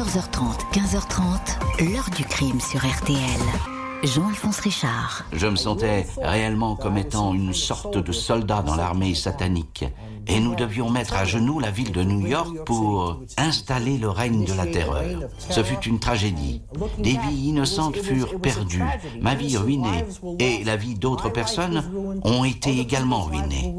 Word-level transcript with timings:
14h30, 0.00 0.72
15h30, 0.72 1.92
l'heure 1.92 2.08
du 2.16 2.24
crime 2.24 2.58
sur 2.58 2.80
RTL. 2.80 3.18
Jean-Alphonse 4.02 4.60
Richard. 4.60 5.26
Je 5.34 5.46
me 5.46 5.56
sentais 5.56 6.06
réellement 6.22 6.74
comme 6.74 6.96
étant 6.96 7.34
une 7.34 7.52
sorte 7.52 7.98
de 7.98 8.10
soldat 8.10 8.62
dans 8.62 8.76
l'armée 8.76 9.14
satanique. 9.14 9.84
Et 10.26 10.40
nous 10.40 10.54
devions 10.54 10.88
mettre 10.88 11.16
à 11.16 11.26
genoux 11.26 11.60
la 11.60 11.70
ville 11.70 11.92
de 11.92 12.02
New 12.02 12.26
York 12.26 12.64
pour 12.64 13.20
installer 13.36 13.98
le 13.98 14.08
règne 14.08 14.46
de 14.46 14.54
la 14.54 14.64
terreur. 14.64 15.04
Ce 15.50 15.62
fut 15.62 15.86
une 15.86 16.00
tragédie. 16.00 16.62
Des 16.96 17.18
vies 17.18 17.48
innocentes 17.48 17.98
furent 17.98 18.40
perdues, 18.40 18.82
ma 19.20 19.34
vie 19.34 19.58
ruinée, 19.58 20.06
et 20.38 20.64
la 20.64 20.76
vie 20.76 20.94
d'autres 20.94 21.28
personnes 21.28 21.84
ont 22.24 22.44
été 22.44 22.80
également 22.80 23.24
ruinées. 23.24 23.74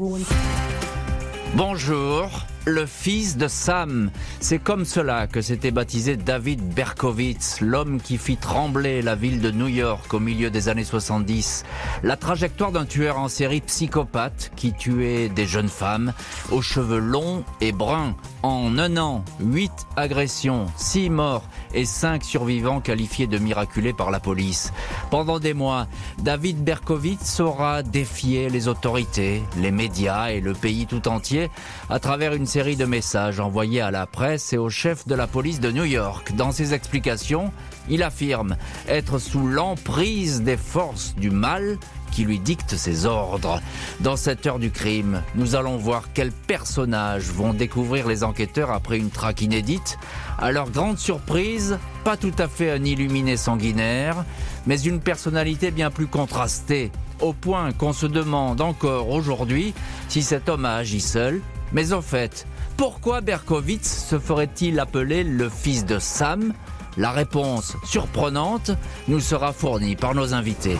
Bonjour, 1.56 2.28
le 2.64 2.86
fils 2.86 3.36
de 3.36 3.48
Sam. 3.48 4.10
C'est 4.40 4.58
comme 4.58 4.84
cela 4.84 5.26
que 5.26 5.40
s'était 5.40 5.70
baptisé 5.70 6.16
David 6.16 6.62
Berkowitz, 6.74 7.60
l'homme 7.60 8.00
qui 8.00 8.18
fit 8.18 8.36
trembler 8.36 9.02
la 9.02 9.14
ville 9.14 9.40
de 9.40 9.50
New 9.50 9.68
York 9.68 10.12
au 10.14 10.20
milieu 10.20 10.50
des 10.50 10.68
années 10.68 10.84
70. 10.84 11.64
La 12.02 12.16
trajectoire 12.16 12.72
d'un 12.72 12.86
tueur 12.86 13.18
en 13.18 13.28
série 13.28 13.60
psychopathe 13.60 14.52
qui 14.56 14.72
tuait 14.72 15.28
des 15.28 15.46
jeunes 15.46 15.68
femmes 15.68 16.12
aux 16.50 16.62
cheveux 16.62 17.00
longs 17.00 17.44
et 17.60 17.72
bruns. 17.72 18.14
En 18.42 18.76
un 18.76 18.96
an, 18.96 19.24
huit 19.38 19.70
agressions, 19.94 20.66
six 20.76 21.10
morts 21.10 21.44
et 21.74 21.84
cinq 21.84 22.24
survivants 22.24 22.80
qualifiés 22.80 23.28
de 23.28 23.38
miraculés 23.38 23.92
par 23.92 24.10
la 24.10 24.18
police. 24.18 24.72
Pendant 25.10 25.38
des 25.38 25.54
mois, 25.54 25.86
David 26.18 26.64
Berkowitz 26.64 27.38
aura 27.38 27.84
défié 27.84 28.50
les 28.50 28.66
autorités, 28.66 29.42
les 29.58 29.70
médias 29.70 30.30
et 30.30 30.40
le 30.40 30.54
pays 30.54 30.86
tout 30.86 31.06
entier 31.06 31.50
à 31.88 32.00
travers 32.00 32.34
une 32.34 32.46
série 32.46 32.74
de 32.74 32.84
messages 32.84 33.38
envoyés 33.38 33.80
à 33.80 33.92
la 33.92 34.06
presse 34.06 34.52
et 34.52 34.58
au 34.58 34.70
chef 34.70 35.06
de 35.06 35.14
la 35.14 35.28
police 35.28 35.60
de 35.60 35.70
New 35.70 35.84
York. 35.84 36.34
Dans 36.34 36.50
ses 36.50 36.74
explications, 36.74 37.52
il 37.88 38.02
affirme 38.02 38.56
être 38.88 39.20
sous 39.20 39.46
l'emprise 39.46 40.42
des 40.42 40.56
forces 40.56 41.14
du 41.14 41.30
mal 41.30 41.78
qui 42.12 42.24
lui 42.24 42.38
dictent 42.38 42.76
ses 42.76 43.06
ordres. 43.06 43.60
Dans 44.00 44.16
cette 44.16 44.46
heure 44.46 44.60
du 44.60 44.70
crime, 44.70 45.22
nous 45.34 45.56
allons 45.56 45.76
voir 45.76 46.12
quels 46.14 46.30
personnages 46.30 47.24
vont 47.24 47.54
découvrir 47.54 48.06
les 48.06 48.22
enquêteurs 48.22 48.70
après 48.70 48.98
une 48.98 49.10
traque 49.10 49.42
inédite. 49.42 49.98
À 50.38 50.52
leur 50.52 50.70
grande 50.70 50.98
surprise, 50.98 51.78
pas 52.04 52.16
tout 52.16 52.34
à 52.38 52.46
fait 52.46 52.70
un 52.70 52.84
illuminé 52.84 53.36
sanguinaire, 53.36 54.24
mais 54.66 54.80
une 54.80 55.00
personnalité 55.00 55.70
bien 55.70 55.90
plus 55.90 56.06
contrastée, 56.06 56.92
au 57.20 57.32
point 57.32 57.72
qu'on 57.72 57.92
se 57.92 58.06
demande 58.06 58.60
encore 58.60 59.08
aujourd'hui 59.08 59.74
si 60.08 60.22
cet 60.22 60.48
homme 60.48 60.64
a 60.64 60.76
agi 60.76 61.00
seul. 61.00 61.40
Mais 61.72 61.92
au 61.92 62.02
fait, 62.02 62.46
pourquoi 62.76 63.20
Berkowitz 63.20 64.06
se 64.10 64.18
ferait-il 64.18 64.78
appeler 64.78 65.24
le 65.24 65.48
fils 65.48 65.86
de 65.86 65.98
Sam? 65.98 66.52
La 66.98 67.10
réponse 67.10 67.74
surprenante 67.84 68.72
nous 69.08 69.20
sera 69.20 69.52
fournie 69.52 69.96
par 69.96 70.14
nos 70.14 70.34
invités. 70.34 70.76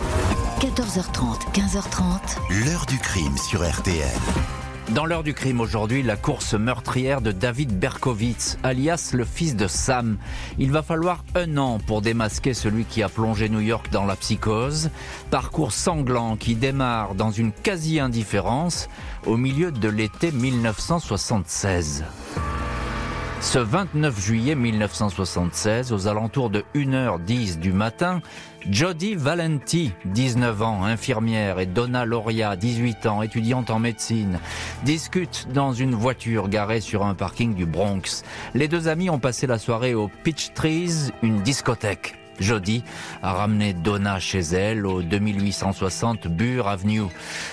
14h30, 0.63 1.51
15h30. 1.51 2.63
L'heure 2.63 2.85
du 2.85 2.97
crime 2.97 3.35
sur 3.35 3.69
RTL. 3.69 4.07
Dans 4.95 5.05
l'heure 5.05 5.23
du 5.23 5.33
crime 5.33 5.59
aujourd'hui, 5.59 6.03
la 6.03 6.15
course 6.15 6.53
meurtrière 6.53 7.19
de 7.19 7.33
David 7.33 7.77
Berkowitz, 7.77 8.57
alias 8.63 9.11
le 9.13 9.25
fils 9.25 9.57
de 9.57 9.67
Sam. 9.67 10.17
Il 10.59 10.71
va 10.71 10.81
falloir 10.81 11.25
un 11.35 11.57
an 11.57 11.79
pour 11.85 12.01
démasquer 12.01 12.53
celui 12.53 12.85
qui 12.85 13.03
a 13.03 13.09
plongé 13.09 13.49
New 13.49 13.59
York 13.59 13.91
dans 13.91 14.05
la 14.05 14.15
psychose. 14.15 14.89
Parcours 15.31 15.73
sanglant 15.73 16.37
qui 16.37 16.55
démarre 16.55 17.13
dans 17.15 17.31
une 17.31 17.51
quasi-indifférence 17.51 18.87
au 19.25 19.35
milieu 19.35 19.69
de 19.69 19.89
l'été 19.89 20.31
1976. 20.31 22.05
Ce 23.43 23.59
29 23.59 24.19
juillet 24.19 24.55
1976, 24.55 25.91
aux 25.91 26.07
alentours 26.07 26.49
de 26.49 26.63
1h10 26.73 27.59
du 27.59 27.73
matin, 27.73 28.21
Jody 28.67 29.15
Valenti, 29.15 29.91
19 30.05 30.61
ans, 30.61 30.85
infirmière, 30.85 31.59
et 31.59 31.65
Donna 31.65 32.05
Loria, 32.05 32.55
18 32.55 33.05
ans, 33.05 33.21
étudiante 33.21 33.69
en 33.69 33.79
médecine, 33.79 34.39
discutent 34.85 35.49
dans 35.53 35.73
une 35.73 35.93
voiture 35.93 36.47
garée 36.47 36.81
sur 36.81 37.05
un 37.05 37.15
parking 37.15 37.53
du 37.53 37.65
Bronx. 37.65 38.23
Les 38.55 38.69
deux 38.69 38.87
amis 38.87 39.09
ont 39.09 39.19
passé 39.19 39.45
la 39.45 39.59
soirée 39.59 39.93
au 39.93 40.09
Pitch 40.23 40.53
Trees, 40.53 41.11
une 41.21 41.41
discothèque. 41.41 42.22
Jody 42.43 42.83
a 43.21 43.33
ramené 43.33 43.73
Donna 43.73 44.19
chez 44.19 44.41
elle 44.41 44.85
au 44.85 45.01
2860 45.01 46.27
Burr 46.27 46.67
Avenue. 46.67 47.07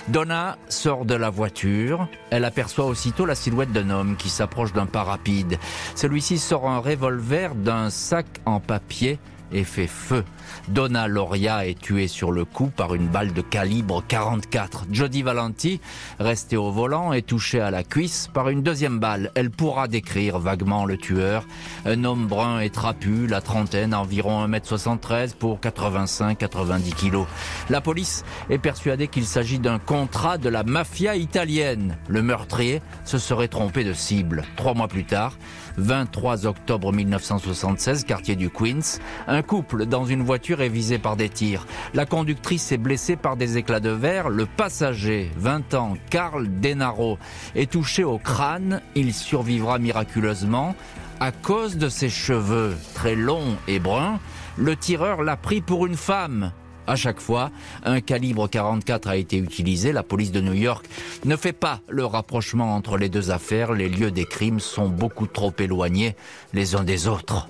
Donna 0.09 0.57
sort 0.67 1.05
de 1.05 1.15
la 1.15 1.29
voiture. 1.29 2.07
Elle 2.29 2.45
aperçoit 2.45 2.85
aussitôt 2.85 3.25
la 3.25 3.35
silhouette 3.35 3.71
d'un 3.71 3.89
homme 3.89 4.17
qui 4.17 4.29
s'approche 4.29 4.73
d'un 4.73 4.85
pas 4.85 5.03
rapide. 5.03 5.57
Celui-ci 5.95 6.37
sort 6.37 6.69
un 6.69 6.79
revolver 6.79 7.55
d'un 7.55 7.89
sac 7.89 8.25
en 8.45 8.59
papier 8.59 9.17
et 9.51 9.63
fait 9.63 9.87
feu. 9.87 10.23
Donna 10.67 11.07
Loria 11.07 11.65
est 11.65 11.79
tuée 11.79 12.07
sur 12.07 12.31
le 12.31 12.45
coup 12.45 12.67
par 12.67 12.93
une 12.93 13.07
balle 13.07 13.33
de 13.33 13.41
calibre 13.41 14.03
44. 14.07 14.85
Jody 14.91 15.23
Valenti, 15.23 15.79
restée 16.19 16.57
au 16.57 16.71
volant, 16.71 17.13
est 17.13 17.21
touchée 17.21 17.59
à 17.59 17.71
la 17.71 17.83
cuisse 17.83 18.29
par 18.33 18.49
une 18.49 18.63
deuxième 18.63 18.99
balle. 18.99 19.31
Elle 19.35 19.49
pourra 19.49 19.87
décrire 19.87 20.39
vaguement 20.39 20.85
le 20.85 20.97
tueur. 20.97 21.45
Un 21.85 22.03
homme 22.03 22.27
brun 22.27 22.59
et 22.59 22.69
trapu, 22.69 23.27
la 23.27 23.41
trentaine, 23.41 23.93
environ 23.93 24.47
1m73 24.47 25.35
pour 25.35 25.59
85-90 25.59 26.93
kilos. 26.93 27.27
La 27.69 27.81
police 27.81 28.23
est 28.49 28.57
persuadée 28.57 29.07
qu'il 29.07 29.25
s'agit 29.25 29.59
d'un 29.59 29.79
contrat 29.79 30.37
de 30.37 30.49
la 30.49 30.63
mafia 30.63 31.15
italienne. 31.15 31.97
Le 32.07 32.21
meurtrier 32.21 32.81
se 33.05 33.17
serait 33.17 33.47
trompé 33.47 33.83
de 33.83 33.93
cible. 33.93 34.43
Trois 34.55 34.73
mois 34.73 34.87
plus 34.87 35.05
tard, 35.05 35.37
23 35.77 36.45
octobre 36.45 36.91
1976, 36.91 38.03
quartier 38.03 38.35
du 38.35 38.49
Queens, 38.49 38.99
un 39.27 39.40
couple 39.41 39.85
dans 39.85 40.05
une 40.05 40.23
voiture 40.23 40.61
est 40.61 40.69
visé 40.69 40.97
par 40.97 41.15
des 41.15 41.29
tirs. 41.29 41.65
La 41.93 42.05
conductrice 42.05 42.71
est 42.71 42.77
blessée 42.77 43.15
par 43.15 43.37
des 43.37 43.57
éclats 43.57 43.79
de 43.79 43.89
verre. 43.89 44.29
Le 44.29 44.45
passager, 44.45 45.31
20 45.37 45.73
ans, 45.73 45.97
Carl 46.09 46.47
Denaro, 46.59 47.17
est 47.55 47.71
touché 47.71 48.03
au 48.03 48.17
crâne. 48.17 48.81
Il 48.95 49.13
survivra 49.13 49.79
miraculeusement. 49.79 50.75
À 51.19 51.31
cause 51.31 51.77
de 51.77 51.89
ses 51.89 52.09
cheveux 52.09 52.75
très 52.95 53.15
longs 53.15 53.55
et 53.67 53.79
bruns, 53.79 54.19
le 54.57 54.75
tireur 54.75 55.21
l'a 55.21 55.37
pris 55.37 55.61
pour 55.61 55.85
une 55.85 55.97
femme. 55.97 56.51
À 56.87 56.95
chaque 56.95 57.19
fois, 57.19 57.51
un 57.83 58.01
calibre 58.01 58.47
44 58.47 59.07
a 59.07 59.15
été 59.15 59.37
utilisé. 59.37 59.91
La 59.91 60.03
police 60.03 60.31
de 60.31 60.41
New 60.41 60.53
York 60.53 60.85
ne 61.25 61.35
fait 61.35 61.53
pas 61.53 61.79
le 61.87 62.05
rapprochement 62.05 62.75
entre 62.75 62.97
les 62.97 63.07
deux 63.07 63.31
affaires. 63.31 63.73
Les 63.73 63.87
lieux 63.87 64.11
des 64.11 64.25
crimes 64.25 64.59
sont 64.59 64.89
beaucoup 64.89 65.27
trop 65.27 65.53
éloignés 65.59 66.15
les 66.53 66.75
uns 66.75 66.83
des 66.83 67.07
autres. 67.07 67.47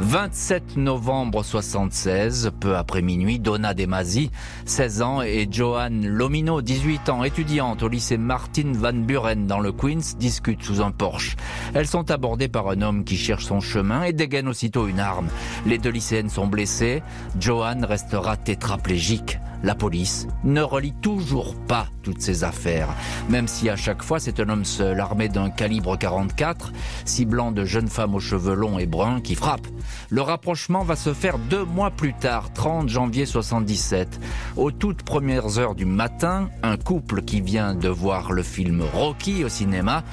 27 0.00 0.76
novembre 0.76 1.42
76, 1.42 2.52
peu 2.60 2.76
après 2.76 3.02
minuit, 3.02 3.40
Donna 3.40 3.74
Demasi, 3.74 4.30
16 4.64 5.02
ans, 5.02 5.22
et 5.22 5.48
Joanne 5.50 6.06
Lomino, 6.06 6.62
18 6.62 7.08
ans, 7.08 7.24
étudiante 7.24 7.82
au 7.82 7.88
lycée 7.88 8.16
Martin 8.16 8.72
Van 8.74 8.92
Buren 8.92 9.46
dans 9.46 9.58
le 9.58 9.72
Queens, 9.72 10.16
discutent 10.18 10.62
sous 10.62 10.80
un 10.82 10.92
Porsche. 10.92 11.36
Elles 11.74 11.88
sont 11.88 12.12
abordées 12.12 12.48
par 12.48 12.68
un 12.68 12.80
homme 12.80 13.02
qui 13.02 13.16
cherche 13.16 13.46
son 13.46 13.60
chemin 13.60 14.04
et 14.04 14.12
dégaine 14.12 14.46
aussitôt 14.46 14.86
une 14.86 15.00
arme. 15.00 15.28
Les 15.66 15.78
deux 15.78 15.90
lycéennes 15.90 16.30
sont 16.30 16.46
blessées. 16.46 17.02
Joanne 17.38 17.84
restera 17.84 18.36
tétraplégique. 18.36 19.38
La 19.62 19.74
police 19.74 20.26
ne 20.44 20.62
relie 20.62 20.94
toujours 21.02 21.54
pas 21.66 21.88
toutes 22.02 22.22
ces 22.22 22.44
affaires, 22.44 22.88
même 23.28 23.48
si 23.48 23.68
à 23.68 23.76
chaque 23.76 24.02
fois 24.02 24.20
c'est 24.20 24.40
un 24.40 24.48
homme 24.48 24.64
seul, 24.64 25.00
armé 25.00 25.28
d'un 25.28 25.50
calibre 25.50 25.96
44, 25.96 26.72
ciblant 27.04 27.50
de 27.50 27.64
jeunes 27.64 27.88
femmes 27.88 28.14
aux 28.14 28.20
cheveux 28.20 28.54
longs 28.54 28.78
et 28.78 28.86
bruns 28.86 29.20
qui 29.20 29.34
frappe. 29.34 29.66
Le 30.10 30.22
rapprochement 30.22 30.84
va 30.84 30.96
se 30.96 31.12
faire 31.12 31.38
deux 31.38 31.64
mois 31.64 31.90
plus 31.90 32.14
tard, 32.14 32.52
30 32.52 32.88
janvier 32.88 33.26
77. 33.26 34.20
Aux 34.56 34.70
toutes 34.70 35.02
premières 35.02 35.58
heures 35.58 35.74
du 35.74 35.84
matin, 35.86 36.50
un 36.62 36.76
couple 36.76 37.22
qui 37.22 37.40
vient 37.40 37.74
de 37.74 37.88
voir 37.88 38.32
le 38.32 38.42
film 38.42 38.82
Rocky 38.94 39.44
au 39.44 39.48
cinéma 39.48 40.04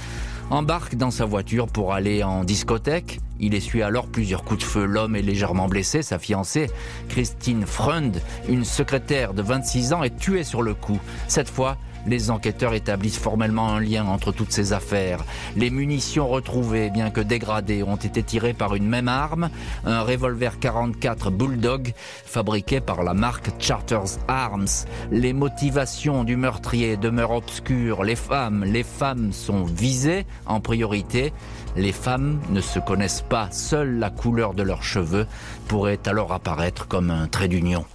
embarque 0.49 0.95
dans 0.95 1.11
sa 1.11 1.25
voiture 1.25 1.67
pour 1.67 1.93
aller 1.93 2.23
en 2.23 2.43
discothèque. 2.43 3.19
Il 3.39 3.53
essuie 3.53 3.81
alors 3.81 4.07
plusieurs 4.07 4.43
coups 4.43 4.61
de 4.61 4.65
feu. 4.65 4.85
L'homme 4.85 5.15
est 5.15 5.21
légèrement 5.21 5.67
blessé. 5.67 6.01
Sa 6.01 6.19
fiancée, 6.19 6.69
Christine 7.09 7.65
Freund, 7.65 8.21
une 8.47 8.63
secrétaire 8.63 9.33
de 9.33 9.41
26 9.41 9.93
ans, 9.93 10.03
est 10.03 10.17
tuée 10.17 10.43
sur 10.43 10.61
le 10.61 10.73
coup. 10.73 10.99
Cette 11.27 11.49
fois, 11.49 11.77
les 12.05 12.31
enquêteurs 12.31 12.73
établissent 12.73 13.17
formellement 13.17 13.69
un 13.69 13.79
lien 13.79 14.05
entre 14.05 14.31
toutes 14.31 14.51
ces 14.51 14.73
affaires. 14.73 15.23
Les 15.55 15.69
munitions 15.69 16.27
retrouvées, 16.27 16.89
bien 16.89 17.09
que 17.09 17.21
dégradées, 17.21 17.83
ont 17.83 17.95
été 17.95 18.23
tirées 18.23 18.53
par 18.53 18.75
une 18.75 18.87
même 18.87 19.07
arme, 19.07 19.49
un 19.85 20.01
revolver 20.01 20.59
44 20.59 21.31
Bulldog 21.31 21.93
fabriqué 22.25 22.79
par 22.79 23.03
la 23.03 23.13
marque 23.13 23.49
Charters 23.59 24.19
Arms. 24.27 24.85
Les 25.11 25.33
motivations 25.33 26.23
du 26.23 26.35
meurtrier 26.35 26.97
demeurent 26.97 27.31
obscures. 27.31 28.03
Les 28.03 28.15
femmes, 28.15 28.63
les 28.63 28.83
femmes 28.83 29.31
sont 29.31 29.63
visées 29.63 30.25
en 30.45 30.59
priorité. 30.59 31.33
Les 31.75 31.91
femmes 31.91 32.39
ne 32.49 32.61
se 32.61 32.79
connaissent 32.79 33.25
pas. 33.27 33.49
Seule 33.51 33.99
la 33.99 34.09
couleur 34.09 34.53
de 34.53 34.63
leurs 34.63 34.83
cheveux 34.83 35.27
pourrait 35.67 35.99
alors 36.05 36.33
apparaître 36.33 36.87
comme 36.87 37.11
un 37.11 37.27
trait 37.27 37.47
d'union. 37.47 37.85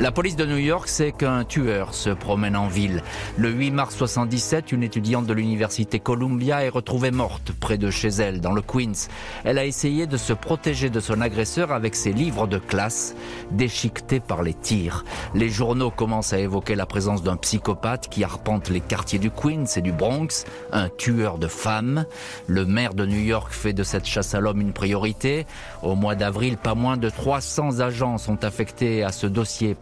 La 0.00 0.10
police 0.10 0.34
de 0.34 0.46
New 0.46 0.56
York 0.56 0.88
sait 0.88 1.12
qu'un 1.12 1.44
tueur 1.44 1.92
se 1.92 2.08
promène 2.08 2.56
en 2.56 2.68
ville. 2.68 3.02
Le 3.36 3.50
8 3.50 3.70
mars 3.70 3.94
77, 3.94 4.72
une 4.72 4.82
étudiante 4.82 5.26
de 5.26 5.34
l'université 5.34 6.00
Columbia 6.00 6.64
est 6.64 6.70
retrouvée 6.70 7.10
morte 7.10 7.52
près 7.52 7.76
de 7.76 7.90
chez 7.90 8.08
elle, 8.08 8.40
dans 8.40 8.54
le 8.54 8.62
Queens. 8.62 9.08
Elle 9.44 9.58
a 9.58 9.66
essayé 9.66 10.06
de 10.06 10.16
se 10.16 10.32
protéger 10.32 10.88
de 10.88 11.00
son 11.00 11.20
agresseur 11.20 11.70
avec 11.70 11.94
ses 11.94 12.14
livres 12.14 12.46
de 12.46 12.56
classe, 12.56 13.14
déchiquetés 13.50 14.20
par 14.20 14.42
les 14.42 14.54
tirs. 14.54 15.04
Les 15.34 15.50
journaux 15.50 15.90
commencent 15.90 16.32
à 16.32 16.38
évoquer 16.38 16.76
la 16.76 16.86
présence 16.86 17.22
d'un 17.22 17.36
psychopathe 17.36 18.08
qui 18.08 18.24
arpente 18.24 18.70
les 18.70 18.80
quartiers 18.80 19.18
du 19.18 19.30
Queens 19.30 19.66
et 19.76 19.82
du 19.82 19.92
Bronx, 19.92 20.46
un 20.72 20.88
tueur 20.88 21.36
de 21.36 21.46
femmes. 21.46 22.06
Le 22.46 22.64
maire 22.64 22.94
de 22.94 23.04
New 23.04 23.20
York 23.20 23.52
fait 23.52 23.74
de 23.74 23.82
cette 23.82 24.06
chasse 24.06 24.34
à 24.34 24.40
l'homme 24.40 24.62
une 24.62 24.72
priorité. 24.72 25.46
Au 25.82 25.94
mois 25.94 26.14
d'avril, 26.14 26.56
pas 26.56 26.74
moins 26.74 26.96
de 26.96 27.10
300 27.10 27.80
agents 27.80 28.16
sont 28.16 28.46
affectés 28.46 29.04
à 29.04 29.12
ce 29.12 29.26
dossier 29.26 29.74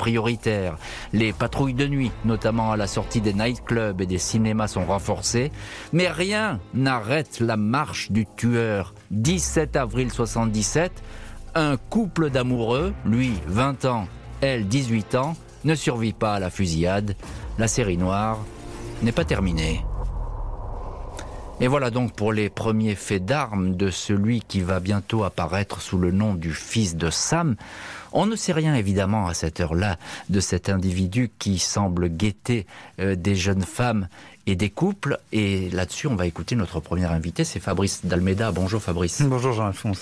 Les 1.12 1.32
patrouilles 1.32 1.74
de 1.74 1.86
nuit, 1.86 2.10
notamment 2.24 2.72
à 2.72 2.76
la 2.76 2.86
sortie 2.86 3.20
des 3.20 3.34
nightclubs 3.34 4.00
et 4.00 4.06
des 4.06 4.18
cinémas, 4.18 4.68
sont 4.68 4.84
renforcées. 4.84 5.50
Mais 5.92 6.08
rien 6.08 6.60
n'arrête 6.74 7.40
la 7.40 7.56
marche 7.56 8.10
du 8.10 8.26
tueur. 8.36 8.94
17 9.10 9.76
avril 9.76 10.10
77, 10.10 10.92
un 11.54 11.76
couple 11.76 12.30
d'amoureux, 12.30 12.92
lui 13.04 13.32
20 13.46 13.84
ans, 13.84 14.08
elle 14.40 14.68
18 14.68 15.14
ans, 15.14 15.36
ne 15.64 15.74
survit 15.74 16.12
pas 16.12 16.34
à 16.34 16.40
la 16.40 16.50
fusillade. 16.50 17.16
La 17.58 17.68
série 17.68 17.96
noire 17.96 18.38
n'est 19.02 19.12
pas 19.12 19.24
terminée. 19.24 19.84
Et 21.60 21.66
voilà 21.66 21.90
donc 21.90 22.12
pour 22.12 22.32
les 22.32 22.50
premiers 22.50 22.94
faits 22.94 23.24
d'armes 23.24 23.74
de 23.74 23.90
celui 23.90 24.42
qui 24.42 24.60
va 24.60 24.78
bientôt 24.78 25.24
apparaître 25.24 25.80
sous 25.80 25.98
le 25.98 26.12
nom 26.12 26.34
du 26.34 26.52
fils 26.52 26.94
de 26.94 27.10
Sam. 27.10 27.56
On 28.12 28.26
ne 28.26 28.36
sait 28.36 28.52
rien 28.52 28.74
évidemment 28.74 29.26
à 29.26 29.34
cette 29.34 29.60
heure-là 29.60 29.98
de 30.28 30.40
cet 30.40 30.68
individu 30.68 31.30
qui 31.38 31.58
semble 31.58 32.08
guetter 32.08 32.66
euh, 33.00 33.14
des 33.14 33.36
jeunes 33.36 33.62
femmes 33.62 34.08
et 34.46 34.56
des 34.56 34.70
couples. 34.70 35.18
Et 35.32 35.70
là-dessus, 35.70 36.06
on 36.06 36.16
va 36.16 36.26
écouter 36.26 36.56
notre 36.56 36.80
premier 36.80 37.04
invité, 37.04 37.44
c'est 37.44 37.60
Fabrice 37.60 38.04
Dalmeda. 38.04 38.50
Bonjour 38.52 38.82
Fabrice. 38.82 39.22
Bonjour 39.22 39.52
Jean-Alphonse. 39.52 40.00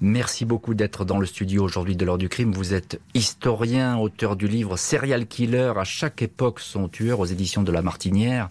Merci 0.00 0.44
beaucoup 0.44 0.74
d'être 0.74 1.04
dans 1.04 1.18
le 1.18 1.26
studio 1.26 1.64
aujourd'hui 1.64 1.96
de 1.96 2.04
l'heure 2.04 2.18
du 2.18 2.28
crime. 2.28 2.52
Vous 2.52 2.72
êtes 2.72 3.00
historien, 3.14 3.96
auteur 3.98 4.36
du 4.36 4.46
livre 4.46 4.76
Serial 4.76 5.26
Killer, 5.26 5.72
à 5.76 5.82
chaque 5.82 6.22
époque 6.22 6.60
son 6.60 6.88
tueur 6.88 7.18
aux 7.18 7.24
éditions 7.24 7.64
de 7.64 7.72
La 7.72 7.82
Martinière. 7.82 8.48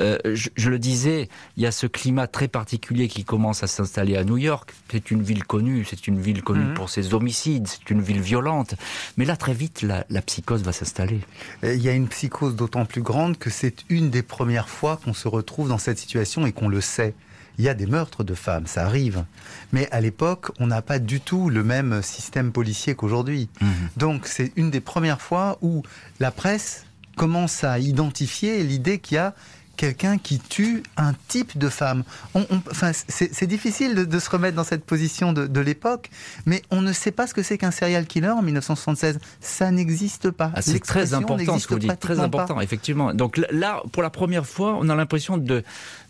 Euh, 0.00 0.18
je, 0.24 0.48
je, 0.56 0.70
le 0.70 0.80
disais, 0.80 1.28
il 1.56 1.62
y 1.62 1.66
a 1.66 1.70
ce 1.70 1.86
climat 1.86 2.26
très 2.26 2.48
particulier 2.48 3.06
qui 3.06 3.22
commence 3.24 3.62
à 3.62 3.68
s'installer 3.68 4.16
à 4.16 4.24
New 4.24 4.38
York. 4.38 4.74
C'est 4.90 5.12
une 5.12 5.22
ville 5.22 5.44
connue, 5.44 5.84
c'est 5.88 6.08
une 6.08 6.20
ville 6.20 6.42
connue 6.42 6.72
mmh. 6.72 6.74
pour 6.74 6.90
ses 6.90 7.14
homicides, 7.14 7.68
c'est 7.68 7.90
une 7.90 8.00
ville 8.00 8.20
violente. 8.20 8.74
Mais 9.16 9.24
là, 9.24 9.36
très 9.36 9.54
vite, 9.54 9.82
la, 9.82 10.04
la 10.10 10.20
psychose 10.20 10.64
va 10.64 10.72
s'installer. 10.72 11.20
Il 11.62 11.80
y 11.80 11.88
a 11.88 11.92
une 11.92 12.08
psychose 12.08 12.56
d'autant 12.56 12.86
plus 12.86 13.02
grande 13.02 13.38
que 13.38 13.50
c'est 13.50 13.84
une 13.88 14.10
des 14.10 14.22
premières 14.22 14.68
fois 14.68 14.98
qu'on 15.04 15.14
se 15.14 15.28
retrouve 15.28 15.68
dans 15.68 15.78
cette 15.78 15.98
situation 15.98 16.44
et 16.44 16.50
qu'on 16.50 16.68
le 16.68 16.80
sait 16.80 17.14
il 17.58 17.64
y 17.64 17.68
a 17.68 17.74
des 17.74 17.86
meurtres 17.86 18.24
de 18.24 18.34
femmes, 18.34 18.66
ça 18.66 18.84
arrive. 18.84 19.24
Mais 19.72 19.88
à 19.90 20.00
l'époque, 20.00 20.50
on 20.58 20.66
n'a 20.66 20.82
pas 20.82 20.98
du 20.98 21.20
tout 21.20 21.50
le 21.50 21.62
même 21.62 22.02
système 22.02 22.52
policier 22.52 22.94
qu'aujourd'hui. 22.94 23.48
Mmh. 23.60 23.66
Donc 23.96 24.26
c'est 24.26 24.52
une 24.56 24.70
des 24.70 24.80
premières 24.80 25.20
fois 25.20 25.58
où 25.60 25.82
la 26.20 26.30
presse 26.30 26.86
commence 27.16 27.64
à 27.64 27.78
identifier 27.78 28.62
l'idée 28.62 28.98
qu'il 28.98 29.16
y 29.16 29.18
a 29.18 29.34
quelqu'un 29.76 30.18
qui 30.18 30.38
tue 30.38 30.82
un 30.96 31.14
type 31.28 31.58
de 31.58 31.68
femme. 31.68 32.04
On, 32.34 32.46
on, 32.50 32.62
enfin, 32.70 32.92
c'est 32.92 33.46
difficile 33.46 33.94
de, 33.94 34.04
de, 34.04 34.18
se 34.18 34.30
remettre 34.30 34.56
dans 34.56 34.64
cette 34.64 34.84
position 34.84 35.32
de, 35.32 35.46
de 35.46 35.60
l'époque, 35.60 36.10
mais 36.46 36.62
on 36.70 36.82
ne 36.82 36.92
sait 36.92 37.10
pas 37.10 37.26
ce 37.26 37.34
que 37.34 37.42
c'est 37.42 37.58
qu'un 37.58 37.70
serial 37.70 38.06
killer 38.06 38.30
en 38.30 38.42
1976. 38.42 39.18
Ça 39.40 39.70
n'existe 39.70 40.30
pas. 40.30 40.52
Ah, 40.54 40.62
c'est 40.62 40.78
très 40.80 41.14
important 41.14 41.58
ce 41.58 41.66
que 41.66 41.74
vous 41.74 41.80
dites, 41.80 42.00
très 42.00 42.20
important, 42.20 42.56
pas. 42.56 42.62
effectivement. 42.62 43.14
Donc 43.14 43.40
là, 43.50 43.82
pour 43.92 44.02
la 44.02 44.10
première 44.10 44.46
fois, 44.46 44.76
on 44.80 44.88
a 44.88 44.94
l'impression 44.94 45.36
de, 45.36 45.62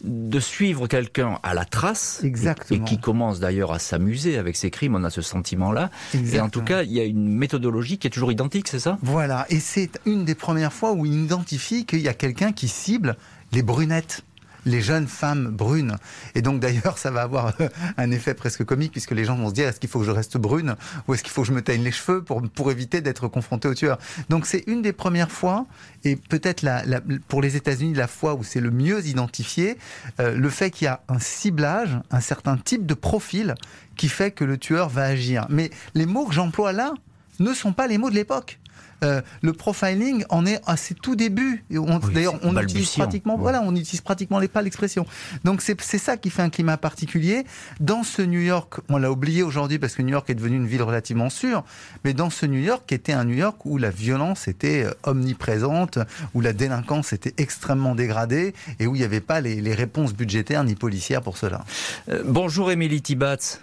de 0.05 0.41
suivre 0.41 0.87
quelqu'un 0.87 1.39
à 1.43 1.55
la 1.55 1.65
trace, 1.65 2.21
Exactement. 2.23 2.85
et 2.85 2.89
qui 2.89 2.99
commence 2.99 3.41
d'ailleurs 3.41 3.73
à 3.73 3.79
s'amuser 3.79 4.39
avec 4.39 4.57
ses 4.57 4.71
crimes. 4.71 4.95
On 4.95 5.05
a 5.05 5.11
ce 5.11 5.23
sentiment-là. 5.23 5.91
Et 6.15 6.41
en 6.41 6.49
tout 6.49 6.63
cas, 6.63 6.83
il 6.83 6.93
y 6.93 7.01
a 7.01 7.05
une 7.05 7.29
méthodologie 7.29 7.99
qui 7.99 8.07
est 8.07 8.11
toujours 8.11 8.33
identique, 8.33 8.69
c'est 8.69 8.81
ça? 8.81 8.99
Voilà. 9.03 9.47
Et 9.49 9.61
c'est 9.61 10.01
une 10.07 10.25
des 10.25 10.35
premières 10.35 10.73
fois 10.73 10.93
où 10.93 11.07
il 11.07 11.25
identifie 11.25 11.87
qu'il 11.87 12.01
y 12.01 12.09
a 12.09 12.15
quelqu'un 12.15 12.53
qui 12.53 12.69
cible 12.69 13.17
les 13.53 13.63
brunettes 13.63 14.25
les 14.65 14.81
jeunes 14.81 15.07
femmes 15.07 15.49
brunes. 15.49 15.97
Et 16.35 16.43
donc 16.43 16.61
d'ailleurs, 16.61 16.99
ça 16.99 17.11
va 17.11 17.23
avoir 17.23 17.53
un 17.97 18.11
effet 18.11 18.35
presque 18.35 18.65
comique 18.65 18.93
puisque 18.93 19.13
les 19.13 19.25
gens 19.25 19.37
vont 19.37 19.49
se 19.49 19.55
dire 19.55 19.69
est-ce 19.69 19.81
qu'il 19.81 19.91
faut 19.91 20.01
que 20.01 20.05
je 20.05 20.11
reste 20.11 20.37
brune 20.37 20.77
ou 21.07 21.15
est-ce 21.15 21.23
qu'il 21.23 21.33
faut 21.33 21.43
que 21.43 21.49
je 21.49 21.53
me 21.53 21.63
teigne 21.63 21.83
les 21.83 21.93
cheveux 21.93 22.23
pour, 22.23 22.43
pour 22.43 22.71
éviter 22.71 23.01
d'être 23.01 23.29
confronté 23.29 23.69
au 23.69 23.75
tueur. 23.75 23.99
Donc 24.29 24.47
c'est 24.47 24.65
une 24.67 24.83
des 24.83 24.93
premières 24.93 25.31
fois 25.31 25.67
et 26.05 26.17
peut-être 26.17 26.63
la, 26.63 26.85
la, 26.85 27.01
pour 27.29 27.43
les 27.43 27.57
États-Unis 27.57 27.95
la 27.95 28.09
fois 28.09 28.35
où 28.35 28.43
c'est 28.43 28.61
le 28.61 28.71
mieux 28.71 29.05
identifié, 29.07 29.79
euh, 30.21 30.35
le 30.35 30.51
fait 30.51 30.71
qu'il 30.71 30.87
y 30.87 30.89
a 30.89 31.03
un 31.09 31.19
ciblage, 31.19 31.99
un 32.11 32.21
certain 32.21 32.57
type 32.57 32.87
de 32.87 32.95
profil 32.95 33.55
qui 33.97 34.09
fait 34.09 34.31
que 34.31 34.45
le 34.45 34.59
tueur 34.59 34.89
va 34.89 35.05
agir. 35.05 35.47
Mais 35.49 35.71
les 35.95 36.07
mots 36.07 36.27
que 36.27 36.35
j'emploie 36.35 36.73
là 36.73 36.95
ne 37.41 37.53
sont 37.53 37.73
pas 37.73 37.87
les 37.87 37.99
mots 37.99 38.11
de 38.11 38.15
l'époque. 38.15 38.59
Euh, 39.03 39.21
le 39.41 39.53
profiling 39.53 40.25
en 40.29 40.47
est 40.47 40.61
à 40.67 40.77
ses 40.77 40.95
tout 40.95 41.17
débuts. 41.17 41.65
Oui, 41.71 41.79
D'ailleurs, 42.15 42.39
on 42.43 42.57
utilise 42.57 42.91
pratiquement, 42.91 43.35
ouais. 43.35 43.41
voilà, 43.41 43.63
on 43.63 43.75
utilise 43.75 44.01
pratiquement 44.01 44.39
les, 44.39 44.49
pas 44.49 44.63
l'expression. 44.63 45.07
Donc 45.45 45.61
c'est 45.61 45.99
ça 45.99 46.17
qui 46.17 46.31
fait 46.31 46.43
un 46.43 46.51
climat 46.51 46.77
particulier. 46.77 47.45
Dans 47.81 48.03
ce 48.05 48.23
New 48.23 48.41
York, 48.41 48.81
on 48.89 48.99
l'a 48.99 49.11
oublié 49.11 49.43
aujourd'hui 49.43 49.79
parce 49.79 49.95
que 49.95 50.03
New 50.03 50.13
York 50.13 50.29
est 50.31 50.35
devenu 50.35 50.57
une 50.57 50.67
ville 50.67 50.83
relativement 50.83 51.31
sûre, 51.31 51.65
mais 52.05 52.15
dans 52.15 52.31
ce 52.31 52.47
New 52.47 52.61
York 52.61 52.85
qui 52.87 52.95
était 52.95 53.13
un 53.13 53.25
New 53.25 53.35
York 53.35 53.65
où 53.65 53.79
la 53.79 53.91
violence 53.91 54.49
était 54.49 54.85
euh, 54.85 54.93
omniprésente, 55.05 55.99
où 56.35 56.41
la 56.41 56.53
délinquance 56.53 57.13
était 57.13 57.35
extrêmement 57.39 57.95
dégradée 57.95 58.55
et 58.79 58.87
où 58.87 58.95
il 58.95 58.99
n'y 58.99 59.05
avait 59.05 59.21
pas 59.21 59.41
les, 59.41 59.61
les, 59.61 59.75
réponses 59.75 60.13
budgétaires 60.13 60.65
ni 60.65 60.75
policières 60.75 61.23
pour 61.23 61.39
cela. 61.39 61.65
Euh, 62.09 62.23
bonjour 62.25 62.71
Émilie 62.71 63.03
Tibatz. 63.03 63.61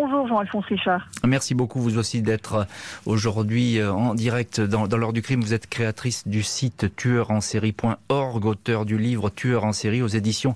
Bonjour 0.00 0.28
Jean-Alphonse 0.28 0.66
Richard. 0.66 1.08
Merci 1.26 1.56
beaucoup 1.56 1.80
vous 1.80 1.98
aussi 1.98 2.22
d'être 2.22 2.68
aujourd'hui 3.04 3.82
en 3.82 4.14
direct 4.14 4.60
dans, 4.60 4.86
l'heure 4.86 5.12
du 5.12 5.22
crime. 5.22 5.40
Vous 5.40 5.54
êtes 5.54 5.66
créatrice 5.66 6.28
du 6.28 6.44
site 6.44 6.94
tueurensérie.org, 6.94 8.44
auteur 8.46 8.84
du 8.84 8.96
livre 8.96 9.28
Tueur 9.28 9.64
en 9.64 9.72
série 9.72 10.00
aux 10.00 10.06
éditions 10.06 10.54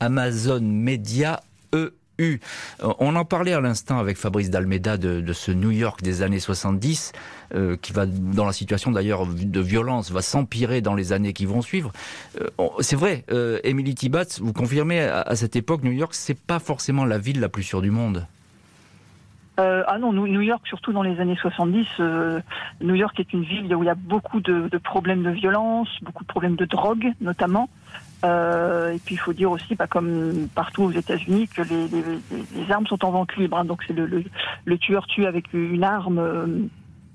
Amazon 0.00 0.60
Media 0.62 1.42
E. 1.74 1.92
U. 2.16 2.40
On 2.80 3.14
en 3.14 3.26
parlait 3.26 3.52
à 3.52 3.60
l'instant 3.60 3.98
avec 3.98 4.16
Fabrice 4.16 4.48
Dalmeda 4.48 4.96
de, 4.96 5.32
ce 5.34 5.52
New 5.52 5.70
York 5.70 6.00
des 6.02 6.22
années 6.22 6.40
70, 6.40 7.12
euh, 7.54 7.76
qui 7.76 7.92
va, 7.92 8.06
dans 8.06 8.46
la 8.46 8.54
situation 8.54 8.90
d'ailleurs 8.90 9.26
de 9.26 9.60
violence, 9.60 10.10
va 10.10 10.22
s'empirer 10.22 10.80
dans 10.80 10.94
les 10.94 11.12
années 11.12 11.34
qui 11.34 11.44
vont 11.44 11.60
suivre. 11.60 11.92
Euh, 12.40 12.48
c'est 12.80 12.96
vrai, 12.96 13.24
euh, 13.30 13.60
Emily 13.64 13.94
Tibatz, 13.94 14.40
vous 14.40 14.54
confirmez 14.54 15.00
à, 15.00 15.20
à 15.20 15.36
cette 15.36 15.56
époque, 15.56 15.84
New 15.84 15.92
York, 15.92 16.14
c'est 16.14 16.38
pas 16.38 16.58
forcément 16.58 17.04
la 17.04 17.18
ville 17.18 17.38
la 17.38 17.50
plus 17.50 17.62
sûre 17.62 17.82
du 17.82 17.90
monde. 17.90 18.26
Euh, 19.58 19.82
ah 19.88 19.98
non, 19.98 20.12
New 20.12 20.40
York, 20.40 20.66
surtout 20.68 20.92
dans 20.92 21.02
les 21.02 21.18
années 21.20 21.36
70, 21.36 21.86
euh, 21.98 22.40
New 22.80 22.94
York 22.94 23.18
est 23.18 23.32
une 23.32 23.42
ville 23.42 23.74
où 23.74 23.82
il 23.82 23.86
y 23.86 23.90
a 23.90 23.96
beaucoup 23.96 24.40
de, 24.40 24.68
de 24.68 24.78
problèmes 24.78 25.24
de 25.24 25.30
violence, 25.30 25.88
beaucoup 26.02 26.22
de 26.22 26.28
problèmes 26.28 26.54
de 26.54 26.64
drogue 26.64 27.12
notamment. 27.20 27.68
Euh, 28.24 28.92
et 28.92 28.98
puis 28.98 29.16
il 29.16 29.18
faut 29.18 29.32
dire 29.32 29.50
aussi, 29.50 29.74
bah, 29.74 29.88
comme 29.88 30.48
partout 30.54 30.84
aux 30.84 30.92
États-Unis, 30.92 31.48
que 31.48 31.62
les, 31.62 31.88
les, 31.88 32.02
les, 32.56 32.72
armes 32.72 32.86
sont 32.86 33.04
en 33.04 33.10
vente 33.10 33.34
libre. 33.36 33.58
Hein, 33.58 33.64
donc 33.64 33.82
c'est 33.86 33.92
le, 33.94 34.06
le, 34.06 34.22
le, 34.64 34.78
tueur 34.78 35.06
tue 35.06 35.26
avec 35.26 35.52
une 35.52 35.82
arme. 35.82 36.68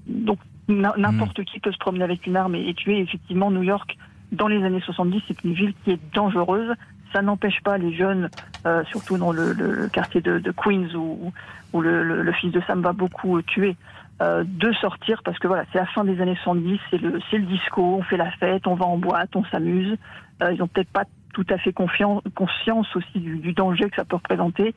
Donc 0.08 0.39
n'importe 0.67 1.39
mmh. 1.39 1.46
qui 1.46 1.60
peut 1.60 1.72
se 1.72 1.77
promener 1.77 2.03
avec 2.03 2.27
une 2.27 2.36
arme 2.36 2.56
et, 2.56 2.67
et 2.67 2.74
tuer. 2.74 3.00
Effectivement, 3.00 3.51
New 3.51 3.63
York, 3.63 3.98
dans 4.34 4.48
les 4.48 4.63
années 4.63 4.82
70, 4.82 5.22
c'est 5.27 5.44
une 5.44 5.53
ville 5.53 5.74
qui 5.84 5.91
est 5.91 6.00
dangereuse 6.13 6.74
ça 7.13 7.22
n'empêche 7.22 7.62
pas 7.62 7.77
les 7.77 7.93
jeunes, 7.93 8.29
euh, 8.65 8.84
surtout 8.86 9.17
dans 9.17 9.32
le, 9.32 9.53
le, 9.53 9.72
le 9.72 9.88
quartier 9.88 10.20
de, 10.22 10.39
de, 10.39 10.51
Queens 10.51 10.93
où, 10.96 11.32
où 11.72 11.82
le, 11.82 12.22
le, 12.24 12.34
fils 12.34 12.51
de 12.51 12.62
Sam 12.67 12.82
va 12.82 12.91
beaucoup 12.91 13.41
tuer, 13.43 13.77
euh, 14.22 14.43
de 14.46 14.72
sortir 14.74 15.22
parce 15.24 15.39
que 15.39 15.48
voilà, 15.48 15.65
c'est 15.72 15.79
la 15.79 15.86
fin 15.86 16.03
des 16.03 16.22
années 16.22 16.38
70, 16.43 16.79
c'est 16.89 17.01
le, 17.01 17.20
c'est 17.29 17.38
le 17.38 17.46
disco, 17.46 17.82
on 17.82 18.03
fait 18.03 18.17
la 18.17 18.32
fête, 18.32 18.67
on 18.67 18.75
va 18.75 18.86
en 18.86 18.98
boîte, 18.98 19.36
on 19.36 19.43
s'amuse. 19.46 19.98
Euh, 20.41 20.53
ils 20.53 20.62
ont 20.62 20.67
peut-être 20.67 20.91
pas 20.91 21.05
tout 21.34 21.46
à 21.50 21.58
fait 21.58 21.74
confiance, 21.74 22.22
conscience 22.36 22.88
aussi 22.96 23.20
du, 23.20 23.38
du, 23.38 23.53
danger 23.53 23.89
que 23.89 23.96
ça 23.96 24.05
peut 24.05 24.15
représenter, 24.15 24.75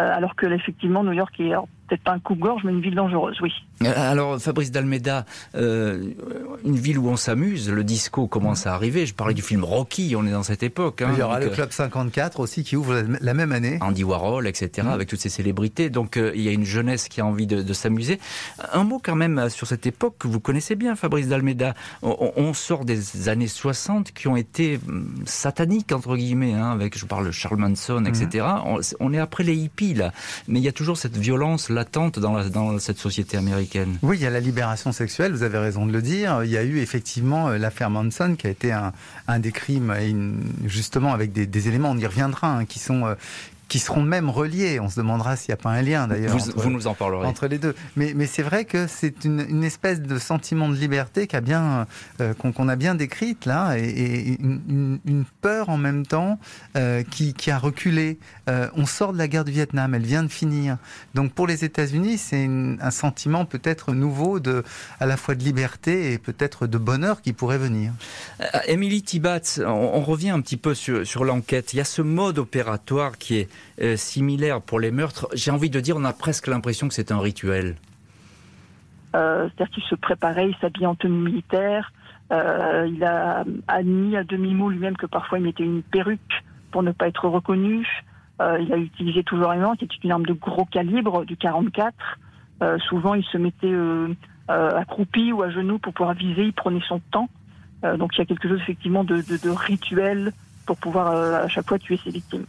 euh, 0.00 0.16
alors 0.16 0.34
que 0.36 0.46
effectivement 0.46 1.04
New 1.04 1.12
York 1.12 1.38
est 1.38 1.52
peut-être 1.86 2.02
pas 2.02 2.12
un 2.12 2.18
coupe-gorge, 2.18 2.64
mais 2.64 2.72
une 2.72 2.80
ville 2.80 2.94
dangereuse, 2.94 3.40
oui. 3.42 3.52
Alors, 3.84 4.40
Fabrice 4.40 4.70
Dalmeda, 4.70 5.24
euh, 5.54 6.10
une 6.64 6.76
ville 6.76 6.98
où 6.98 7.08
on 7.08 7.16
s'amuse, 7.16 7.70
le 7.70 7.84
disco 7.84 8.26
commence 8.26 8.66
à 8.66 8.74
arriver. 8.74 9.06
Je 9.06 9.14
parlais 9.14 9.34
du 9.34 9.42
film 9.42 9.62
Rocky, 9.62 10.14
on 10.16 10.26
est 10.26 10.32
dans 10.32 10.42
cette 10.42 10.62
époque. 10.62 11.02
Hein, 11.02 11.10
Il 11.12 11.20
y 11.20 11.22
aura 11.22 11.38
donc, 11.38 11.50
le 11.50 11.54
Club 11.54 11.70
54 11.70 12.40
aussi 12.40 12.64
qui 12.64 12.76
ouvre 12.76 13.04
la 13.20 13.34
même 13.34 13.52
année. 13.52 13.78
Andy 13.80 14.02
Warhol, 14.02 14.48
etc., 14.48 14.86
mmh. 14.88 14.90
avec 14.90 15.08
toutes 15.08 15.20
ces 15.20 15.28
célébrités. 15.28 15.90
Donc, 15.90 16.16
euh, 16.16 16.32
il 16.34 16.42
y 16.42 16.48
a 16.48 16.52
une 16.52 16.64
jeunesse 16.64 17.08
qui 17.08 17.20
a 17.20 17.26
envie 17.26 17.46
de, 17.46 17.62
de 17.62 17.72
s'amuser. 17.72 18.18
Un 18.72 18.82
mot 18.82 19.00
quand 19.02 19.14
même 19.14 19.48
sur 19.48 19.66
cette 19.66 19.86
époque 19.86 20.16
que 20.18 20.26
vous 20.26 20.40
connaissez 20.40 20.74
bien, 20.74 20.96
Fabrice 20.96 21.28
Dalmeda. 21.28 21.74
On, 22.02 22.32
on 22.36 22.54
sort 22.54 22.84
des 22.84 23.28
années 23.28 23.46
60 23.46 24.12
qui 24.12 24.26
ont 24.26 24.36
été 24.36 24.80
sataniques, 25.24 25.92
entre 25.92 26.16
guillemets, 26.16 26.54
hein, 26.54 26.72
avec, 26.72 26.98
je 26.98 27.06
parle 27.06 27.30
Charles 27.30 27.58
Manson, 27.58 28.04
etc. 28.06 28.44
Mmh. 28.44 28.60
On, 28.66 28.80
on, 29.00 29.12
est 29.12 29.18
après 29.18 29.44
les 29.44 29.54
hippies, 29.54 29.94
là. 29.94 30.12
Mais 30.48 30.58
il 30.58 30.64
y 30.64 30.68
a 30.68 30.72
toujours 30.72 30.96
cette 30.96 31.16
violence 31.16 31.70
latente 31.70 32.18
dans, 32.18 32.32
la, 32.32 32.48
dans 32.48 32.78
cette 32.80 32.98
société 32.98 33.36
américaine. 33.36 33.67
Oui, 34.02 34.16
il 34.18 34.22
y 34.22 34.26
a 34.26 34.30
la 34.30 34.40
libération 34.40 34.92
sexuelle, 34.92 35.32
vous 35.32 35.42
avez 35.42 35.58
raison 35.58 35.86
de 35.86 35.92
le 35.92 36.02
dire. 36.02 36.42
Il 36.44 36.50
y 36.50 36.56
a 36.56 36.62
eu 36.62 36.78
effectivement 36.78 37.50
l'affaire 37.50 37.90
Manson 37.90 38.36
qui 38.36 38.46
a 38.46 38.50
été 38.50 38.72
un, 38.72 39.38
des 39.38 39.52
crimes, 39.52 39.94
justement 40.66 41.12
avec 41.12 41.32
des, 41.32 41.68
éléments, 41.68 41.90
on 41.90 41.98
y 41.98 42.06
reviendra, 42.06 42.58
hein, 42.58 42.64
qui 42.64 42.78
sont 42.78 43.16
qui 43.68 43.78
seront 43.78 44.02
même 44.02 44.30
reliés. 44.30 44.80
On 44.80 44.88
se 44.88 44.96
demandera 44.96 45.36
s'il 45.36 45.50
n'y 45.50 45.60
a 45.60 45.62
pas 45.62 45.70
un 45.70 45.82
lien 45.82 46.08
d'ailleurs. 46.08 46.36
Vous, 46.56 46.70
nous 46.70 46.86
en 46.86 46.94
parlerez. 46.94 47.26
Entre 47.26 47.46
les 47.46 47.58
deux. 47.58 47.74
Mais, 47.96 48.12
mais 48.16 48.26
c'est 48.26 48.42
vrai 48.42 48.64
que 48.64 48.86
c'est 48.86 49.24
une, 49.24 49.44
une, 49.48 49.62
espèce 49.62 50.00
de 50.00 50.18
sentiment 50.18 50.68
de 50.68 50.74
liberté 50.74 51.26
qu'a 51.26 51.42
bien, 51.42 51.86
euh, 52.20 52.32
qu'on, 52.34 52.68
a 52.68 52.76
bien 52.76 52.94
décrite 52.94 53.44
là, 53.44 53.76
et, 53.78 54.36
une, 54.40 54.98
une, 55.04 55.24
peur 55.42 55.68
en 55.68 55.76
même 55.76 56.06
temps 56.06 56.38
euh, 56.76 57.02
qui, 57.02 57.34
qui, 57.34 57.50
a 57.50 57.58
reculé. 57.58 58.18
Euh, 58.48 58.68
on 58.74 58.86
sort 58.86 59.12
de 59.12 59.18
la 59.18 59.28
guerre 59.28 59.44
du 59.44 59.52
Vietnam, 59.52 59.94
elle 59.94 60.06
vient 60.06 60.22
de 60.22 60.28
finir. 60.28 60.78
Donc 61.14 61.32
pour 61.32 61.46
les 61.46 61.64
États-Unis, 61.64 62.16
c'est 62.16 62.48
un 62.80 62.90
sentiment 62.90 63.44
peut-être 63.44 63.92
nouveau 63.92 64.40
de, 64.40 64.64
à 64.98 65.06
la 65.06 65.16
fois 65.18 65.34
de 65.34 65.44
liberté 65.44 66.12
et 66.12 66.18
peut-être 66.18 66.66
de 66.66 66.78
bonheur 66.78 67.20
qui 67.20 67.34
pourrait 67.34 67.58
venir. 67.58 67.92
Émilie 68.66 69.02
Tibat, 69.02 69.40
on, 69.58 69.68
on, 69.68 70.00
revient 70.00 70.30
un 70.30 70.40
petit 70.40 70.56
peu 70.56 70.74
sur, 70.74 71.06
sur 71.06 71.24
l'enquête. 71.24 71.74
Il 71.74 71.76
y 71.76 71.80
a 71.80 71.84
ce 71.84 72.00
mode 72.00 72.38
opératoire 72.38 73.18
qui 73.18 73.36
est 73.36 73.48
euh, 73.80 73.96
similaire 73.96 74.60
pour 74.60 74.80
les 74.80 74.90
meurtres. 74.90 75.28
J'ai 75.34 75.52
envie 75.52 75.70
de 75.70 75.78
dire, 75.78 75.96
on 75.96 76.04
a 76.04 76.12
presque 76.12 76.48
l'impression 76.48 76.88
que 76.88 76.94
c'est 76.94 77.12
un 77.12 77.20
rituel. 77.20 77.76
Euh, 79.14 79.48
c'est-à-dire 79.48 79.74
qu'il 79.74 79.84
se 79.84 79.94
préparait, 79.94 80.48
il 80.48 80.56
s'habillait 80.56 80.86
en 80.86 80.96
tenue 80.96 81.18
militaire. 81.18 81.92
Euh, 82.32 82.88
il 82.92 83.04
a 83.04 83.44
admis 83.68 84.16
à 84.16 84.24
demi-mot 84.24 84.68
lui-même 84.68 84.96
que 84.96 85.06
parfois 85.06 85.38
il 85.38 85.44
mettait 85.44 85.62
une 85.62 85.82
perruque 85.82 86.42
pour 86.72 86.82
ne 86.82 86.90
pas 86.90 87.06
être 87.06 87.28
reconnu. 87.28 87.86
il 88.40 88.72
a 88.72 88.76
utilisé 88.76 89.22
toujours 89.22 89.52
une 89.52 89.62
arme 89.62 89.76
est 89.80 90.04
une 90.04 90.12
arme 90.12 90.26
de 90.26 90.34
gros 90.34 90.66
calibre, 90.66 91.24
du 91.24 91.36
44. 91.36 91.94
souvent, 92.88 93.14
il 93.14 93.24
se 93.24 93.38
mettait 93.38 93.72
accroupi 94.48 95.32
ou 95.32 95.42
à 95.42 95.50
genoux 95.50 95.78
pour 95.78 95.94
pouvoir 95.94 96.14
viser. 96.14 96.42
Il 96.42 96.52
prenait 96.52 96.82
son 96.86 97.00
temps. 97.12 97.30
donc, 97.96 98.16
il 98.16 98.18
y 98.18 98.22
a 98.22 98.26
quelque 98.26 98.48
chose 98.48 98.60
effectivement 98.60 99.04
de 99.04 99.48
rituel 99.48 100.32
pour 100.66 100.76
pouvoir 100.76 101.12
à 101.12 101.48
chaque 101.48 101.66
fois 101.66 101.78
tuer 101.78 101.98
ses 102.04 102.10
victimes. 102.10 102.44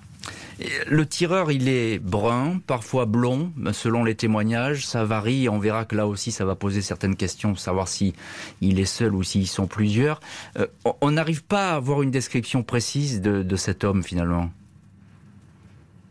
Le 0.88 1.05
tireur, 1.05 1.51
il 1.51 1.69
est 1.69 1.99
brun, 1.99 2.59
parfois 2.67 3.05
blond, 3.05 3.51
selon 3.71 4.03
les 4.03 4.15
témoignages. 4.15 4.85
Ça 4.85 5.05
varie. 5.05 5.47
On 5.47 5.57
verra 5.57 5.85
que 5.85 5.95
là 5.95 6.05
aussi, 6.05 6.31
ça 6.31 6.43
va 6.43 6.55
poser 6.55 6.81
certaines 6.81 7.15
questions, 7.15 7.55
savoir 7.55 7.88
si 7.88 8.13
il 8.59 8.79
est 8.79 8.85
seul 8.85 9.15
ou 9.15 9.23
s'ils 9.23 9.47
sont 9.47 9.67
plusieurs. 9.67 10.19
Euh, 10.57 10.67
on 11.01 11.11
n'arrive 11.11 11.45
pas 11.45 11.71
à 11.71 11.75
avoir 11.75 12.01
une 12.01 12.11
description 12.11 12.63
précise 12.63 13.21
de, 13.21 13.55
cet 13.55 13.83
homme 13.83 14.03
finalement. 14.03 14.49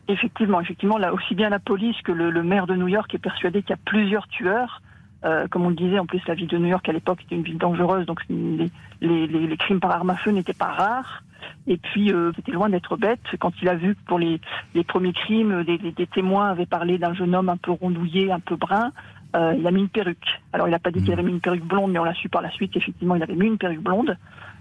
Effectivement, 0.09 0.61
effectivement, 0.61 0.99
là 0.99 1.13
aussi 1.13 1.35
bien 1.35 1.49
la 1.49 1.59
police 1.59 1.97
que 2.03 2.13
le, 2.13 2.43
maire 2.43 2.67
de 2.67 2.75
New 2.75 2.89
York 2.89 3.15
est 3.15 3.19
persuadé 3.19 3.63
qu'il 3.63 3.71
y 3.71 3.75
a 3.75 3.81
plusieurs 3.85 4.29
tueurs. 4.29 4.83
Euh, 5.25 5.49
comme 5.49 5.65
on 5.65 5.71
le 5.71 5.75
disait, 5.75 5.99
en 5.99 6.07
plus 6.07 6.21
la 6.27 6.35
ville 6.35 6.47
de 6.47 6.59
New 6.59 6.69
York 6.69 6.89
à 6.89 6.93
l'époque 6.93 7.23
était 7.23 7.35
une 7.35 7.43
ville 7.43 7.59
dangereuse, 7.59 8.07
donc 8.07 8.21
les, 8.29 8.71
les 9.01 9.57
crimes 9.57 9.81
par 9.81 9.91
arme 9.91 10.11
à 10.11 10.17
feu 10.17 10.31
n'étaient 10.31 10.53
pas 10.53 10.73
rares. 10.73 11.23
Et 11.67 11.77
puis, 11.77 12.13
euh, 12.13 12.33
c'était 12.37 12.53
loin 12.53 12.69
d'être 12.69 12.97
bête 12.97 13.21
quand 13.39 13.53
il 13.63 13.69
a 13.69 13.75
vu 13.75 13.95
que 13.95 14.01
pour 14.07 14.19
les, 14.19 14.41
les 14.75 14.85
premiers 14.85 15.13
crimes, 15.13 15.65
des, 15.65 15.79
des, 15.79 16.07
témoins 16.07 16.51
avaient 16.51 16.67
parlé 16.67 16.99
d'un 16.99 17.15
jeune 17.15 17.35
homme 17.35 17.49
un 17.49 17.57
peu 17.57 17.73
rondouillé, 17.73 18.33
un 18.33 18.41
peu 18.41 18.57
brun. 18.57 18.93
Euh, 19.37 19.55
il 19.59 19.67
a 19.67 19.71
mis 19.71 19.81
une 19.81 19.89
perruque. 19.89 20.41
Alors, 20.53 20.69
il 20.69 20.71
n'a 20.71 20.79
pas 20.79 20.91
dit 20.91 21.03
qu'il 21.03 21.13
avait 21.13 21.23
mis 21.23 21.33
une 21.33 21.41
perruque 21.41 21.65
blonde, 21.65 21.93
mais 21.93 21.99
on 21.99 22.05
l'a 22.05 22.15
su 22.15 22.29
par 22.29 22.43
la 22.43 22.51
suite 22.51 22.73
qu'effectivement, 22.73 23.15
il 23.15 23.23
avait 23.23 23.35
mis 23.35 23.47
une 23.47 23.59
perruque 23.59 23.83
blonde. 23.83 24.17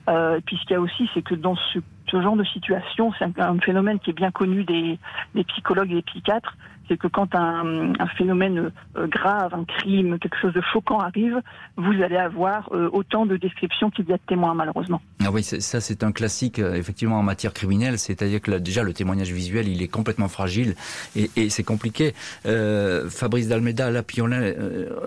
Euh, 0.09 0.37
et 0.37 0.41
puis, 0.41 0.57
ce 0.57 0.61
qu'il 0.63 0.71
y 0.71 0.75
a 0.75 0.81
aussi, 0.81 1.09
c'est 1.13 1.21
que 1.21 1.35
dans 1.35 1.55
ce, 1.55 1.79
ce, 2.09 2.21
genre 2.21 2.35
de 2.35 2.43
situation, 2.43 3.13
c'est 3.17 3.25
un, 3.25 3.31
un, 3.37 3.59
phénomène 3.59 3.99
qui 3.99 4.09
est 4.09 4.13
bien 4.13 4.31
connu 4.31 4.63
des, 4.63 4.99
des 5.35 5.43
psychologues 5.45 5.91
et 5.91 5.95
des 5.95 6.01
psychiatres, 6.01 6.55
c'est 6.87 6.97
que 6.97 7.07
quand 7.07 7.35
un, 7.35 7.93
phénomène 8.17 8.71
euh, 8.95 9.07
grave, 9.07 9.53
un 9.53 9.65
crime, 9.65 10.17
quelque 10.19 10.37
chose 10.41 10.53
de 10.53 10.61
choquant 10.73 10.99
arrive, 10.99 11.41
vous 11.75 12.01
allez 12.01 12.17
avoir 12.17 12.69
euh, 12.73 12.89
autant 12.91 13.25
de 13.25 13.37
descriptions 13.37 13.89
qu'il 13.89 14.05
y 14.05 14.13
a 14.13 14.17
de 14.17 14.21
témoins, 14.27 14.53
malheureusement. 14.53 15.01
Ah 15.23 15.31
oui, 15.31 15.43
ça 15.43 15.81
c'est 15.81 16.03
un 16.03 16.11
classique, 16.11 16.59
euh, 16.59 16.75
effectivement, 16.75 17.19
en 17.19 17.23
matière 17.23 17.53
criminelle, 17.53 17.99
c'est-à-dire 17.99 18.41
que 18.41 18.51
déjà 18.51 18.83
le 18.83 18.93
témoignage 18.93 19.31
visuel, 19.31 19.67
il 19.67 19.81
est 19.81 19.87
complètement 19.87 20.27
fragile 20.27 20.75
et, 21.15 21.49
c'est 21.49 21.63
compliqué. 21.63 22.13
Fabrice 22.43 23.47
Dalmeda, 23.47 23.89
là, 23.89 24.01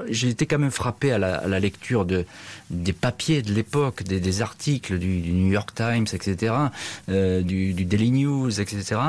j'ai 0.09 0.29
été 0.29 0.47
quand 0.47 0.59
même 0.59 0.71
frappé 0.71 1.13
à 1.13 1.19
la, 1.19 1.61
lecture 1.61 2.05
de, 2.05 2.25
des 2.71 2.93
papiers 2.93 3.43
de 3.43 3.53
l'époque, 3.53 4.03
des, 4.03 4.43
articles 4.43 4.99
du, 4.99 5.33
New 5.33 5.53
York 5.53 5.75
Times, 5.75 6.07
etc., 6.13 6.55
du, 7.09 7.85
Daily 7.85 8.11
News, 8.11 8.61
etc 8.61 9.01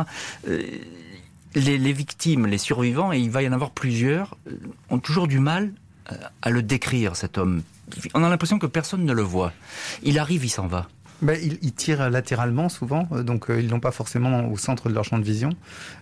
les, 1.55 1.93
victimes, 1.93 2.47
les 2.47 2.57
survivants, 2.57 3.11
et 3.11 3.19
il 3.19 3.29
va 3.29 3.41
y 3.41 3.47
en 3.47 3.51
avoir 3.51 3.71
plusieurs, 3.71 4.37
euh, 4.47 4.55
ont 4.89 4.99
toujours 4.99 5.27
du 5.27 5.39
mal 5.39 5.73
euh, 6.11 6.15
à 6.41 6.49
le 6.49 6.61
décrire, 6.61 7.15
cet 7.15 7.37
homme. 7.37 7.63
On 8.13 8.23
a 8.23 8.29
l'impression 8.29 8.59
que 8.59 8.67
personne 8.67 9.05
ne 9.05 9.13
le 9.13 9.21
voit. 9.21 9.51
Il 10.03 10.17
arrive, 10.19 10.45
il 10.45 10.49
s'en 10.49 10.67
va 10.67 10.87
ben, 11.21 11.37
ils, 11.39 11.73
tirent 11.73 12.09
latéralement 12.09 12.67
souvent, 12.67 13.07
euh, 13.11 13.21
donc 13.21 13.49
euh, 13.49 13.61
ils 13.61 13.69
l'ont 13.69 13.79
pas 13.79 13.91
forcément 13.91 14.47
au 14.49 14.57
centre 14.57 14.89
de 14.89 14.93
leur 14.93 15.03
champ 15.03 15.19
de 15.19 15.23
vision. 15.23 15.51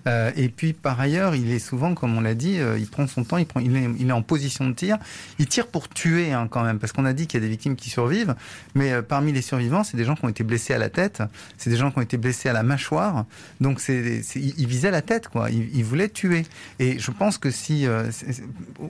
Euh, 0.07 0.31
et 0.37 0.47
puis 0.47 0.71
par 0.71 0.99
ailleurs, 0.99 1.35
il 1.35 1.51
est 1.51 1.59
souvent, 1.59 1.93
comme 1.93 2.17
on 2.17 2.21
l'a 2.21 2.35
dit, 2.35 2.59
il 2.77 2.87
prend 2.87 3.05
son 3.05 3.23
temps, 3.23 3.37
il, 3.37 3.45
prend, 3.45 3.59
il, 3.59 3.75
est, 3.75 3.89
il 3.99 4.09
est 4.09 4.13
en 4.13 4.21
position 4.21 4.67
de 4.67 4.73
tir. 4.73 4.97
Il 5.37 5.47
tire 5.47 5.67
pour 5.67 5.89
tuer 5.89 6.31
hein, 6.31 6.47
quand 6.49 6.63
même, 6.63 6.79
parce 6.79 6.93
qu'on 6.93 7.05
a 7.05 7.13
dit 7.13 7.27
qu'il 7.27 7.39
y 7.39 7.43
a 7.43 7.45
des 7.45 7.49
victimes 7.49 7.75
qui 7.75 7.89
survivent, 7.89 8.35
mais 8.75 9.01
parmi 9.01 9.33
les 9.33 9.41
survivants, 9.41 9.83
c'est 9.83 9.97
des 9.97 10.05
gens 10.05 10.15
qui 10.15 10.23
ont 10.25 10.29
été 10.29 10.43
blessés 10.43 10.73
à 10.73 10.77
la 10.77 10.89
tête, 10.89 11.21
c'est 11.57 11.69
des 11.69 11.77
gens 11.77 11.91
qui 11.91 11.99
ont 11.99 12.01
été 12.01 12.17
blessés 12.17 12.47
à 12.47 12.53
la 12.53 12.63
mâchoire. 12.63 13.25
Donc 13.59 13.81
c'est, 13.81 14.21
il 14.35 14.67
visait 14.67 14.91
la 14.91 15.01
tête, 15.01 15.27
quoi. 15.27 15.49
Il, 15.49 15.69
il, 15.75 15.83
voulait 15.83 16.09
tuer. 16.09 16.45
Et 16.79 16.97
je 16.97 17.11
pense 17.11 17.37
que 17.37 17.51
si 17.51 17.85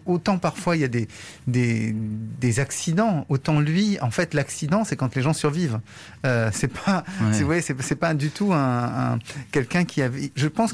autant 0.06 0.38
parfois 0.38 0.76
il 0.76 0.82
y 0.82 0.86
a 0.86 0.90
des, 0.90 1.08
des, 1.48 1.96
des 2.40 2.60
accidents, 2.60 3.26
autant 3.30 3.60
lui, 3.60 4.00
en 4.02 4.12
fait, 4.12 4.34
l'accident, 4.36 4.84
c'est 4.84 4.96
quand 4.96 5.16
les 5.16 5.22
gens 5.22 5.34
survivent. 5.34 5.80
Euh, 6.26 6.50
c'est 6.54 6.68
pas, 6.72 7.04
c'est 7.82 7.96
pas 7.96 8.14
du 8.14 8.30
tout 8.30 8.52
un, 8.54 9.20
quelqu'un 9.52 9.86
qui 9.86 10.02
avait. 10.02 10.32
Je 10.36 10.48
pense 10.48 10.74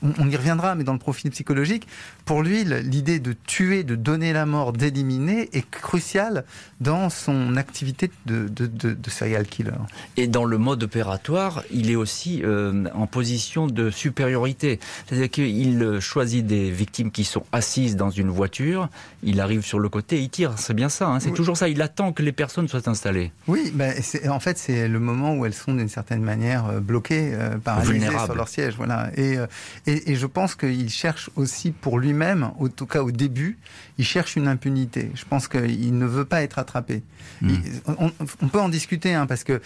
qu'on 0.00 0.28
y 0.28 0.36
reviendra, 0.36 0.74
mais 0.74 0.84
dans 0.84 0.92
le 0.92 0.98
profil 0.98 1.30
psychologique, 1.30 1.86
pour 2.24 2.42
lui, 2.42 2.64
l'idée 2.64 3.18
de 3.18 3.34
tuer, 3.46 3.84
de 3.84 3.94
donner 3.94 4.32
la 4.32 4.46
mort, 4.46 4.72
d'éliminer 4.72 5.48
est 5.52 5.68
cruciale 5.70 6.44
dans 6.80 7.10
son 7.10 7.56
activité 7.56 8.10
de, 8.26 8.48
de, 8.48 9.10
serial 9.10 9.46
killer. 9.46 9.70
Et 10.16 10.26
dans 10.26 10.44
le 10.44 10.58
mode 10.58 10.82
opératoire, 10.82 11.62
il 11.70 11.90
est 11.90 11.96
aussi 11.96 12.42
euh, 12.44 12.84
en 12.94 13.06
position 13.06 13.66
de 13.66 13.90
supériorité. 13.90 14.80
C'est-à-dire 15.06 15.30
qu'il 15.30 16.00
choisit 16.00 16.46
des 16.46 16.70
victimes 16.70 17.10
qui 17.10 17.24
sont 17.24 17.44
assises 17.52 17.96
dans 17.96 18.10
une 18.10 18.30
voiture, 18.30 18.88
il 19.22 19.40
arrive 19.40 19.62
sur 19.62 19.78
le 19.78 19.88
côté, 19.88 20.20
il 20.20 20.30
tire. 20.30 20.54
C'est 20.56 20.74
bien 20.74 20.88
ça, 20.88 21.08
hein. 21.08 21.20
c'est 21.20 21.32
toujours 21.32 21.56
ça. 21.56 21.68
Il 21.68 21.82
attend 21.82 22.12
que 22.12 22.22
les 22.22 22.32
personnes 22.32 22.68
soient 22.68 22.88
installées. 22.88 23.32
Oui, 23.46 23.72
ben, 23.74 23.94
en 24.28 24.40
fait, 24.40 24.58
c'est 24.58 24.88
le 24.88 25.00
moment 25.00 25.34
où 25.34 25.46
elles 25.46 25.54
sont 25.54 25.74
d'une 25.74 25.88
certaine 25.88 26.22
manière 26.22 26.66
euh, 26.66 26.80
bloquées, 26.80 27.32
euh, 27.34 27.58
paralysées 27.58 28.08
sur 28.24 28.34
leur 28.34 28.48
siège. 28.48 28.74
Voilà. 28.76 29.10
Euh, 29.18 29.46
et, 29.86 30.12
et, 30.12 30.16
je 30.16 30.26
pense 30.26 30.54
qu'il 30.54 30.88
cherche 30.90 31.30
aussi 31.36 31.70
pour 31.70 31.98
lui-même, 31.98 32.50
en 32.58 32.68
tout 32.68 32.86
cas 32.86 33.02
au 33.02 33.10
début, 33.10 33.58
il 33.98 34.04
cherche 34.04 34.36
une 34.36 34.48
impunité. 34.48 35.10
Je 35.14 35.24
pense 35.24 35.48
qu'il 35.48 35.96
ne 35.96 36.06
veut 36.06 36.24
pas 36.24 36.42
être 36.42 36.58
attrapé. 36.58 37.02
Hmm. 37.40 37.54
on, 37.86 38.48
peut 38.48 38.60
en 38.60 38.68
discuter, 38.68 39.14
hein, 39.14 39.26
parce 39.26 39.44
que 39.44 39.60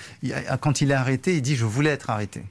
quand 0.60 0.80
il 0.80 0.90
est 0.90 0.94
arrêté, 0.94 1.36
il 1.36 1.42
dit 1.42 1.56
je 1.56 1.64
voulais 1.64 1.90
être 1.90 2.10
arrêté. 2.10 2.44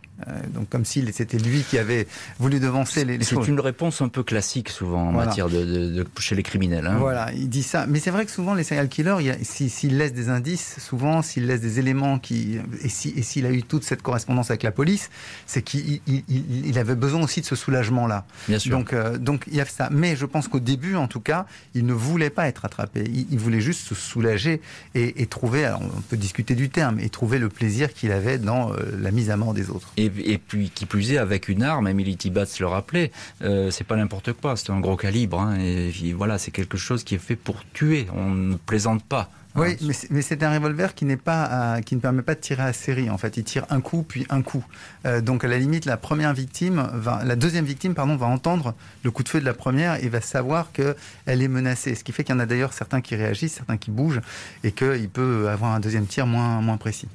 Donc 0.54 0.70
comme 0.70 0.86
si 0.86 1.06
c'était 1.14 1.38
lui 1.38 1.64
qui 1.64 1.78
avait 1.78 2.08
voulu 2.40 2.60
devancer 2.60 3.06
les, 3.06 3.24
choses. 3.24 3.46
C'est 3.46 3.52
une 3.52 3.60
réponse 3.60 4.02
un 4.02 4.10
peu 4.10 4.24
classique 4.24 4.70
souvent 4.70 5.10
en 5.10 5.12
matière 5.12 5.50
de, 5.50 5.64
de, 5.66 6.06
chez 6.20 6.36
les 6.36 6.44
criminels. 6.44 6.88
Hein. 6.88 6.98
Voilà, 7.00 7.32
il 7.34 7.50
dit 7.50 7.64
ça. 7.64 7.86
Mais 7.88 8.00
c'est 8.00 8.12
vrai 8.12 8.26
que 8.26 8.32
souvent 8.32 8.54
les 8.54 8.64
serial 8.64 8.90
killers, 8.90 9.38
s'il 9.44 9.98
laisse 9.98 10.14
des 10.14 10.30
indices, 10.30 10.78
souvent 10.80 11.22
s'il 11.22 11.48
laisse 11.48 11.62
des 11.62 11.80
éléments 11.80 12.20
qui 12.20 12.60
et 12.84 12.90
s'il 12.90 13.24
si, 13.24 13.46
a 13.46 13.52
eu 13.52 13.64
toute 13.64 13.84
cette 13.84 14.02
correspondance 14.02 14.50
avec 14.52 14.64
la 14.64 14.72
police, 14.72 15.10
c'est 15.46 15.62
qu'il 15.62 16.02
il, 16.08 16.78
avait 16.78 16.96
besoin 16.96 17.24
aussi 17.24 17.42
de 17.42 17.46
ce 17.46 17.56
soulagement-là. 17.56 18.26
Bien 18.48 18.60
sûr. 18.60 18.72
Donc, 18.72 18.94
euh, 18.94 19.18
donc 19.18 19.46
il 19.48 19.56
y 19.56 19.62
a 19.62 19.66
ça. 19.66 19.90
Mais 19.92 20.16
je 20.16 20.26
pense 20.26 20.48
qu'au 20.48 20.60
début, 20.60 20.96
en 20.96 21.08
tout 21.08 21.20
cas, 21.20 21.46
il 21.74 21.86
ne 21.86 21.94
voulait 21.94 22.30
pas 22.30 22.48
être 22.48 22.66
attrapé. 22.66 23.04
Il, 23.06 23.40
voulait 23.40 23.62
juste 23.62 23.88
se 23.88 23.96
soulager 23.96 24.62
et, 24.96 25.26
trouver, 25.28 25.66
alors 25.66 25.82
on 25.82 26.02
peut 26.02 26.18
discuter 26.18 26.56
du 26.56 26.70
terme, 26.70 27.00
et 27.00 27.10
trouver 27.10 27.40
le 27.40 27.50
plaisir 27.50 27.94
qu'il 27.94 28.12
avait 28.12 28.38
dans 28.38 28.72
euh, 28.72 28.78
la 29.00 29.12
mise 29.12 29.30
à 29.30 29.38
mort 29.38 29.54
des 29.54 29.70
autres. 29.70 29.92
Et, 29.98 30.09
puis, 30.10 30.70
qui 30.70 30.86
plus 30.86 31.14
est, 31.14 31.18
avec 31.18 31.50
une 31.50 31.64
arme, 31.64 31.88
Emily 31.88 32.18
Tibbats 32.18 32.46
le 32.60 32.68
rappelait, 32.68 33.12
euh, 33.42 33.72
c'est 33.72 33.84
pas 33.84 33.96
n'importe 33.96 34.34
quoi, 34.34 34.56
c'est 34.56 34.72
un 34.72 34.80
gros 34.80 34.98
calibre. 34.98 35.40
Hein, 35.40 35.58
et 35.60 36.14
voilà, 36.14 36.38
c'est 36.38 36.52
quelque 36.52 36.78
chose 36.78 37.04
qui 37.04 37.16
est 37.16 37.20
fait 37.20 37.36
pour 37.36 37.64
tuer. 37.74 38.08
On 38.16 38.30
ne 38.30 38.56
plaisante 38.56 39.04
pas. 39.04 39.30
Oui, 39.56 39.78
mais 40.12 40.22
c'est 40.22 40.44
un 40.44 40.54
revolver 40.54 40.94
qui 40.94 41.06
n'est 41.06 41.18
pas 41.18 41.82
qui 41.82 41.96
ne 41.96 42.00
permet 42.00 42.22
pas 42.22 42.36
de 42.36 42.40
tirer 42.40 42.64
à 42.64 42.74
série. 42.74 43.10
En 43.10 43.18
fait, 43.18 43.36
il 43.38 43.44
tire 43.44 43.66
un 43.70 43.82
coup 43.82 44.04
puis 44.08 44.26
un 44.30 44.42
coup. 44.42 44.64
Euh, 45.06 45.22
donc 45.22 45.44
à 45.44 45.48
la 45.48 45.58
limite, 45.58 45.86
la 45.86 45.98
première 45.98 46.34
victime, 46.34 46.88
la 47.26 47.36
deuxième 47.36 47.66
victime, 47.66 47.96
pardon, 47.96 48.16
va 48.16 48.28
entendre 48.28 48.76
le 49.04 49.12
coup 49.12 49.24
de 49.24 49.30
feu 49.30 49.40
de 49.40 49.46
la 49.46 49.56
première 49.56 50.04
et 50.04 50.08
va 50.08 50.22
savoir 50.22 50.72
que 50.72 50.96
elle 51.26 51.42
est 51.42 51.48
menacée. 51.48 51.96
Ce 51.96 52.04
qui 52.04 52.12
fait 52.12 52.24
qu'il 52.24 52.36
y 52.36 52.38
en 52.38 52.40
a 52.40 52.46
d'ailleurs 52.46 52.74
certains 52.74 53.02
qui 53.02 53.16
réagissent, 53.16 53.56
certains 53.56 53.78
qui 53.78 53.90
bougent 53.90 54.22
et 54.64 54.72
qu'il 54.72 55.10
peut 55.10 55.50
avoir 55.50 55.72
un 55.72 55.80
deuxième 55.80 56.06
tir 56.06 56.28
moins 56.28 56.62
moins 56.62 56.78
précis. 56.78 57.08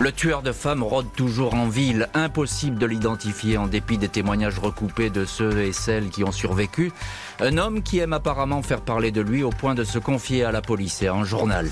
Le 0.00 0.12
tueur 0.12 0.40
de 0.40 0.50
femmes 0.50 0.82
rôde 0.82 1.12
toujours 1.14 1.52
en 1.52 1.68
ville, 1.68 2.08
impossible 2.14 2.78
de 2.78 2.86
l'identifier 2.86 3.58
en 3.58 3.66
dépit 3.66 3.98
des 3.98 4.08
témoignages 4.08 4.58
recoupés 4.58 5.10
de 5.10 5.26
ceux 5.26 5.60
et 5.60 5.74
celles 5.74 6.08
qui 6.08 6.24
ont 6.24 6.32
survécu. 6.32 6.90
Un 7.38 7.58
homme 7.58 7.82
qui 7.82 7.98
aime 7.98 8.14
apparemment 8.14 8.62
faire 8.62 8.80
parler 8.80 9.10
de 9.10 9.20
lui 9.20 9.42
au 9.42 9.50
point 9.50 9.74
de 9.74 9.84
se 9.84 9.98
confier 9.98 10.42
à 10.42 10.52
la 10.52 10.62
police 10.62 11.02
et 11.02 11.08
à 11.08 11.14
un 11.14 11.24
journal. 11.24 11.68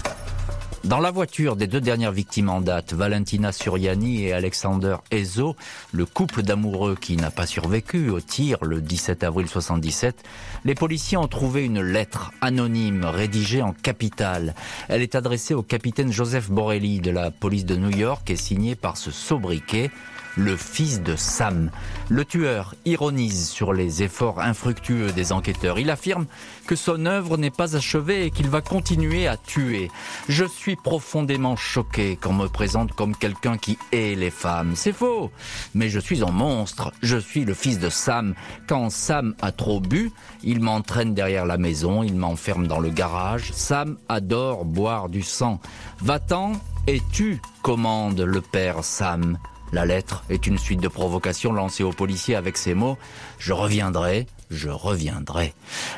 Dans 0.84 1.00
la 1.00 1.10
voiture 1.10 1.56
des 1.56 1.66
deux 1.66 1.80
dernières 1.80 2.12
victimes 2.12 2.48
en 2.48 2.60
date, 2.60 2.92
Valentina 2.92 3.50
Suriani 3.50 4.24
et 4.24 4.32
Alexander 4.32 4.96
Ezo, 5.10 5.56
le 5.92 6.06
couple 6.06 6.42
d'amoureux 6.42 6.96
qui 6.98 7.16
n'a 7.16 7.32
pas 7.32 7.46
survécu 7.46 8.10
au 8.10 8.20
tir 8.20 8.58
le 8.62 8.80
17 8.80 9.24
avril 9.24 9.48
77, 9.48 10.22
les 10.64 10.76
policiers 10.76 11.18
ont 11.18 11.26
trouvé 11.26 11.64
une 11.64 11.80
lettre 11.80 12.30
anonyme 12.40 13.04
rédigée 13.04 13.60
en 13.60 13.72
capitale. 13.72 14.54
Elle 14.88 15.02
est 15.02 15.16
adressée 15.16 15.52
au 15.52 15.62
capitaine 15.62 16.12
Joseph 16.12 16.48
Borelli 16.48 17.00
de 17.00 17.10
la 17.10 17.32
police 17.32 17.64
de 17.66 17.76
New 17.76 17.90
York 17.90 18.30
et 18.30 18.36
signée 18.36 18.76
par 18.76 18.96
ce 18.96 19.10
sobriquet 19.10 19.90
le 20.38 20.56
fils 20.56 21.02
de 21.02 21.16
Sam. 21.16 21.70
Le 22.08 22.24
tueur 22.24 22.74
ironise 22.84 23.48
sur 23.48 23.72
les 23.72 24.02
efforts 24.02 24.40
infructueux 24.40 25.12
des 25.12 25.32
enquêteurs. 25.32 25.78
Il 25.78 25.90
affirme 25.90 26.26
que 26.66 26.76
son 26.76 27.06
œuvre 27.06 27.36
n'est 27.36 27.50
pas 27.50 27.76
achevée 27.76 28.26
et 28.26 28.30
qu'il 28.30 28.48
va 28.48 28.60
continuer 28.60 29.26
à 29.26 29.36
tuer. 29.36 29.90
Je 30.28 30.44
suis 30.44 30.76
profondément 30.76 31.56
choqué 31.56 32.16
qu'on 32.16 32.32
me 32.32 32.46
présente 32.46 32.92
comme 32.92 33.16
quelqu'un 33.16 33.58
qui 33.58 33.78
hait 33.92 34.14
les 34.14 34.30
femmes. 34.30 34.74
C'est 34.76 34.92
faux. 34.92 35.30
Mais 35.74 35.88
je 35.88 35.98
suis 35.98 36.22
un 36.22 36.30
monstre. 36.30 36.92
Je 37.02 37.18
suis 37.18 37.44
le 37.44 37.54
fils 37.54 37.80
de 37.80 37.88
Sam. 37.88 38.34
Quand 38.68 38.90
Sam 38.90 39.34
a 39.42 39.50
trop 39.50 39.80
bu, 39.80 40.12
il 40.44 40.60
m'entraîne 40.60 41.14
derrière 41.14 41.46
la 41.46 41.58
maison, 41.58 42.04
il 42.04 42.14
m'enferme 42.14 42.68
dans 42.68 42.80
le 42.80 42.90
garage. 42.90 43.50
Sam 43.52 43.98
adore 44.08 44.64
boire 44.64 45.08
du 45.08 45.22
sang. 45.22 45.60
Va-t'en 46.00 46.52
et 46.86 47.02
tu, 47.12 47.40
commande 47.62 48.20
le 48.20 48.40
père 48.40 48.84
Sam. 48.84 49.36
La 49.72 49.84
lettre 49.84 50.24
est 50.30 50.46
une 50.46 50.56
suite 50.56 50.80
de 50.80 50.88
provocations 50.88 51.52
lancées 51.52 51.84
aux 51.84 51.92
policiers 51.92 52.36
avec 52.36 52.56
ces 52.56 52.72
mots⁇ 52.72 52.94
Je 53.38 53.52
reviendrai, 53.52 54.26
je 54.50 54.70
reviendrai 54.70 55.52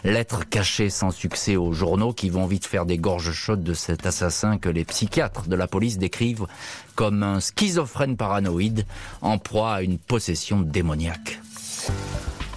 ⁇Lettre 0.11 0.49
cachée 0.49 0.91
sans 0.91 1.13
succès 1.13 1.55
aux 1.55 1.73
journaux 1.73 2.13
qui 2.13 2.31
vont 2.31 2.47
vite 2.47 2.67
faire 2.67 2.85
des 2.85 2.99
gorges 2.99 3.33
chaudes 3.33 3.63
de 3.63 3.75
cet 3.75 4.07
assassin 4.07 4.59
que 4.59 4.69
les 4.69 4.85
psychiatres 4.85 5.49
de 5.49 5.55
la 5.55 5.69
police 5.69 5.99
décrivent 5.99 6.47
comme 6.97 7.23
un 7.23 7.39
schizophrène 7.39 8.17
paranoïde 8.17 8.87
en 9.23 9.39
proie 9.39 9.75
à 9.75 9.83
une 9.83 9.99
possession 9.99 10.61
démoniaque. 10.61 11.41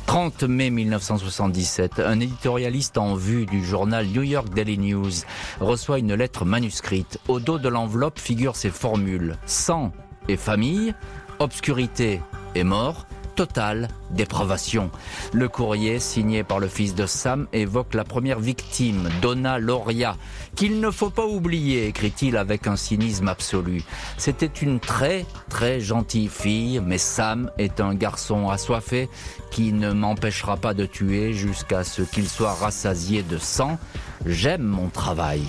30 0.08 0.44
mai 0.44 0.70
1977, 0.70 2.00
un 2.00 2.20
éditorialiste 2.20 2.98
en 2.98 3.16
vue 3.16 3.46
du 3.46 3.64
journal 3.64 4.06
New 4.08 4.22
York 4.22 4.54
Daily 4.54 4.78
News 4.78 5.12
reçoit 5.60 6.00
une 6.00 6.14
lettre 6.14 6.46
manuscrite. 6.46 7.20
Au 7.28 7.40
dos 7.40 7.58
de 7.58 7.70
l'enveloppe 7.70 8.20
figurent 8.20 8.56
ces 8.56 8.70
formules. 8.70 9.38
Sang 9.46 9.92
et 10.28 10.38
famille, 10.38 10.94
obscurité 11.40 12.22
et 12.56 12.64
mort, 12.64 13.06
totale 13.36 13.88
dépravation. 14.12 14.92
Le 15.34 15.50
courrier, 15.50 16.00
signé 16.00 16.44
par 16.44 16.60
le 16.60 16.68
fils 16.68 16.96
de 16.96 17.06
Sam, 17.06 17.48
évoque 17.52 17.94
la 17.94 18.04
première 18.04 18.40
victime, 18.40 19.10
Donna 19.22 19.60
Loria, 19.60 20.16
qu'il 20.56 20.80
ne 20.80 20.92
faut 20.92 21.10
pas 21.10 21.26
oublier, 21.26 21.88
écrit-il 21.88 22.38
avec 22.38 22.68
un 22.68 22.76
cynisme 22.76 23.28
absolu. 23.28 23.84
C'était 24.18 24.46
une 24.46 24.80
très, 24.80 25.26
très 25.50 25.82
gentille 25.82 26.30
fille, 26.30 26.80
mais 26.86 26.98
Sam 26.98 27.50
est 27.58 27.80
un 27.82 27.96
garçon 27.96 28.50
assoiffé 28.50 29.10
qui 29.52 29.74
ne 29.74 29.92
m'empêchera 29.92 30.58
pas 30.58 30.74
de 30.74 30.86
tuer 30.86 31.34
jusqu'à 31.34 31.84
ce 31.84 32.02
qu'il 32.02 32.30
soit 32.30 32.54
rassasié 32.54 33.24
de 33.24 33.38
sang. 33.38 33.78
J'aime 34.26 34.64
mon 34.64 34.90
travail. 34.90 35.44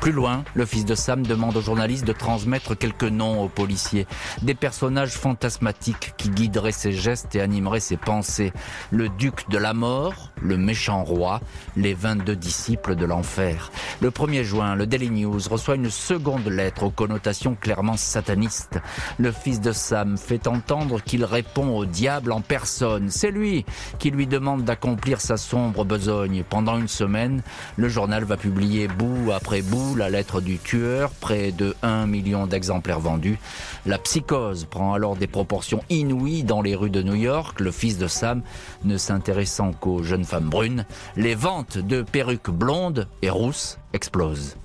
Plus 0.00 0.12
loin, 0.12 0.44
le 0.54 0.66
fils 0.66 0.84
de 0.84 0.94
Sam 0.94 1.26
demande 1.26 1.56
aux 1.56 1.62
journalistes 1.62 2.06
de 2.06 2.12
transmettre 2.12 2.76
quelques 2.76 3.04
noms 3.04 3.42
aux 3.42 3.48
policiers, 3.48 4.06
des 4.42 4.54
personnages 4.54 5.12
fantasmatiques 5.12 6.12
qui 6.18 6.28
guideraient 6.28 6.72
ses 6.72 6.92
gestes 6.92 7.34
et 7.34 7.40
animeraient 7.40 7.80
ses 7.80 7.96
pensées. 7.96 8.52
Le 8.90 9.08
duc 9.08 9.48
de 9.48 9.56
la 9.56 9.72
mort, 9.72 10.30
le 10.42 10.58
méchant 10.58 11.04
roi, 11.04 11.40
les 11.76 11.94
22 11.94 12.36
disciples 12.36 12.96
de 12.96 13.06
l'enfer. 13.06 13.70
Le 14.00 14.10
1er 14.10 14.42
juin, 14.42 14.74
le 14.74 14.86
Daily 14.86 15.10
News 15.10 15.40
reçoit 15.50 15.76
une 15.76 15.90
seconde 15.90 16.48
lettre 16.48 16.82
aux 16.82 16.90
connotations 16.90 17.56
clairement 17.58 17.96
satanistes. 17.96 18.78
Le 19.18 19.32
fils 19.32 19.60
de 19.60 19.72
Sam 19.72 20.18
fait 20.18 20.46
entendre 20.46 21.00
qu'il 21.02 21.24
répond 21.24 21.76
au 21.76 21.86
diable 21.86 22.32
en 22.32 22.40
personne. 22.40 23.08
C'est 23.08 23.30
lui 23.30 23.64
qui 23.98 24.10
lui 24.10 24.26
demande 24.26 24.64
d'accomplir 24.64 25.20
sa 25.20 25.36
sombre 25.38 25.84
besogne. 25.84 26.44
Pendant 26.48 26.78
une 26.78 26.88
semaine, 26.88 27.42
le 27.76 27.88
journal 27.88 28.24
va 28.24 28.36
publier 28.36 28.88
bout 28.88 29.32
après 29.32 29.62
bout 29.62 29.83
la 29.96 30.10
lettre 30.10 30.40
du 30.40 30.58
tueur, 30.58 31.10
près 31.10 31.52
de 31.52 31.74
1 31.82 32.06
million 32.06 32.46
d'exemplaires 32.46 33.00
vendus. 33.00 33.38
La 33.86 33.98
psychose 33.98 34.64
prend 34.64 34.94
alors 34.94 35.16
des 35.16 35.26
proportions 35.26 35.82
inouïes 35.90 36.42
dans 36.42 36.62
les 36.62 36.74
rues 36.74 36.90
de 36.90 37.02
New 37.02 37.14
York, 37.14 37.60
le 37.60 37.70
fils 37.70 37.98
de 37.98 38.06
Sam 38.06 38.42
ne 38.84 38.96
s'intéressant 38.96 39.72
qu'aux 39.72 40.02
jeunes 40.02 40.24
femmes 40.24 40.48
brunes. 40.48 40.86
Les 41.16 41.34
ventes 41.34 41.78
de 41.78 42.02
perruques 42.02 42.50
blondes 42.50 43.08
et 43.22 43.30
rousses 43.30 43.78
explosent. 43.92 44.56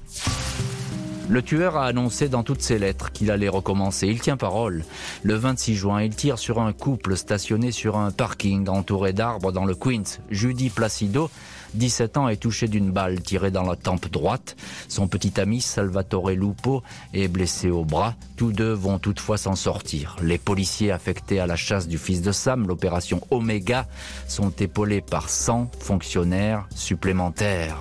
Le 1.29 1.43
tueur 1.43 1.77
a 1.77 1.85
annoncé 1.85 2.27
dans 2.27 2.41
toutes 2.41 2.63
ses 2.63 2.79
lettres 2.79 3.11
qu'il 3.11 3.29
allait 3.29 3.49
recommencer. 3.49 4.07
Il 4.07 4.19
tient 4.19 4.35
parole. 4.35 4.83
Le 5.21 5.35
26 5.35 5.75
juin, 5.75 6.01
il 6.01 6.15
tire 6.15 6.39
sur 6.39 6.59
un 6.59 6.73
couple 6.73 7.15
stationné 7.15 7.71
sur 7.71 7.97
un 7.97 8.09
parking 8.09 8.67
entouré 8.67 9.13
d'arbres 9.13 9.51
dans 9.51 9.65
le 9.65 9.75
Queens. 9.75 10.17
Judy 10.31 10.71
Placido 10.71 11.29
17 11.73 12.17
ans, 12.17 12.29
est 12.29 12.37
touché 12.37 12.67
d'une 12.67 12.91
balle 12.91 13.21
tirée 13.21 13.51
dans 13.51 13.63
la 13.63 13.75
tempe 13.75 14.09
droite. 14.09 14.55
Son 14.87 15.07
petit 15.07 15.39
ami 15.39 15.61
Salvatore 15.61 16.31
Lupo 16.31 16.83
est 17.13 17.27
blessé 17.27 17.69
au 17.69 17.85
bras. 17.85 18.15
Tous 18.37 18.51
deux 18.51 18.71
vont 18.71 18.99
toutefois 18.99 19.37
s'en 19.37 19.55
sortir. 19.55 20.15
Les 20.21 20.37
policiers 20.37 20.91
affectés 20.91 21.39
à 21.39 21.47
la 21.47 21.55
chasse 21.55 21.87
du 21.87 21.97
fils 21.97 22.21
de 22.21 22.31
Sam, 22.31 22.67
l'opération 22.67 23.21
Omega, 23.31 23.87
sont 24.27 24.51
épaulés 24.51 25.01
par 25.01 25.29
100 25.29 25.71
fonctionnaires 25.79 26.67
supplémentaires. 26.75 27.77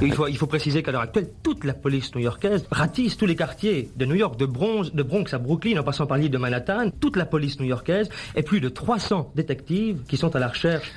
Il 0.00 0.14
faut, 0.14 0.46
préciser 0.46 0.82
qu'à 0.82 0.92
l'heure 0.92 1.02
actuelle, 1.02 1.28
toute 1.42 1.64
la 1.64 1.74
police 1.74 2.14
new-yorkaise 2.14 2.66
ratisse 2.70 3.16
tous 3.16 3.26
les 3.26 3.34
quartiers 3.34 3.90
de 3.96 4.04
New 4.06 4.14
York, 4.14 4.38
de, 4.38 4.46
Bronx, 4.46 4.92
de 4.94 5.02
Bronx 5.02 5.34
à 5.34 5.38
Brooklyn, 5.38 5.78
en 5.78 5.82
passant 5.82 6.06
par 6.06 6.18
l'île 6.18 6.30
de 6.30 6.38
Manhattan, 6.38 6.90
toute 7.00 7.16
la 7.16 7.26
police 7.26 7.58
new-yorkaise 7.58 8.08
et 8.36 8.42
plus 8.42 8.60
de 8.60 8.68
300 8.68 9.32
détectives 9.34 10.02
qui 10.08 10.16
sont 10.16 10.36
à 10.36 10.38
la 10.38 10.48
recherche 10.48 10.92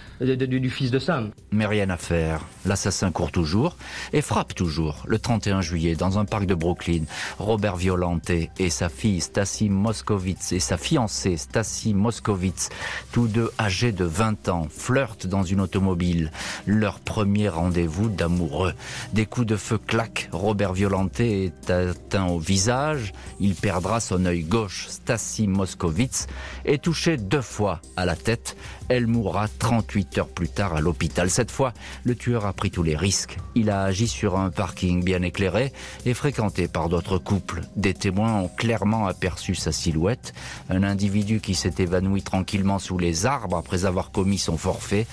Mais 1.52 1.66
rien 1.66 1.90
à 1.90 1.98
faire. 1.98 2.46
L'assassin 2.66 3.12
court 3.12 3.32
toujours 3.32 3.76
et 4.14 4.22
frappe 4.22 4.54
toujours. 4.54 5.04
Le 5.08 5.18
31 5.18 5.62
juillet, 5.62 5.96
dans 5.96 6.20
un 6.20 6.26
parc 6.26 6.46
de 6.46 6.54
Brooklyn, 6.54 7.06
Robert 7.40 7.76
Violante 7.76 8.30
et 8.30 8.70
sa 8.70 8.90
fille 8.90 9.20
Stacy 9.20 9.70
Moskowitz 9.70 10.52
et 10.52 10.60
sa 10.60 10.78
fiancée 10.78 11.38
Stacy 11.38 11.96
Moskowitz, 11.96 12.70
tous 13.12 13.28
deux 13.28 13.52
âgés 13.60 13.92
de 13.92 14.06
20 14.06 14.50
ans, 14.50 14.68
flirtent 14.70 15.26
dans 15.26 15.44
une 15.44 15.60
automobile. 15.60 16.32
Leur 16.68 17.00
premier 17.00 17.50
rendez-vous 17.50 18.10
d'amoureux. 18.10 18.74
Des 19.14 19.26
coups 19.26 19.48
de 19.48 19.56
feu 19.56 19.80
claquent. 19.80 20.30
Robert 20.32 20.74
Violante 20.74 21.20
est 21.20 21.72
atteint 21.72 22.28
au 22.28 22.38
visage. 22.38 23.14
Il 23.40 23.56
perdra 23.56 24.00
son 24.00 24.26
œil 24.26 24.44
gauche. 24.44 24.86
Stacy 24.88 25.48
Moskowitz 25.48 26.28
est 26.66 26.84
touchée 26.84 27.18
deux 27.18 27.42
fois 27.42 27.82
à 27.98 28.06
la 28.06 28.16
tête. 28.16 28.56
Elle 28.94 29.08
mourra 29.08 29.48
38 29.48 30.18
heures 30.18 30.28
plus 30.28 30.50
tard 30.50 30.76
à 30.76 30.82
l'hôpital. 30.82 31.30
Cette 31.30 31.50
fois, 31.50 31.74
le 32.04 32.14
tueur 32.14 32.46
a 32.46 32.52
pris 32.52 32.72
tous 32.72 32.84
les 32.84 32.98
risques. 32.98 33.38
Il 33.56 33.70
a 33.70 33.84
agi 33.84 34.06
sur 34.06 34.38
un 34.38 34.50
parking 34.50 35.02
bien 35.02 35.22
éclairé 35.22 35.72
et 36.06 36.14
fréquenté 36.14 36.68
par 36.68 36.90
d'autres 36.90 37.18
couples. 37.18 37.62
Des 37.78 37.94
témoins 37.94 38.42
ont 38.42 38.50
clairement 38.50 39.08
aperçu 39.08 39.56
sa 39.56 39.72
silhouette. 39.72 40.34
Un 40.70 40.84
individu 40.84 41.40
qui 41.40 41.56
s'est 41.56 41.76
évanoui 41.78 42.22
tranquillement 42.22 42.80
sous 42.80 42.98
les 42.98 43.26
arbres 43.26 43.56
après 43.56 43.86
avoir 43.86 44.12
commis 44.12 44.38
son 44.38 44.58
forfait. 44.58 45.08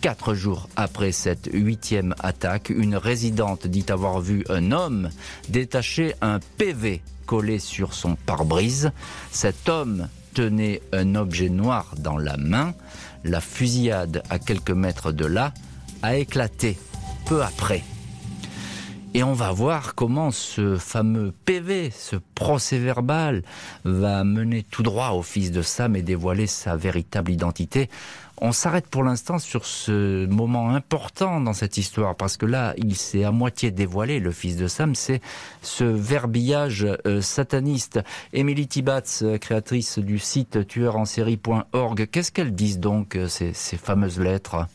Quatre 0.00 0.34
jours 0.34 0.68
après 0.76 1.10
cette 1.10 1.50
huitième 1.52 2.14
attaque, 2.20 2.70
une 2.70 2.94
résidente 2.94 3.66
dit 3.66 3.86
avoir 3.88 4.20
vu 4.20 4.44
un 4.48 4.70
homme 4.70 5.10
détacher 5.48 6.14
un 6.20 6.38
PV 6.56 7.02
collé 7.26 7.58
sur 7.58 7.94
son 7.94 8.14
pare-brise. 8.14 8.92
Cet 9.32 9.68
homme 9.68 10.06
tenait 10.34 10.82
un 10.92 11.14
objet 11.14 11.48
noir 11.48 11.94
dans 11.98 12.18
la 12.18 12.36
main. 12.36 12.74
La 13.24 13.40
fusillade 13.40 14.22
à 14.28 14.38
quelques 14.38 14.70
mètres 14.70 15.10
de 15.10 15.24
là 15.24 15.52
a 16.02 16.16
éclaté 16.16 16.78
peu 17.26 17.42
après. 17.42 17.82
Et 19.16 19.22
on 19.22 19.32
va 19.32 19.52
voir 19.52 19.94
comment 19.94 20.32
ce 20.32 20.76
fameux 20.76 21.32
PV, 21.44 21.92
ce 21.96 22.16
procès 22.34 22.80
verbal, 22.80 23.44
va 23.84 24.24
mener 24.24 24.64
tout 24.64 24.82
droit 24.82 25.10
au 25.10 25.22
fils 25.22 25.52
de 25.52 25.62
Sam 25.62 25.94
et 25.94 26.02
dévoiler 26.02 26.48
sa 26.48 26.74
véritable 26.74 27.30
identité. 27.30 27.88
On 28.38 28.50
s'arrête 28.50 28.88
pour 28.88 29.04
l'instant 29.04 29.38
sur 29.38 29.66
ce 29.66 30.26
moment 30.26 30.70
important 30.70 31.40
dans 31.40 31.52
cette 31.52 31.76
histoire, 31.76 32.16
parce 32.16 32.36
que 32.36 32.44
là, 32.44 32.74
il 32.76 32.96
s'est 32.96 33.22
à 33.22 33.30
moitié 33.30 33.70
dévoilé, 33.70 34.18
le 34.18 34.32
fils 34.32 34.56
de 34.56 34.66
Sam, 34.66 34.96
c'est 34.96 35.20
ce 35.62 35.84
verbillage 35.84 36.84
euh, 37.06 37.20
sataniste. 37.20 38.00
Émilie 38.32 38.66
Tibatz, 38.66 39.22
euh, 39.22 39.38
créatrice 39.38 40.00
du 40.00 40.18
site 40.18 40.66
tueurensérie.org, 40.66 42.08
qu'est-ce 42.10 42.32
qu'elles 42.32 42.56
disent 42.56 42.80
donc, 42.80 43.14
euh, 43.14 43.28
ces 43.28 43.76
fameuses 43.76 44.18
lettres? 44.18 44.66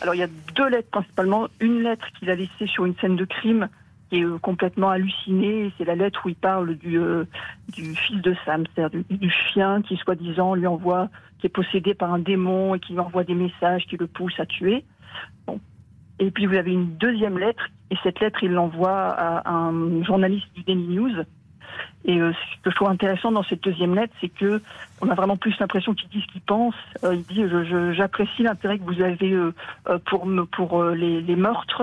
Alors 0.00 0.14
il 0.14 0.18
y 0.18 0.22
a 0.22 0.28
deux 0.54 0.68
lettres 0.68 0.90
principalement. 0.90 1.48
Une 1.60 1.82
lettre 1.82 2.06
qu'il 2.18 2.30
a 2.30 2.34
laissée 2.34 2.66
sur 2.66 2.84
une 2.84 2.94
scène 2.96 3.16
de 3.16 3.24
crime 3.24 3.68
qui 4.08 4.20
est 4.20 4.24
euh, 4.24 4.38
complètement 4.38 4.90
halluciné. 4.90 5.72
C'est 5.76 5.84
la 5.84 5.94
lettre 5.94 6.22
où 6.24 6.28
il 6.28 6.36
parle 6.36 6.76
du, 6.76 6.98
euh, 6.98 7.24
du 7.72 7.94
fils 7.94 8.22
de 8.22 8.34
Sam, 8.44 8.64
c'est-à-dire 8.74 9.02
du, 9.08 9.16
du, 9.16 9.30
chien 9.30 9.82
qui, 9.82 9.96
soi-disant, 9.96 10.54
lui 10.54 10.66
envoie, 10.66 11.08
qui 11.38 11.46
est 11.46 11.50
possédé 11.50 11.94
par 11.94 12.12
un 12.12 12.18
démon 12.18 12.74
et 12.74 12.80
qui 12.80 12.92
lui 12.92 13.00
envoie 13.00 13.24
des 13.24 13.34
messages 13.34 13.86
qui 13.86 13.96
le 13.96 14.06
poussent 14.06 14.40
à 14.40 14.46
tuer. 14.46 14.84
Bon. 15.46 15.60
Et 16.20 16.30
puis 16.30 16.46
vous 16.46 16.54
avez 16.54 16.72
une 16.72 16.96
deuxième 16.96 17.38
lettre, 17.38 17.68
et 17.90 17.96
cette 18.02 18.20
lettre, 18.20 18.42
il 18.42 18.52
l'envoie 18.52 18.90
à 18.90 19.50
un 19.50 20.02
journaliste 20.04 20.46
du 20.54 20.62
Daily 20.62 20.88
News. 20.88 21.24
Et 22.04 22.18
euh, 22.20 22.32
ce 22.32 22.62
que 22.62 22.70
je 22.70 22.74
trouve 22.76 22.88
intéressant 22.88 23.32
dans 23.32 23.42
cette 23.42 23.62
deuxième 23.62 23.94
lettre, 23.94 24.14
c'est 24.20 24.28
que 24.28 24.62
on 25.00 25.08
a 25.10 25.14
vraiment 25.14 25.36
plus 25.36 25.54
l'impression 25.60 25.94
qu'il 25.94 26.08
dit 26.08 26.22
ce 26.26 26.32
qu'il 26.32 26.40
pense. 26.40 26.74
Euh, 27.04 27.14
il 27.14 27.22
dit 27.24 27.44
j'apprécie 27.94 28.42
l'intérêt 28.42 28.78
que 28.78 28.84
vous 28.84 29.02
avez 29.02 29.32
euh, 29.32 29.52
pour 30.06 30.26
me, 30.26 30.44
pour 30.44 30.82
les, 30.84 31.20
les 31.20 31.36
meurtres. 31.36 31.82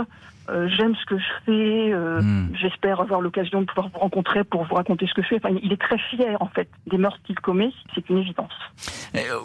J'aime 0.67 0.93
ce 0.95 1.05
que 1.07 1.17
je 1.17 1.25
fais, 1.43 1.91
hmm. 1.91 2.55
j'espère 2.61 3.01
avoir 3.01 3.19
l'occasion 3.19 3.61
de 3.61 3.65
pouvoir 3.65 3.89
vous 3.91 3.97
rencontrer 3.97 4.43
pour 4.43 4.63
vous 4.63 4.75
raconter 4.75 5.07
ce 5.07 5.15
que 5.15 5.23
je 5.23 5.29
fais. 5.29 5.35
Enfin, 5.43 5.57
il 5.63 5.73
est 5.73 5.81
très 5.81 5.97
fier 5.97 6.39
en 6.39 6.45
fait 6.45 6.69
des 6.85 6.99
meurtres 6.99 7.19
qu'il 7.23 7.39
commet, 7.39 7.71
c'est 7.95 8.07
une 8.11 8.19
évidence. 8.19 8.53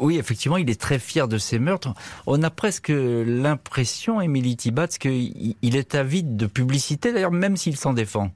Oui, 0.01 0.19
effectivement, 0.19 0.59
il 0.59 0.69
est 0.69 0.79
très 0.79 0.99
fier 0.99 1.27
de 1.27 1.39
ses 1.39 1.59
meurtres. 1.59 1.89
On 2.27 2.43
a 2.43 2.51
presque 2.51 2.93
l'impression, 2.93 4.21
Émilie 4.21 4.57
Tibatz, 4.57 4.99
qu'il 4.99 5.57
est 5.63 5.95
avide 5.95 6.37
de 6.37 6.45
publicité, 6.45 7.15
d'ailleurs, 7.15 7.33
même 7.33 7.57
s'il 7.57 7.79
s'en 7.79 7.95
défend. 7.95 8.31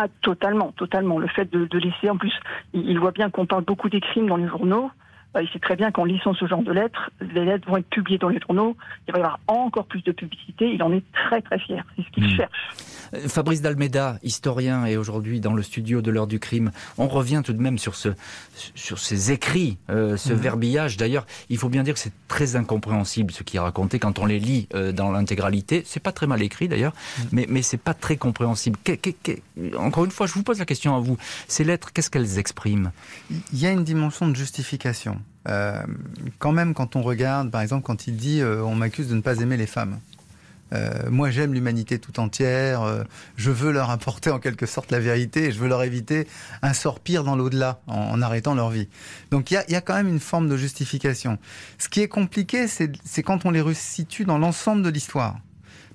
Ah, 0.00 0.06
totalement, 0.20 0.70
totalement. 0.70 1.18
Le 1.18 1.26
fait 1.26 1.50
de, 1.50 1.64
de 1.64 1.78
laisser, 1.78 2.08
en 2.08 2.16
plus, 2.16 2.32
il 2.72 2.96
voit 3.00 3.10
bien 3.10 3.30
qu'on 3.30 3.46
parle 3.46 3.64
beaucoup 3.64 3.88
des 3.88 4.00
crimes 4.00 4.28
dans 4.28 4.36
les 4.36 4.46
journaux. 4.46 4.92
Euh, 5.36 5.42
il 5.42 5.48
sait 5.50 5.58
très 5.58 5.76
bien 5.76 5.90
qu'en 5.90 6.04
lisant 6.04 6.32
ce 6.34 6.46
genre 6.46 6.62
de 6.62 6.72
lettres, 6.72 7.10
les 7.20 7.44
lettres 7.44 7.68
vont 7.68 7.76
être 7.76 7.88
publiées 7.88 8.18
dans 8.18 8.30
les 8.30 8.40
journaux, 8.40 8.76
il 9.06 9.12
va 9.12 9.18
y 9.18 9.22
avoir 9.22 9.40
encore 9.46 9.84
plus 9.84 10.02
de 10.02 10.12
publicité, 10.12 10.72
il 10.72 10.82
en 10.82 10.92
est 10.92 11.04
très 11.12 11.42
très 11.42 11.58
fier, 11.58 11.84
c'est 11.96 12.02
ce 12.02 12.10
qu'il 12.10 12.24
hmm. 12.24 12.36
cherche. 12.36 12.68
Euh, 13.14 13.28
Fabrice 13.28 13.60
Dalmeda, 13.60 14.18
historien 14.22 14.86
et 14.86 14.96
aujourd'hui 14.96 15.40
dans 15.40 15.52
le 15.52 15.62
studio 15.62 16.00
de 16.00 16.10
l'heure 16.10 16.26
du 16.26 16.38
crime, 16.38 16.70
on 16.96 17.08
revient 17.08 17.42
tout 17.44 17.52
de 17.52 17.60
même 17.60 17.76
sur, 17.76 17.94
ce, 17.94 18.10
sur 18.74 18.98
ces 18.98 19.30
écrits, 19.30 19.76
euh, 19.90 20.16
ce 20.16 20.32
hmm. 20.32 20.36
verbillage. 20.36 20.96
D'ailleurs, 20.96 21.26
il 21.50 21.58
faut 21.58 21.68
bien 21.68 21.82
dire 21.82 21.94
que 21.94 22.00
c'est 22.00 22.12
très 22.26 22.56
incompréhensible 22.56 23.30
ce 23.32 23.42
qui 23.42 23.58
est 23.58 23.60
raconté 23.60 23.98
quand 23.98 24.18
on 24.18 24.26
les 24.26 24.38
lit 24.38 24.68
dans 24.94 25.10
l'intégralité. 25.10 25.82
C'est 25.84 26.02
pas 26.02 26.12
très 26.12 26.26
mal 26.26 26.42
écrit 26.42 26.68
d'ailleurs, 26.68 26.92
hmm. 26.92 27.22
mais, 27.32 27.46
mais 27.48 27.62
c'est 27.62 27.80
pas 27.80 27.94
très 27.94 28.16
compréhensible. 28.16 28.78
encore 29.78 30.06
une 30.06 30.10
fois, 30.10 30.26
je 30.26 30.32
vous 30.32 30.42
pose 30.42 30.58
la 30.58 30.64
question 30.64 30.96
à 30.96 31.00
vous. 31.00 31.18
Ces 31.48 31.64
lettres, 31.64 31.92
qu'est-ce 31.92 32.10
qu'elles 32.10 32.38
expriment? 32.38 32.92
Il 33.52 33.58
y 33.58 33.66
a 33.66 33.72
une 33.72 33.84
dimension 33.84 34.28
de 34.28 34.34
justification. 34.34 35.17
Euh, 35.48 35.82
quand 36.38 36.52
même, 36.52 36.74
quand 36.74 36.96
on 36.96 37.02
regarde, 37.02 37.50
par 37.50 37.60
exemple, 37.60 37.84
quand 37.84 38.06
il 38.06 38.16
dit 38.16 38.40
euh, 38.40 38.62
on 38.62 38.74
m'accuse 38.74 39.08
de 39.08 39.14
ne 39.14 39.20
pas 39.20 39.38
aimer 39.38 39.56
les 39.56 39.66
femmes. 39.66 39.98
Euh, 40.74 41.08
moi, 41.10 41.30
j'aime 41.30 41.54
l'humanité 41.54 41.98
tout 41.98 42.20
entière. 42.20 43.06
je 43.36 43.50
veux 43.50 43.72
leur 43.72 43.88
apporter 43.88 44.30
en 44.30 44.38
quelque 44.38 44.66
sorte 44.66 44.90
la 44.90 45.00
vérité 45.00 45.44
et 45.44 45.52
je 45.52 45.58
veux 45.58 45.68
leur 45.68 45.82
éviter 45.82 46.26
un 46.60 46.74
sort 46.74 47.00
pire 47.00 47.24
dans 47.24 47.36
l'au-delà 47.36 47.80
en, 47.86 48.20
arrêtant 48.20 48.54
leur 48.54 48.68
vie. 48.68 48.88
Donc, 49.30 49.50
il 49.50 49.64
y, 49.66 49.72
y 49.72 49.76
a, 49.76 49.80
quand 49.80 49.94
même 49.94 50.08
une 50.08 50.20
forme 50.20 50.46
de 50.46 50.58
justification. 50.58 51.38
Ce 51.78 51.88
qui 51.88 52.02
est 52.02 52.08
compliqué, 52.08 52.66
c'est 52.68 53.22
quand 53.22 53.46
on 53.46 53.50
les 53.50 53.62
resitue 53.62 54.26
dans 54.26 54.36
l'ensemble 54.36 54.82
de 54.82 54.90
l'histoire. 54.90 55.36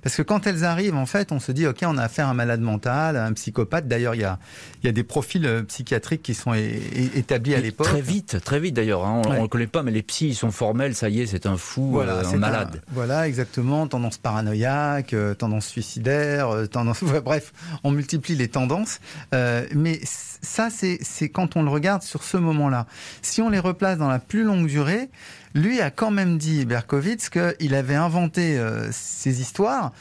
Parce 0.04 0.18
que 0.18 0.22
quand 0.22 0.46
elles 0.48 0.66
arrivent, 0.66 0.96
en 0.96 1.06
fait, 1.06 1.32
on 1.32 1.40
se 1.40 1.52
dit, 1.52 1.66
OK, 1.66 1.78
on 1.84 1.98
a 1.98 2.04
affaire 2.04 2.28
à 2.28 2.32
un 2.32 2.34
malade 2.34 2.60
mental, 2.60 3.16
à 3.16 3.26
un 3.26 3.34
psychopathe. 3.34 3.88
D'ailleurs, 3.88 4.16
il 4.16 4.22
y 4.22 4.26
a, 4.26 4.38
y 4.84 4.88
a 4.90 4.92
des 4.92 5.04
profils 5.04 5.46
euh, 5.46 5.64
psychiatriques 5.64 6.22
qui 6.22 6.34
sont 6.34 6.54
établis 6.54 7.56
à 7.56 7.62
l'époque. 7.62 7.88
Très 7.88 8.02
vite, 8.02 8.42
très 8.44 8.60
vite 8.60 8.76
d'ailleurs. 8.76 9.06
Hein. 9.06 9.22
On 9.26 9.34
ne 9.34 9.42
le 9.42 9.48
connaît 9.48 9.68
pas, 9.68 9.82
mais 9.82 9.92
les 9.92 10.04
psys, 10.04 10.30
ils 10.30 10.36
sont 10.36 10.52
formels, 10.52 10.94
ça 10.94 11.08
y 11.10 11.22
est, 11.22 11.26
c'est 11.26 11.46
un 11.46 11.56
fou, 11.56 11.90
voilà, 11.92 12.16
euh, 12.16 12.26
un 12.26 12.38
malade. 12.38 12.82
voilà, 12.92 13.28
exactement. 13.28 13.88
Tendance 13.88 14.18
paranoïaque, 14.18 15.14
euh, 15.14 15.34
tendance 15.34 15.68
suicidaire, 15.68 16.50
tendance... 16.70 17.04
bref, 17.24 17.54
on 17.84 17.92
multiplie 17.92 18.36
les 18.36 18.50
tendances. 18.50 19.00
mais 19.32 20.02
ça, 20.04 20.68
c'est 20.70 21.30
quand 21.30 21.56
on 21.56 21.64
le 21.64 21.70
regarde 21.70 22.04
sur 22.04 22.24
ce 22.24 22.36
moment-là. 22.38 22.86
Si 23.22 23.42
on 23.42 23.50
les 23.50 23.60
replace 23.60 23.98
dans 23.98 24.10
la 24.10 24.20
plus 24.20 24.44
longue 24.44 24.68
durée, 24.68 25.10
lui 25.54 25.82
a 25.82 25.92
quand 25.92 26.12
même 26.12 26.38
dit, 26.38 26.66
Berkowitz, 26.66 27.30
qu'il 27.30 27.76
avait 27.76 27.96
inventé 27.96 28.58
euh, 28.58 28.90
ces 28.92 29.42
histoires 29.42 29.92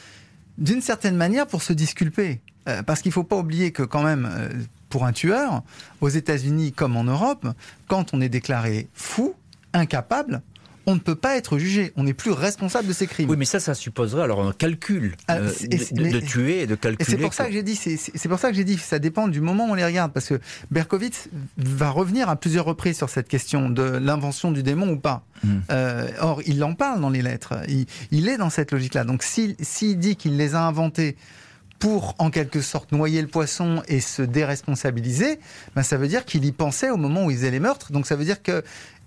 d'une 0.58 0.80
certaine 0.80 1.16
manière 1.16 1.46
pour 1.46 1.62
se 1.62 1.72
disculper. 1.72 2.40
Euh, 2.68 2.82
parce 2.82 3.02
qu'il 3.02 3.10
ne 3.10 3.14
faut 3.14 3.24
pas 3.24 3.36
oublier 3.36 3.72
que 3.72 3.82
quand 3.82 4.02
même, 4.02 4.28
euh, 4.30 4.48
pour 4.88 5.04
un 5.04 5.12
tueur, 5.12 5.62
aux 6.00 6.08
États-Unis 6.08 6.72
comme 6.72 6.96
en 6.96 7.04
Europe, 7.04 7.46
quand 7.88 8.14
on 8.14 8.20
est 8.20 8.28
déclaré 8.28 8.88
fou, 8.94 9.34
incapable, 9.72 10.42
on 10.86 10.94
ne 10.94 11.00
peut 11.00 11.14
pas 11.14 11.36
être 11.36 11.58
jugé. 11.58 11.92
On 11.96 12.04
n'est 12.04 12.14
plus 12.14 12.32
responsable 12.32 12.88
de 12.88 12.92
ces 12.92 13.06
crimes. 13.06 13.28
Oui, 13.30 13.36
mais 13.36 13.44
ça, 13.44 13.60
ça 13.60 13.74
supposerait 13.74 14.22
alors 14.22 14.44
un 14.44 14.52
calcul 14.52 15.16
ah, 15.28 15.36
euh, 15.36 15.52
de, 15.60 16.20
tuer 16.20 16.62
et 16.62 16.66
de 16.66 16.74
calculer. 16.74 17.04
C'est 17.08 17.16
pour 17.16 17.34
ça 17.34 17.46
que 17.46 17.52
j'ai 17.52 17.62
dit. 17.62 17.76
C'est 17.76 18.28
pour 18.28 18.38
ça 18.38 18.50
que 18.50 18.56
j'ai 18.56 18.64
dit. 18.64 18.78
Ça 18.78 18.98
dépend 18.98 19.28
du 19.28 19.40
moment 19.40 19.66
où 19.66 19.72
on 19.72 19.74
les 19.74 19.84
regarde, 19.84 20.12
parce 20.12 20.26
que 20.26 20.40
Berkowitz 20.70 21.28
va 21.56 21.90
revenir 21.90 22.28
à 22.28 22.36
plusieurs 22.36 22.64
reprises 22.64 22.96
sur 22.96 23.08
cette 23.08 23.28
question 23.28 23.70
de 23.70 23.82
l'invention 23.82 24.52
du 24.52 24.62
démon 24.62 24.90
ou 24.90 24.98
pas. 24.98 25.24
Hmm. 25.44 25.60
Euh, 25.70 26.08
or, 26.20 26.40
il 26.46 26.62
en 26.64 26.74
parle 26.74 27.00
dans 27.00 27.10
les 27.10 27.22
lettres. 27.22 27.54
Il, 28.10 28.28
est 28.28 28.36
dans 28.36 28.50
cette 28.50 28.72
logique-là. 28.72 29.04
Donc, 29.04 29.22
s'il 29.22 29.98
dit 29.98 30.16
qu'il 30.16 30.36
les 30.36 30.54
a 30.54 30.62
inventés 30.62 31.16
pour 31.82 32.14
en 32.20 32.30
quelque 32.30 32.60
sorte 32.60 32.92
noyer 32.92 33.20
le 33.20 33.26
poisson 33.26 33.82
et 33.88 33.98
se 33.98 34.22
déresponsabiliser, 34.22 35.40
ben 35.74 35.82
ça 35.82 35.96
veut 35.96 36.06
dire 36.06 36.24
qu'il 36.24 36.44
y 36.44 36.52
pensait 36.52 36.90
au 36.90 36.96
moment 36.96 37.24
où 37.24 37.32
il 37.32 37.36
faisait 37.36 37.50
les 37.50 37.58
meurtres. 37.58 37.90
Donc 37.90 38.06
ça 38.06 38.14
veut 38.14 38.24
dire 38.24 38.40
que 38.40 38.62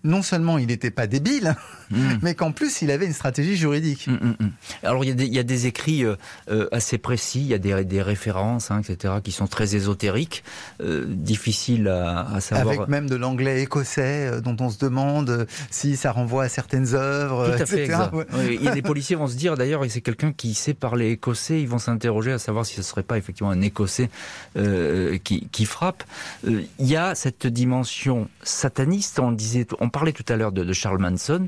non 0.05 0.21
seulement 0.21 0.57
il 0.57 0.67
n'était 0.67 0.91
pas 0.91 1.07
débile, 1.07 1.55
mm. 1.91 1.97
mais 2.21 2.35
qu'en 2.35 2.51
plus 2.51 2.81
il 2.81 2.91
avait 2.91 3.05
une 3.05 3.13
stratégie 3.13 3.57
juridique. 3.57 4.07
Mm, 4.07 4.13
mm, 4.13 4.51
Alors 4.83 5.03
il 5.03 5.33
y, 5.33 5.39
a 5.39 5.43
des, 5.43 5.65
écrits 5.65 6.05
euh, 6.05 6.15
euh, 6.49 6.67
assez 6.71 6.97
précis, 6.97 7.41
il 7.41 7.47
y 7.47 7.53
a 7.53 7.57
des, 7.57 8.01
références, 8.01 8.71
hein, 8.71 8.81
etc., 8.81 9.15
qui 9.23 9.31
sont 9.31 9.47
très 9.47 9.75
ésotériques, 9.75 10.43
euh, 10.81 11.05
difficiles 11.07 11.87
à, 11.87 12.39
savoir. 12.39 12.75
Avec 12.75 12.87
même 12.87 13.09
de 13.09 13.15
l'anglais 13.15 13.63
écossais, 13.63 14.41
dont 14.41 14.55
on 14.59 14.69
se 14.69 14.77
demande 14.77 15.47
si 15.71 15.97
ça 15.97 16.11
renvoie 16.11 16.43
à 16.43 16.49
certaines 16.49 16.93
œuvres, 16.93 17.55
Tout 17.55 17.63
à 17.63 17.65
Fait, 17.65 17.87
y 17.87 18.67
a 18.67 18.73
des 18.73 18.81
policiers 18.83 19.15
vont 19.15 19.27
se 19.27 19.35
dire 19.35 19.57
d'ailleurs, 19.57 19.83
et 19.83 19.89
c'est 19.89 20.01
quelqu'un 20.01 20.31
qui 20.31 20.53
sait 20.53 20.73
parler 20.73 21.11
écossais, 21.11 21.59
ils 21.61 21.67
vont 21.67 21.79
s'interroger 21.79 22.31
à 22.31 22.39
savoir 22.39 22.65
si 22.65 22.75
ce 22.75 22.81
ne 22.81 22.83
serait 22.83 23.03
pas 23.03 23.17
effectivement 23.17 23.49
un 23.49 23.61
écossais 23.61 24.09
qui, 25.23 25.47
qui, 25.51 25.65
frappe. 25.65 26.03
Il 26.45 26.67
y 26.79 26.95
a 26.95 27.15
cette 27.15 27.47
dimension 27.47 28.29
sataniste, 28.43 29.19
on 29.19 29.31
disait, 29.31 29.65
on 29.79 29.89
parlait 29.95 30.11
tout 30.11 30.25
à 30.27 30.35
l'heure 30.35 30.51
de, 30.51 30.73
Charles 30.73 30.99
Manson. 30.99 31.47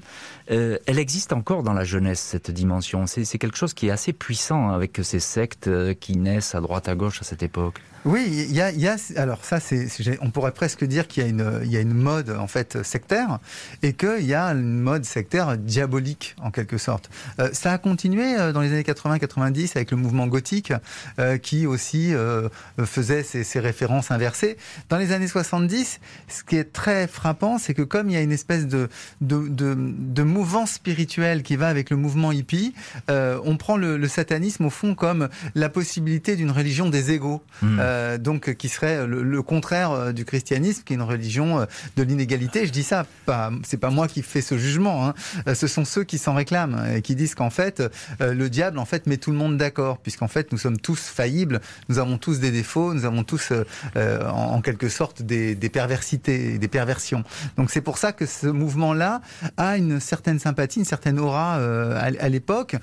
Euh, 0.51 0.77
elle 0.86 0.99
existe 0.99 1.33
encore 1.33 1.63
dans 1.63 1.73
la 1.73 1.83
jeunesse, 1.83 2.21
cette 2.21 2.49
dimension. 2.49 3.05
C'est 3.05 3.38
quelque 3.38 3.57
chose 3.57 3.73
qui 3.73 3.88
est 3.88 3.91
assez 3.91 4.13
puissant 4.13 4.69
avec 4.69 5.01
ces 5.03 5.19
sectes 5.19 5.67
euh, 5.67 5.93
qui 5.93 6.15
naissent 6.15 6.55
à 6.55 6.62
droite 6.62 6.88
à 6.88 6.95
gauche 6.95 7.21
à 7.21 7.25
cette 7.25 7.43
époque. 7.43 7.81
Oui, 8.08 8.46
il 8.50 8.56
y 8.56 8.62
a, 8.62 8.72
y 8.72 8.88
a, 8.88 8.96
alors 9.17 9.43
ça, 9.43 9.60
c'est, 9.60 9.89
on 10.22 10.32
pourrait 10.32 10.54
presque 10.54 10.86
dire 10.86 11.10
qu'il 11.10 11.24
y 11.24 11.26
a 11.26 11.30
une, 11.30 11.60
il 11.63 11.70
y 11.70 11.76
a 11.76 11.82
une 11.82 11.93
mode 11.93 12.30
en 12.30 12.48
fait 12.48 12.82
sectaire 12.82 13.39
et 13.84 13.91
qu'il 13.91 14.26
y 14.26 14.34
a 14.34 14.46
une 14.46 14.80
mode 14.80 15.04
sectaire 15.04 15.58
diabolique 15.58 16.34
en 16.41 16.50
quelque 16.50 16.78
sorte. 16.78 17.10
Euh, 17.39 17.50
ça 17.52 17.74
a 17.74 17.78
continué 17.78 18.39
euh, 18.39 18.54
dans 18.54 18.62
les 18.62 18.70
années 18.70 18.84
80-90 18.84 19.72
avec 19.76 19.91
le 19.91 19.98
mouvement 19.98 20.26
gothique 20.28 20.72
euh, 21.20 21.38
qui 21.38 21.67
aussi 21.67 22.15
euh, 22.15 22.48
faisait 22.86 23.24
ces, 23.24 23.43
ces, 23.43 23.60
références 23.60 24.10
inversées. 24.10 24.56
Dans 24.88 24.98
les 24.98 25.12
années 25.12 25.28
70, 25.28 26.00
ce 26.30 26.43
qui 26.46 26.56
est 26.56 26.72
très 26.72 27.08
frappant, 27.08 27.58
c'est 27.58 27.74
que 27.74 27.82
comme 27.82 28.10
il 28.10 28.13
y 28.13 28.17
a 28.17 28.22
une 28.22 28.32
espèce 28.32 28.67
de, 28.67 28.88
de, 29.20 29.50
de, 29.50 29.76
de 29.78 30.24
mouvance 30.24 30.72
spirituelle 30.72 31.43
qui 31.43 31.58
va 31.58 31.67
avec 31.67 31.89
le 31.89 31.98
mouvement 31.98 32.32
hippie, 32.32 32.74
on 33.10 33.58
prend 33.58 33.76
le, 33.76 33.98
le, 33.98 34.08
satanisme 34.08 34.65
au 34.65 34.70
fond 34.70 34.96
comme 34.96 35.28
la 35.56 35.67
possibilité 35.67 36.38
d'une 36.38 36.52
religion 36.52 36.89
des 36.89 37.12
égaux. 37.12 37.43
Mmh. 37.62 37.80
Euh, 37.97 38.17
donc 38.17 38.53
qui 38.55 38.69
serait 38.69 39.05
le, 39.07 39.41
contraire 39.41 39.91
euh, 39.91 40.12
du 40.12 40.25
christianisme, 40.25 40.83
qui 40.86 40.93
est 40.93 40.95
une 40.95 41.01
religion 41.01 41.60
euh, 41.60 41.65
de 41.95 42.03
l'inégalité. 42.03 42.65
Je 42.65 42.71
dis 42.71 42.83
ça, 42.83 43.05
pas, 43.25 43.51
c'est 43.63 43.77
pas 43.77 43.89
moi 43.89 44.07
qui 44.07 44.21
fais 44.21 44.41
ce 44.41 44.57
jugement. 44.57 45.07
Hein. 45.07 45.13
Ce 45.53 45.67
sont 45.67 45.86
ceux 45.86 46.03
qui 46.03 46.17
s'en 46.17 46.33
réclament 46.33 46.81
et 46.95 47.01
qui 47.01 47.15
disent 47.15 47.36
qu'en 47.36 47.49
fait, 47.49 47.83
le 48.19 48.49
diable 48.49 48.79
en 48.79 48.86
fait 48.86 49.07
met 49.07 49.17
tout 49.17 49.31
le 49.31 49.38
monde 49.38 49.57
d'accord, 49.57 49.97
puisqu'en 49.97 50.27
fait 50.27 50.51
nous 50.51 50.57
sommes 50.57 50.77
tous 50.77 50.99
faillibles, 50.99 51.62
nous 51.89 51.99
avons 51.99 52.17
tous 52.17 52.39
des 52.39 52.51
défauts, 52.51 52.93
nous 52.93 53.05
avons 53.05 53.23
tous 53.23 53.51
en, 53.95 54.62
quelque 54.62 54.89
sorte 54.89 55.21
des, 55.21 55.55
des 55.55 55.69
perversités, 55.69 56.57
des 56.57 56.67
perversions. 56.67 57.23
Donc 57.57 57.71
c'est 57.71 57.81
pour 57.81 57.97
ça 57.97 58.12
que 58.12 58.25
ce 58.25 58.47
mouvement-là 58.47 59.21
a 59.57 59.77
une 59.77 59.99
certaine 59.99 60.39
sympathie, 60.39 60.79
une 60.79 60.86
certaine 60.86 61.19
aura 61.19 61.55
à, 61.55 62.29
l'époque. 62.29 62.75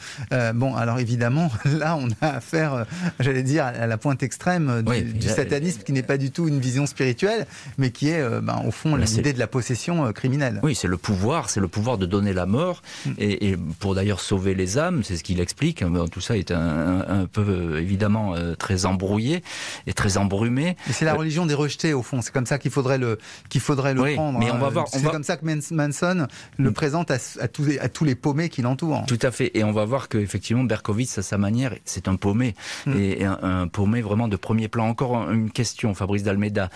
bon, 0.54 0.74
alors 0.74 0.98
évidemment, 0.98 1.50
là 1.64 1.96
on 1.96 2.08
a 2.20 2.36
affaire, 2.36 2.86
j'allais 3.20 3.42
dire, 3.42 3.64
à 3.64 3.86
la 3.86 3.98
pointe 3.98 4.22
extrême 4.22 4.82
du, 4.82 5.03
du 5.12 5.28
satanisme 5.28 5.82
qui 5.82 5.92
n'est 5.92 6.02
pas 6.02 6.18
du 6.18 6.30
tout 6.30 6.48
une 6.48 6.60
vision 6.60 6.86
spirituelle, 6.86 7.46
mais 7.78 7.90
qui 7.90 8.08
est, 8.10 8.20
euh, 8.20 8.40
ben, 8.40 8.62
au 8.66 8.70
fond, 8.70 8.96
l'idée 8.96 9.32
de 9.32 9.38
la 9.38 9.46
possession 9.46 10.06
euh, 10.06 10.12
criminelle. 10.12 10.60
Oui, 10.62 10.74
c'est 10.74 10.88
le 10.88 10.96
pouvoir, 10.96 11.50
c'est 11.50 11.60
le 11.60 11.68
pouvoir 11.68 11.98
de 11.98 12.06
donner 12.06 12.32
la 12.32 12.46
mort, 12.46 12.82
mm. 13.06 13.12
et, 13.18 13.56
pour 13.78 13.94
d'ailleurs 13.94 14.20
sauver 14.20 14.54
les 14.54 14.78
âmes, 14.78 15.02
c'est 15.04 15.16
ce 15.16 15.22
qu'il 15.22 15.40
explique. 15.40 15.84
Tout 16.10 16.20
ça 16.20 16.36
est 16.36 16.50
un, 16.50 17.26
peu, 17.30 17.44
euh, 17.46 17.80
évidemment, 17.80 18.34
très 18.58 18.86
embrouillé 18.86 19.42
et 19.86 19.92
très 19.92 20.16
embrumé. 20.16 20.76
c'est 20.90 21.04
la 21.04 21.14
religion 21.14 21.46
des 21.46 21.54
rejetés, 21.54 21.92
au 21.92 22.02
fond. 22.02 22.22
C'est 22.22 22.32
comme 22.32 22.46
ça 22.46 22.58
qu'il 22.58 22.70
faudrait 22.70 22.98
le, 22.98 23.18
qu'il 23.48 23.60
faudrait 23.60 23.94
le 23.94 24.14
prendre. 24.14 24.38
Mais 24.38 24.50
on 24.50 24.58
va 24.58 24.68
voir, 24.68 24.86
on 24.92 24.98
va, 24.98 25.22
ça 25.22 25.36
que 25.36 25.44
Manson 25.44 26.26
le 26.58 26.70
mm. 26.70 26.72
présente 26.72 27.10
à, 27.10 27.18
tous, 27.48 27.68
à, 27.80 27.88
tous, 27.88 28.04
les 28.04 28.14
paumés 28.14 28.48
qui 28.48 28.62
l'entourent. 28.62 29.04
Tout 29.06 29.18
à 29.22 29.30
fait. 29.30 29.50
Et 29.54 29.64
on 29.64 29.72
va 29.72 29.84
voir 29.84 30.08
qu'effectivement, 30.08 30.64
Berkowitz, 30.64 31.18
à 31.18 31.22
sa 31.22 31.38
manière, 31.38 31.74
c'est 31.84 32.08
un 32.08 32.16
paumé. 32.16 32.54
Mm. 32.86 32.92
Et 32.96 33.24
un, 33.24 33.68
paumé 33.68 34.02
vraiment 34.02 34.28
de 34.28 34.36
premier 34.36 34.68
plan. 34.68 34.83
Encore 34.84 35.30
une 35.30 35.50
question, 35.50 35.94
Fabrice 35.94 36.22
Dalmeda. 36.22 36.70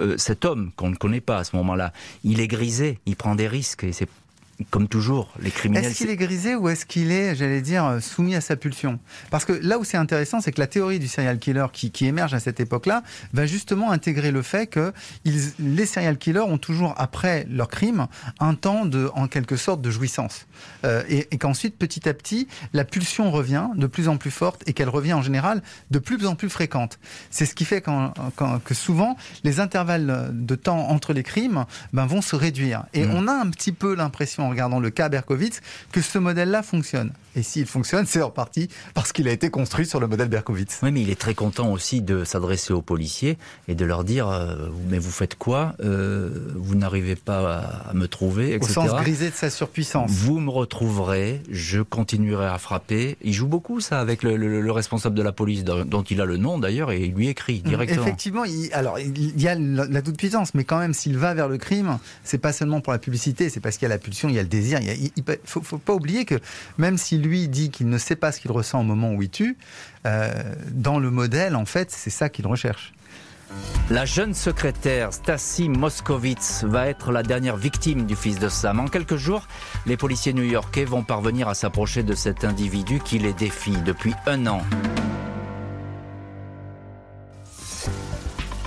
Euh, 0.00 0.16
cet 0.16 0.44
homme 0.44 0.70
qu'on 0.76 0.90
ne 0.90 0.96
connaît 0.96 1.20
pas 1.20 1.38
à 1.38 1.44
ce 1.44 1.56
moment-là, 1.56 1.92
il 2.24 2.40
est 2.40 2.48
grisé, 2.48 2.98
il 3.06 3.16
prend 3.16 3.34
des 3.34 3.48
risques. 3.48 3.84
Et 3.84 3.92
c'est 3.92 4.08
comme 4.70 4.88
toujours, 4.88 5.32
les 5.40 5.50
criminels. 5.50 5.84
Est-ce 5.84 5.98
qu'il 5.98 6.10
est 6.10 6.16
grisé 6.16 6.54
ou 6.56 6.68
est-ce 6.68 6.84
qu'il 6.84 7.12
est, 7.12 7.36
j'allais 7.36 7.60
dire, 7.60 7.84
euh, 7.84 8.00
soumis 8.00 8.34
à 8.34 8.40
sa 8.40 8.56
pulsion? 8.56 8.98
Parce 9.30 9.44
que 9.44 9.52
là 9.52 9.78
où 9.78 9.84
c'est 9.84 9.96
intéressant, 9.96 10.40
c'est 10.40 10.52
que 10.52 10.60
la 10.60 10.66
théorie 10.66 10.98
du 10.98 11.08
serial 11.08 11.38
killer 11.38 11.66
qui, 11.72 11.92
émerge 12.06 12.34
à 12.34 12.40
cette 12.40 12.60
époque-là 12.60 13.02
va 13.32 13.46
justement 13.46 13.90
intégrer 13.90 14.30
le 14.30 14.42
fait 14.42 14.66
que 14.66 14.92
les 15.24 15.86
serial 15.86 16.16
killers 16.16 16.40
ont 16.40 16.58
toujours, 16.58 16.94
après 16.96 17.46
leur 17.50 17.68
crime, 17.68 18.06
un 18.40 18.54
temps 18.54 18.84
de, 18.84 19.10
en 19.14 19.28
quelque 19.28 19.56
sorte, 19.56 19.80
de 19.80 19.90
jouissance. 19.90 20.46
Euh, 20.84 21.02
et, 21.08 21.24
qu'ensuite, 21.38 21.76
petit 21.76 22.08
à 22.08 22.14
petit, 22.14 22.48
la 22.72 22.84
pulsion 22.84 23.30
revient 23.30 23.68
de 23.76 23.86
plus 23.86 24.08
en 24.08 24.16
plus 24.16 24.30
forte 24.30 24.62
et 24.66 24.72
qu'elle 24.72 24.88
revient 24.88 25.12
en 25.12 25.22
général 25.22 25.62
de 25.90 25.98
plus 25.98 26.26
en 26.26 26.34
plus 26.34 26.48
fréquente. 26.48 26.98
C'est 27.30 27.46
ce 27.46 27.54
qui 27.54 27.64
fait 27.64 27.82
que 27.82 28.74
souvent, 28.74 29.16
les 29.44 29.60
intervalles 29.60 30.30
de 30.32 30.54
temps 30.54 30.88
entre 30.88 31.12
les 31.12 31.22
crimes 31.22 31.64
ben, 31.92 32.06
vont 32.06 32.22
se 32.22 32.36
réduire. 32.36 32.84
Et 32.94 33.04
mmh. 33.04 33.14
on 33.14 33.28
a 33.28 33.32
un 33.32 33.50
petit 33.50 33.72
peu 33.72 33.94
l'impression 33.94 34.47
en 34.48 34.50
regardant 34.50 34.80
le 34.80 34.90
cas 34.90 35.08
Berkowitz, 35.08 35.60
que 35.92 36.00
ce 36.00 36.18
modèle-là 36.18 36.62
fonctionne. 36.62 37.12
Et 37.36 37.42
s'il 37.42 37.66
fonctionne, 37.66 38.06
c'est 38.06 38.22
en 38.22 38.30
partie 38.30 38.68
parce 38.94 39.12
qu'il 39.12 39.28
a 39.28 39.32
été 39.32 39.50
construit 39.50 39.86
sur 39.86 40.00
le 40.00 40.08
modèle 40.08 40.28
Berkowitz. 40.28 40.80
Oui, 40.82 40.90
mais 40.90 41.02
il 41.02 41.10
est 41.10 41.18
très 41.20 41.34
content 41.34 41.70
aussi 41.70 42.00
de 42.00 42.24
s'adresser 42.24 42.72
aux 42.72 42.82
policiers 42.82 43.38
et 43.68 43.74
de 43.74 43.84
leur 43.84 44.02
dire 44.02 44.28
euh, 44.28 44.68
Mais 44.88 44.98
vous 44.98 45.10
faites 45.10 45.36
quoi 45.36 45.74
euh, 45.80 46.30
Vous 46.56 46.74
n'arrivez 46.74 47.14
pas 47.14 47.58
à 47.88 47.94
me 47.94 48.08
trouver, 48.08 48.54
etc. 48.54 48.70
Au 48.70 48.88
sens 48.88 49.00
grisé 49.00 49.30
de 49.30 49.34
sa 49.34 49.50
surpuissance. 49.50 50.10
Vous 50.10 50.40
me 50.40 50.50
retrouverez, 50.50 51.42
je 51.50 51.80
continuerai 51.80 52.46
à 52.46 52.58
frapper. 52.58 53.16
Il 53.22 53.32
joue 53.32 53.46
beaucoup 53.46 53.80
ça 53.80 54.00
avec 54.00 54.22
le, 54.22 54.70
responsable 54.72 55.14
de 55.14 55.22
la 55.22 55.32
police, 55.32 55.64
dont 55.64 56.02
il 56.02 56.20
a 56.20 56.24
le 56.24 56.36
nom 56.36 56.58
d'ailleurs, 56.58 56.90
et 56.90 57.04
il 57.04 57.14
lui 57.14 57.28
écrit 57.28 57.60
directement. 57.60 58.02
Effectivement, 58.02 58.44
il, 58.44 58.72
alors 58.72 58.98
il 58.98 59.40
y 59.40 59.48
a 59.48 59.54
la, 59.54 60.02
toute-puissance, 60.02 60.54
mais 60.54 60.64
quand 60.64 60.78
même, 60.78 60.94
s'il 60.94 61.16
va 61.18 61.34
vers 61.34 61.48
le 61.48 61.58
crime, 61.58 61.98
c'est 62.24 62.38
pas 62.38 62.52
seulement 62.52 62.80
pour 62.80 62.92
la 62.92 62.98
publicité, 62.98 63.48
c'est 63.48 63.60
parce 63.60 63.76
qu'il 63.76 63.88
y 63.88 63.90
a 63.90 63.94
la 63.94 63.98
pulsion, 63.98 64.28
il 64.28 64.34
y 64.34 64.37
a 64.37 64.37
Il 64.42 65.10
ne 65.26 65.34
faut, 65.44 65.78
pas 65.78 65.94
oublier 65.94 66.24
que 66.24 66.36
même 66.76 66.98
si 66.98 67.18
lui 67.18 67.48
dit 67.48 67.70
qu'il 67.70 67.88
ne 67.88 67.98
sait 67.98 68.16
pas 68.16 68.32
ce 68.32 68.40
qu'il 68.40 68.50
ressent 68.50 68.80
au 68.80 68.84
moment 68.84 69.12
où 69.12 69.22
il 69.22 69.30
tue, 69.30 69.56
euh, 70.06 70.30
dans 70.70 70.98
le 70.98 71.10
modèle, 71.10 71.56
en 71.56 71.64
fait, 71.64 71.90
c'est 71.90 72.10
ça 72.10 72.28
qu'il 72.28 72.46
recherche. 72.46 72.92
La 73.90 74.04
jeune 74.04 74.34
secrétaire 74.34 75.12
Stacy 75.14 75.70
Moskowitz 75.70 76.64
va 76.64 76.88
être 76.88 77.10
la 77.10 77.22
dernière 77.22 77.56
victime 77.56 78.04
du 78.04 78.14
fils 78.14 78.38
de 78.38 78.48
Sam. 78.48 78.80
En 78.80 78.86
quelques 78.86 79.16
jours, 79.16 79.48
les 79.86 79.96
policiers 79.96 80.34
new-yorkais 80.34 80.84
vont 80.84 81.02
parvenir 81.02 81.48
à 81.48 81.54
s'approcher 81.54 82.02
de 82.02 82.14
cet 82.14 82.44
individu 82.44 83.00
qui 83.02 83.18
les 83.18 83.32
défie 83.32 83.78
depuis 83.86 84.12
un 84.26 84.46
an. 84.46 84.60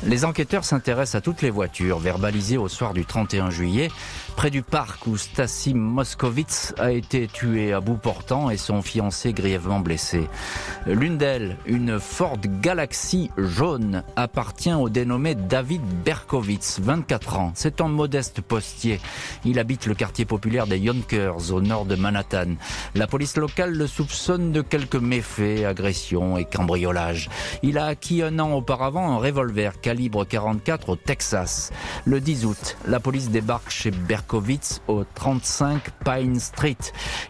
Les 0.03 0.25
enquêteurs 0.25 0.65
s'intéressent 0.65 1.15
à 1.15 1.21
toutes 1.21 1.43
les 1.43 1.51
voitures 1.51 1.99
verbalisées 1.99 2.57
au 2.57 2.67
soir 2.67 2.93
du 2.93 3.05
31 3.05 3.51
juillet 3.51 3.89
près 4.41 4.49
du 4.49 4.63
parc 4.63 5.05
où 5.05 5.17
Stacy 5.17 5.75
Moskowitz 5.75 6.73
a 6.79 6.91
été 6.91 7.27
tué 7.27 7.73
à 7.73 7.79
bout 7.79 7.97
portant 7.97 8.49
et 8.49 8.57
son 8.57 8.81
fiancé 8.81 9.33
grièvement 9.33 9.81
blessé. 9.81 10.27
L'une 10.87 11.19
d'elles, 11.19 11.57
une 11.67 11.99
Ford 11.99 12.39
Galaxy 12.59 13.29
jaune, 13.37 14.03
appartient 14.15 14.73
au 14.73 14.89
dénommé 14.89 15.35
David 15.35 15.83
Berkowitz, 16.03 16.79
24 16.79 17.37
ans. 17.37 17.51
C'est 17.53 17.81
un 17.81 17.87
modeste 17.87 18.41
postier. 18.41 18.99
Il 19.45 19.59
habite 19.59 19.85
le 19.85 19.93
quartier 19.93 20.25
populaire 20.25 20.65
des 20.65 20.79
Yonkers, 20.79 21.53
au 21.53 21.61
nord 21.61 21.85
de 21.85 21.95
Manhattan. 21.95 22.55
La 22.95 23.05
police 23.05 23.37
locale 23.37 23.73
le 23.73 23.85
soupçonne 23.85 24.51
de 24.51 24.61
quelques 24.61 24.95
méfaits, 24.95 25.65
agressions 25.65 26.39
et 26.39 26.45
cambriolages. 26.45 27.29
Il 27.61 27.77
a 27.77 27.85
acquis 27.85 28.23
un 28.23 28.39
an 28.39 28.53
auparavant 28.53 29.11
un 29.11 29.17
revolver 29.17 29.79
calibre 29.81 30.25
44 30.25 30.89
au 30.89 30.95
Texas. 30.95 31.71
Le 32.05 32.19
10 32.19 32.45
août, 32.47 32.77
la 32.87 32.99
police 32.99 33.29
débarque 33.29 33.69
chez 33.69 33.91
Berkowitz 33.91 34.30
au 34.87 35.03
35 35.03 35.81
Pine 36.05 36.39
Street. 36.39 36.77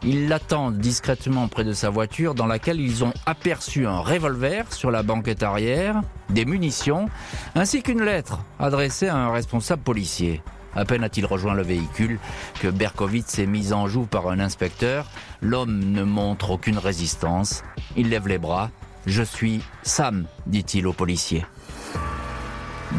Ils 0.04 0.28
l'attendent 0.28 0.78
discrètement 0.78 1.48
près 1.48 1.64
de 1.64 1.74
sa 1.74 1.90
voiture 1.90 2.36
dans 2.36 2.46
laquelle 2.46 2.80
ils 2.80 3.04
ont 3.04 3.14
aperçu 3.26 3.88
un 3.88 4.00
revolver 4.00 4.72
sur 4.72 4.92
la 4.92 5.02
banquette 5.02 5.42
arrière, 5.42 6.02
des 6.30 6.46
munitions, 6.46 7.08
ainsi 7.56 7.82
qu'une 7.82 8.04
lettre 8.04 8.40
adressée 8.60 9.08
à 9.08 9.16
un 9.18 9.32
responsable 9.32 9.82
policier. 9.82 10.42
À 10.76 10.86
peine 10.86 11.04
a-t-il 11.04 11.26
rejoint 11.26 11.56
le 11.56 11.64
véhicule 11.64 12.20
que 12.60 12.68
Berkowitz 12.68 13.40
est 13.40 13.48
mis 13.48 13.74
en 13.74 13.88
joue 13.88 14.06
par 14.06 14.28
un 14.30 14.40
inspecteur. 14.40 15.08
L'homme 15.42 15.80
ne 15.80 16.04
montre 16.04 16.52
aucune 16.52 16.78
résistance. 16.78 17.64
Il 17.98 18.10
lève 18.10 18.28
les 18.28 18.38
bras. 18.38 18.70
Je 19.08 19.24
suis 19.24 19.62
Sam, 19.82 20.26
dit-il 20.46 20.86
au 20.86 20.94
policier. 20.94 21.44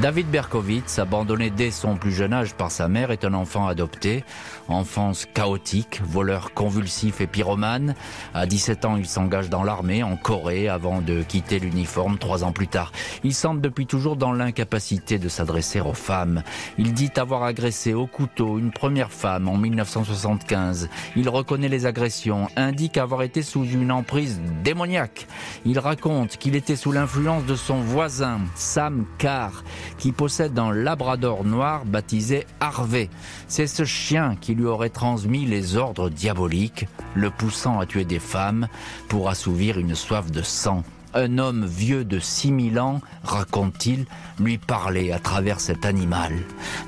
David 0.01 0.31
Berkowitz, 0.31 0.99
abandonné 0.99 1.51
dès 1.51 1.71
son 1.71 1.97
plus 1.97 2.13
jeune 2.13 2.33
âge 2.33 2.55
par 2.55 2.71
sa 2.71 2.89
mère, 2.89 3.11
est 3.11 3.25
un 3.25 3.35
enfant 3.35 3.67
adopté. 3.67 4.25
Enfance 4.69 5.27
chaotique, 5.33 6.01
voleur 6.03 6.55
convulsif 6.55 7.21
et 7.21 7.27
pyromane. 7.27 7.95
À 8.33 8.47
17 8.47 8.85
ans, 8.85 8.97
il 8.97 9.07
s'engage 9.07 9.51
dans 9.51 9.63
l'armée 9.63 10.03
en 10.03 10.17
Corée 10.17 10.69
avant 10.69 11.03
de 11.03 11.23
quitter 11.23 11.59
l'uniforme 11.59 12.19
trois 12.19 12.43
ans 12.43 12.53
plus 12.53 12.69
tard. 12.69 12.91
Il 13.23 13.35
semble 13.35 13.61
depuis 13.61 13.87
toujours 13.87 14.17
dans 14.17 14.33
l'incapacité 14.33 15.19
de 15.19 15.29
s'adresser 15.29 15.81
aux 15.81 15.93
femmes. 15.93 16.43
Il 16.79 16.95
dit 16.95 17.11
avoir 17.17 17.45
agressé 17.45 17.93
au 17.93 18.07
couteau 18.07 18.59
une 18.59 18.73
première 18.73 19.13
femme 19.13 19.47
en 19.47 19.57
1975. 19.57 20.89
Il 21.17 21.29
reconnaît 21.29 21.69
les 21.69 21.87
agressions, 21.87 22.49
indique 22.57 22.97
avoir 22.97 23.23
été 23.23 23.43
sous 23.43 23.65
une 23.65 23.93
emprise 23.93 24.41
démoniaque. 24.65 25.27
Il 25.65 25.79
raconte 25.79 26.39
qu'il 26.39 26.57
était 26.57 26.77
sous 26.77 26.93
l'influence 26.93 27.45
de 27.45 27.55
son 27.55 27.81
voisin, 27.81 28.41
Sam 28.57 29.05
Carr 29.19 29.63
qui 29.99 30.13
possède 30.13 30.59
un 30.59 30.73
labrador 30.73 31.45
noir 31.45 31.85
baptisé 31.85 32.47
Harvey. 32.61 33.11
C'est 33.49 33.67
ce 33.67 33.85
chien 33.85 34.37
qui 34.41 34.55
lui 34.55 34.67
aurait 34.67 34.91
transmis 34.91 35.45
les 35.47 35.77
ordres 35.77 36.11
diaboliques, 36.11 36.87
le 37.15 37.31
poussant 37.31 37.81
à 37.81 37.87
tuer 37.87 38.05
des 38.05 38.19
femmes 38.19 38.69
pour 39.09 39.29
assouvir 39.29 39.79
une 39.79 39.95
soif 39.95 40.31
de 40.31 40.43
sang. 40.43 40.83
Un 41.15 41.37
homme 41.37 41.67
vieux 41.67 42.05
de 42.05 42.19
6000 42.19 42.81
ans, 42.81 43.03
raconte-t-il, 43.23 44.07
lui 44.41 44.57
parlait 44.57 45.13
à 45.13 45.19
travers 45.19 45.61
cet 45.61 45.85
animal. 45.85 46.33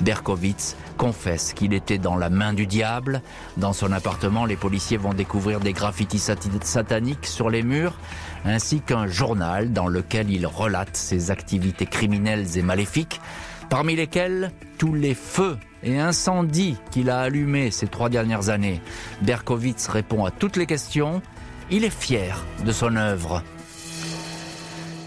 Berkowitz 0.01 0.77
confesse 0.97 1.53
qu'il 1.53 1.75
était 1.75 1.99
dans 1.99 2.17
la 2.17 2.31
main 2.31 2.55
du 2.55 2.67
diable. 2.67 3.21
Dans 3.59 3.75
son 3.75 3.93
appartement, 3.93 4.47
les 4.47 4.57
policiers 4.57 4.97
vont 4.97 5.13
découvrir 5.13 5.61
des 5.61 5.75
graffitis 5.75 6.23
sataniques 6.63 7.27
sur 7.27 7.51
les 7.51 7.63
murs 7.63 7.93
ainsi 8.45 8.81
qu'un 8.81 9.07
journal 9.07 9.73
dans 9.73 9.89
lequel 9.89 10.31
il 10.31 10.47
relate 10.47 10.97
ses 10.97 11.31
activités 11.31 11.87
criminelles 11.87 12.59
et 12.59 12.63
maléfiques, 12.63 13.21
parmi 13.71 13.97
lesquelles 13.97 14.53
tous 14.79 14.95
les 14.95 15.15
feux 15.15 15.57
et 15.83 15.99
incendies 15.99 16.77
qu'il 16.91 17.11
a 17.11 17.21
allumés 17.21 17.71
ces 17.71 17.87
trois 17.87 18.09
dernières 18.09 18.49
années. 18.49 18.81
Berkowitz 19.23 19.89
répond 19.89 20.25
à 20.25 20.31
toutes 20.31 20.57
les 20.57 20.67
questions. 20.67 21.23
Il 21.71 21.85
est 21.85 21.91
fier 21.91 22.45
de 22.65 22.73
son 22.73 22.97
œuvre. 22.97 23.43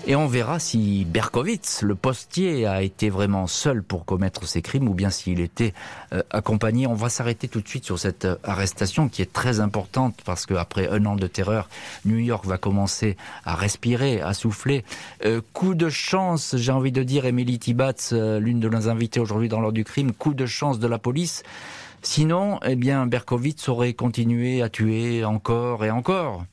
Et 0.10 0.16
on 0.16 0.26
verra 0.26 0.58
si 0.58 1.04
Berkowitz, 1.04 1.82
le 1.82 1.94
postier, 1.94 2.66
a 2.66 2.82
été 2.82 3.10
vraiment 3.10 3.46
seul 3.46 3.84
pour 3.84 4.06
commettre 4.06 4.48
ces 4.48 4.62
crimes 4.62 4.88
ou 4.88 4.94
bien 4.94 5.10
s'il 5.10 5.42
était 5.42 5.74
euh, 6.14 6.24
accompagné. 6.30 6.88
On 6.88 6.94
va 6.94 7.10
s'arrêter 7.10 7.50
tout 7.50 7.60
de 7.60 7.68
suite 7.68 7.84
sur 7.84 8.00
cette 8.00 8.24
euh, 8.24 8.38
arrestation 8.46 9.10
qui 9.10 9.22
est 9.22 9.34
très 9.34 9.60
importante 9.60 10.16
parce 10.24 10.46
qu'après 10.46 10.88
un 10.88 11.06
an 11.06 11.18
de 11.18 11.28
terreur, 11.28 11.68
New 12.06 12.20
York 12.20 12.46
va 12.46 12.58
commencer 12.58 13.18
à 13.44 13.56
respirer, 13.56 14.22
à 14.22 14.34
souffler. 14.34 14.86
Euh, 15.26 15.42
coup 15.52 15.76
de 15.76 15.90
chance, 15.90 16.56
j'ai 16.58 16.72
envie 16.72 16.94
de 16.94 17.04
dire, 17.04 17.26
Emily 17.26 17.60
Tibatz, 17.60 18.14
l'une 18.14 18.62
de 18.62 18.70
nos 18.70 18.88
invitées 18.88 19.20
aujourd'hui 19.20 19.50
dans 19.50 19.60
l'ordre 19.60 19.76
du 19.76 19.84
crime, 19.84 20.14
coup 20.14 20.34
de 20.34 20.46
chance 20.46 20.80
de 20.80 20.88
la 20.88 21.00
police. 21.00 21.44
Sinon, 22.02 22.62
eh 22.66 22.78
bien, 22.78 23.08
Berkowitz 23.08 23.68
aurait 23.68 23.92
continué 23.92 24.62
à 24.62 24.70
tuer 24.70 25.26
encore 25.26 25.84
et 25.84 25.92
encore 25.92 26.46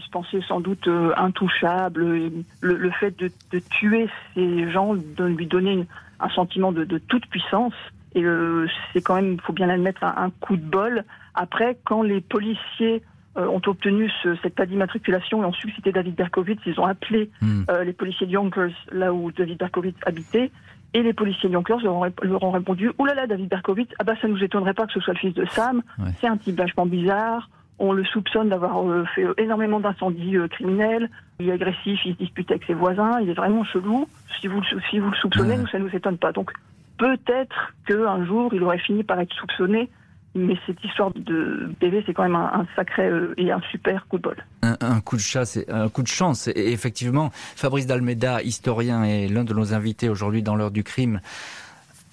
se 0.00 0.10
penser 0.10 0.40
sans 0.46 0.60
doute 0.60 0.86
euh, 0.88 1.12
intouchable. 1.16 2.32
Le, 2.60 2.90
fait 2.90 3.18
de, 3.18 3.30
tuer 3.70 4.08
ces 4.34 4.70
gens, 4.70 4.94
de 4.94 5.24
lui 5.24 5.46
donner 5.46 5.86
un 6.20 6.28
sentiment 6.30 6.72
de, 6.72 6.98
toute 6.98 7.26
puissance. 7.26 7.74
Et 8.14 8.24
euh, 8.24 8.66
c'est 8.92 9.02
quand 9.02 9.14
même, 9.14 9.34
il 9.34 9.40
faut 9.40 9.52
bien 9.52 9.66
l'admettre, 9.66 10.02
un, 10.04 10.30
coup 10.40 10.56
de 10.56 10.64
bol. 10.64 11.04
Après, 11.34 11.78
quand 11.84 12.02
les 12.02 12.20
policiers 12.20 13.02
euh, 13.36 13.46
ont 13.46 13.62
obtenu 13.66 14.10
cette 14.42 14.54
pas 14.54 14.66
d'immatriculation 14.66 15.42
et 15.42 15.46
ont 15.46 15.52
suscité 15.52 15.92
David 15.92 16.14
Berkowitz, 16.14 16.60
ils 16.66 16.80
ont 16.80 16.86
appelé 16.86 17.30
hmm. 17.42 17.64
les 17.84 17.92
policiers 17.92 18.26
de 18.26 18.32
Yonkers, 18.32 18.72
là 18.90 19.12
où 19.12 19.30
David 19.30 19.58
Berkowitz 19.58 19.96
habitait. 20.06 20.50
Et 20.94 21.02
les 21.02 21.12
policiers 21.12 21.50
de 21.50 21.54
Yonkers 21.54 21.80
leur 21.80 22.42
ont, 22.42 22.50
répondu 22.50 22.90
Ouh 22.98 23.04
là 23.04 23.14
là, 23.14 23.26
David 23.26 23.48
Berkowitz, 23.48 23.90
ah 23.98 24.04
bah 24.04 24.14
ça 24.22 24.26
nous 24.26 24.42
étonnerait 24.42 24.72
pas 24.72 24.86
que 24.86 24.94
ce 24.94 25.00
soit 25.00 25.12
le 25.12 25.18
fils 25.18 25.34
de 25.34 25.44
Sam. 25.50 25.82
C'est 26.18 26.26
un 26.26 26.38
type 26.38 26.56
vachement 26.56 26.86
bizarre. 26.86 27.50
On 27.78 27.92
le 27.92 28.04
soupçonne 28.04 28.48
d'avoir 28.48 28.82
euh, 28.84 29.04
fait 29.14 29.24
énormément 29.36 29.80
d'incendies 29.80 30.36
euh, 30.36 30.48
criminels. 30.48 31.10
Il 31.40 31.48
est 31.48 31.52
agressif, 31.52 32.00
il 32.04 32.14
se 32.14 32.18
dispute 32.18 32.50
avec 32.50 32.64
ses 32.64 32.74
voisins, 32.74 33.20
il 33.20 33.30
est 33.30 33.34
vraiment 33.34 33.64
chelou. 33.64 34.08
Si 34.40 34.48
vous, 34.48 34.62
si 34.90 34.98
vous 34.98 35.10
le 35.10 35.16
soupçonnez, 35.16 35.56
nous, 35.56 35.66
ça 35.68 35.78
ne 35.78 35.84
nous 35.84 35.94
étonne 35.94 36.18
pas. 36.18 36.32
Donc, 36.32 36.50
peut-être 36.98 37.72
qu'un 37.86 38.24
jour, 38.24 38.52
il 38.52 38.62
aurait 38.62 38.78
fini 38.78 39.04
par 39.04 39.20
être 39.20 39.32
soupçonné 39.34 39.88
mais 40.34 40.54
cette 40.66 40.82
histoire 40.84 41.10
de 41.14 41.70
PV, 41.80 42.04
c'est 42.06 42.14
quand 42.14 42.22
même 42.22 42.36
un, 42.36 42.66
sacré 42.76 43.08
euh, 43.08 43.34
et 43.36 43.50
un 43.50 43.60
super 43.70 44.06
coup 44.06 44.18
de 44.18 44.22
bol. 44.22 44.36
Un, 44.62 45.00
coup 45.00 45.16
de 45.16 45.20
chasse, 45.20 45.58
un 45.68 45.88
coup 45.88 46.02
de 46.02 46.08
chance. 46.08 46.48
Et 46.48 46.72
effectivement, 46.72 47.30
Fabrice 47.32 47.86
Dalmeda, 47.86 48.42
historien 48.42 49.04
et 49.04 49.28
l'un 49.28 49.44
de 49.44 49.54
nos 49.54 49.74
invités 49.74 50.08
aujourd'hui 50.08 50.42
dans 50.42 50.54
l'heure 50.54 50.70
du 50.70 50.84
crime, 50.84 51.20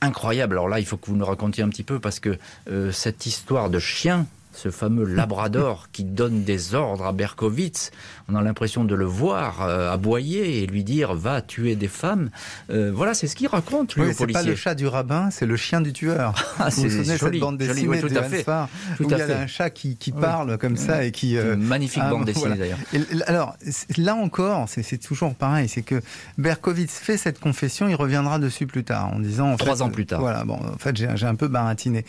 incroyable. 0.01 0.55
Alors 0.55 0.69
là, 0.69 0.79
il 0.79 0.85
faut 0.85 0.97
que 0.97 1.07
vous 1.07 1.17
nous 1.17 1.25
racontiez 1.25 1.63
un 1.63 1.69
petit 1.69 1.83
peu 1.83 1.99
parce 1.99 2.19
que 2.19 2.37
euh, 2.69 2.91
cette 2.91 3.25
histoire 3.25 3.69
de 3.69 3.79
chien 3.79 4.25
ce 4.55 4.71
fameux 4.71 5.03
labrador 5.03 5.89
qui 5.91 6.03
donne 6.03 6.43
des 6.43 6.75
ordres 6.75 7.05
à 7.05 7.11
Berkowitz. 7.11 7.91
On 8.29 8.35
a 8.35 8.41
l'impression 8.41 8.83
de 8.85 8.95
le 8.95 9.05
voir 9.05 9.61
euh, 9.61 9.91
aboyer 9.91 10.63
et 10.63 10.67
lui 10.67 10.83
dire 10.83 11.13
va 11.13 11.41
tuer 11.41 11.75
des 11.75 11.87
femmes. 11.87 12.29
Euh, 12.69 12.91
voilà, 12.93 13.13
c'est 13.13 13.27
ce 13.27 13.35
qu'il 13.35 13.47
raconte 13.47 13.95
lui 13.95 14.13
C'est 14.13 14.27
pas 14.27 14.43
le 14.43 14.55
chat 14.55 14.73
du 14.73 14.87
rabbin, 14.87 15.29
c'est 15.29 15.45
le 15.45 15.57
chien 15.57 15.81
du 15.81 15.93
tueur. 15.93 16.33
Ah, 16.57 16.71
c'est 16.71 16.89
cette 16.89 17.39
bande 17.39 17.57
dessinée 17.57 18.01
de 18.01 18.07
Farr, 18.43 18.69
où 18.99 19.03
il 19.03 19.09
y 19.09 19.13
a 19.13 19.39
un 19.39 19.47
chat 19.47 19.69
qui, 19.69 19.97
parle 20.11 20.57
comme 20.57 20.77
ça 20.77 21.03
et 21.03 21.11
qui 21.11 21.37
euh, 21.37 21.55
magnifique 21.57 22.03
bande 22.09 22.25
dessinée 22.25 22.55
d'ailleurs. 22.55 22.79
Alors 23.27 23.55
là 23.97 24.15
encore, 24.15 24.67
c'est 24.67 24.97
toujours 24.97 25.35
pareil, 25.35 25.67
c'est 25.67 25.81
que 25.81 26.01
Berkowitz 26.37 26.97
fait 26.97 27.17
cette 27.17 27.39
confession, 27.39 27.89
il 27.89 27.95
reviendra 27.95 28.39
dessus 28.39 28.67
plus 28.67 28.83
tard 28.83 29.13
en 29.13 29.19
disant 29.19 29.57
trois 29.57 29.83
ans 29.83 29.89
plus 29.89 30.05
tard. 30.05 30.21
Voilà, 30.21 30.45
bon, 30.45 30.55
en 30.55 30.77
fait 30.77 30.95
j'ai 30.95 31.27
un 31.27 31.35
peu 31.35 31.49
baratiné. 31.49 32.05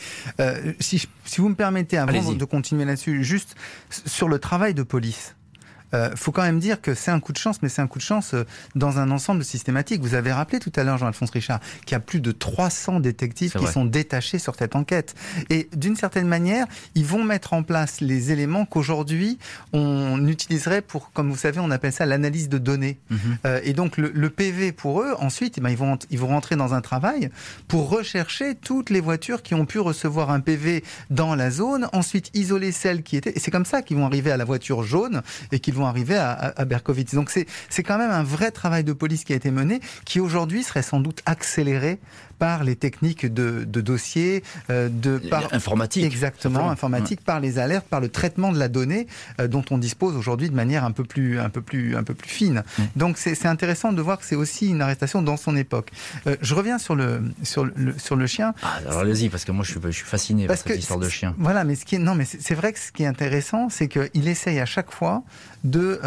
si, 0.78 1.06
si 1.24 1.40
vous 1.40 1.48
me 1.48 1.54
permettez, 1.54 1.98
avant 1.98 2.35
de 2.36 2.44
continuer 2.44 2.84
là-dessus, 2.84 3.24
juste 3.24 3.54
sur 3.90 4.28
le 4.28 4.38
travail 4.38 4.74
de 4.74 4.82
police 4.82 5.36
euh, 5.94 6.10
faut 6.16 6.32
quand 6.32 6.42
même 6.42 6.60
dire 6.60 6.80
que 6.80 6.94
c'est 6.94 7.10
un 7.10 7.20
coup 7.20 7.32
de 7.32 7.38
chance, 7.38 7.62
mais 7.62 7.68
c'est 7.68 7.82
un 7.82 7.86
coup 7.86 7.98
de 7.98 8.04
chance 8.04 8.34
euh, 8.34 8.44
dans 8.74 8.98
un 8.98 9.10
ensemble 9.10 9.44
systématique. 9.44 10.02
Vous 10.02 10.14
avez 10.14 10.32
rappelé 10.32 10.58
tout 10.58 10.72
à 10.76 10.84
l'heure, 10.84 10.98
Jean-Alphonse 10.98 11.30
Richard, 11.30 11.60
qu'il 11.84 11.92
y 11.92 11.94
a 11.94 12.00
plus 12.00 12.20
de 12.20 12.32
300 12.32 13.00
détectives 13.00 13.52
qui 13.52 13.66
sont 13.66 13.84
détachés 13.84 14.38
sur 14.38 14.54
cette 14.54 14.76
enquête. 14.76 15.14
Et 15.50 15.68
d'une 15.74 15.96
certaine 15.96 16.28
manière, 16.28 16.66
ils 16.94 17.04
vont 17.04 17.24
mettre 17.24 17.52
en 17.52 17.62
place 17.62 18.00
les 18.00 18.32
éléments 18.32 18.64
qu'aujourd'hui 18.64 19.38
on 19.72 20.26
utiliserait 20.26 20.82
pour, 20.82 21.12
comme 21.12 21.30
vous 21.30 21.36
savez, 21.36 21.60
on 21.60 21.70
appelle 21.70 21.92
ça 21.92 22.06
l'analyse 22.06 22.48
de 22.48 22.58
données. 22.58 22.98
Mhm. 23.10 23.18
Euh, 23.44 23.60
et 23.64 23.72
donc 23.72 23.96
le, 23.96 24.30
PV 24.30 24.72
pour 24.72 25.02
eux, 25.02 25.14
ensuite, 25.18 25.54
eh 25.56 25.60
ben, 25.60 25.70
ils, 25.70 25.76
vont, 25.76 25.98
ils 26.10 26.18
vont 26.18 26.26
rentrer 26.26 26.56
dans 26.56 26.74
un 26.74 26.80
travail 26.80 27.30
pour 27.68 27.88
rechercher 27.88 28.54
toutes 28.54 28.90
les 28.90 29.00
voitures 29.00 29.42
qui 29.42 29.54
ont 29.54 29.64
pu 29.64 29.78
recevoir 29.78 30.30
un 30.30 30.40
PV 30.40 30.84
dans 31.10 31.34
la 31.34 31.50
zone, 31.50 31.88
ensuite 31.92 32.30
isoler 32.34 32.72
celles 32.72 33.02
qui 33.02 33.16
étaient. 33.16 33.32
Et 33.36 33.40
c'est 33.40 33.50
comme 33.50 33.64
ça 33.64 33.82
qu'ils 33.82 33.96
vont 33.96 34.06
arriver 34.06 34.30
à 34.30 34.36
la 34.36 34.44
voiture 34.44 34.82
jaune 34.82 35.22
et 35.52 35.60
qu'ils 35.60 35.74
vont 35.76 35.86
arriver 35.86 36.16
à, 36.16 36.32
à, 36.56 36.64
Berkowitz. 36.64 37.14
Donc 37.14 37.30
c'est 37.30 37.82
quand 37.82 37.98
même 37.98 38.10
un 38.10 38.22
vrai 38.22 38.50
travail 38.50 38.84
de 38.84 38.92
police 38.92 39.24
qui 39.24 39.32
a 39.32 39.36
été 39.36 39.50
mené, 39.50 39.80
qui 40.04 40.20
aujourd'hui 40.20 40.62
serait 40.62 40.82
sans 40.82 41.00
doute 41.00 41.22
accéléré 41.26 41.98
par 42.38 42.64
les 42.64 42.76
techniques 42.76 43.26
de, 43.26 43.64
de 43.64 43.80
dossier, 43.80 44.42
euh, 44.70 44.88
de 44.88 45.18
par 45.18 45.52
informatique, 45.52 46.04
exactement 46.04 46.70
informatique, 46.70 47.20
par 47.22 47.40
les 47.40 47.58
alertes, 47.58 47.86
par 47.86 48.00
le 48.00 48.08
traitement 48.08 48.52
de 48.52 48.58
la 48.58 48.68
donnée 48.68 49.06
euh, 49.40 49.48
dont 49.48 49.64
on 49.70 49.78
dispose 49.78 50.16
aujourd'hui 50.16 50.50
de 50.50 50.54
manière 50.54 50.84
un 50.84 50.92
peu 50.92 51.04
plus 51.04 51.38
un 51.38 51.50
peu 51.50 51.62
plus 51.62 51.96
un 51.96 52.02
peu 52.02 52.14
plus 52.14 52.28
fine. 52.28 52.62
Donc 52.94 53.18
c'est 53.18 53.46
intéressant 53.46 53.92
de 53.92 54.02
voir 54.02 54.18
que 54.18 54.24
c'est 54.24 54.36
aussi 54.36 54.68
une 54.68 54.82
arrestation 54.82 55.22
dans 55.22 55.36
son 55.36 55.56
époque. 55.56 55.90
Euh, 56.26 56.36
je 56.40 56.54
reviens 56.54 56.78
sur 56.78 56.94
le 56.94 57.22
sur 57.42 57.64
le 57.64 57.98
sur 57.98 58.16
le 58.16 58.26
chien. 58.26 58.54
Ah, 58.62 58.78
alors 58.86 59.00
allez-y 59.00 59.28
parce 59.28 59.44
que 59.44 59.52
moi 59.52 59.64
je 59.64 59.72
suis 59.72 59.80
je 59.82 59.90
suis 59.90 60.04
fasciné 60.04 60.46
par 60.46 60.56
cette 60.56 60.78
histoire 60.78 60.98
de 60.98 61.08
chien. 61.08 61.34
Voilà, 61.38 61.64
mais 61.64 61.74
ce 61.74 61.84
qui 61.84 61.96
est 61.96 61.98
non 61.98 62.14
mais 62.14 62.24
c'est 62.24 62.54
vrai 62.54 62.72
que 62.72 62.78
ce 62.78 62.92
qui 62.92 63.02
est 63.02 63.06
intéressant, 63.06 63.68
c'est 63.68 63.88
qu'il 63.88 64.28
essaye 64.28 64.60
à 64.60 64.66
chaque 64.66 64.90
fois 64.90 65.22
de 65.64 66.00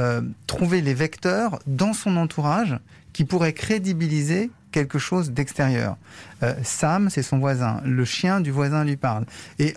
trouver 0.47 0.81
les 0.81 0.93
vecteurs 0.93 1.59
dans 1.67 1.93
son 1.93 2.17
entourage 2.17 2.77
qui 3.13 3.25
pourraient 3.25 3.53
crédibiliser 3.53 4.49
quelque 4.71 4.99
chose 4.99 5.32
d'extérieur. 5.32 5.97
Euh, 6.43 6.53
Sam, 6.63 7.10
c'est 7.10 7.23
son 7.23 7.39
voisin. 7.39 7.82
Le 7.86 8.05
chien 8.05 8.41
du 8.41 8.51
voisin 8.51 8.84
lui 8.84 8.97
parle. 8.97 9.25
Et 9.58 9.75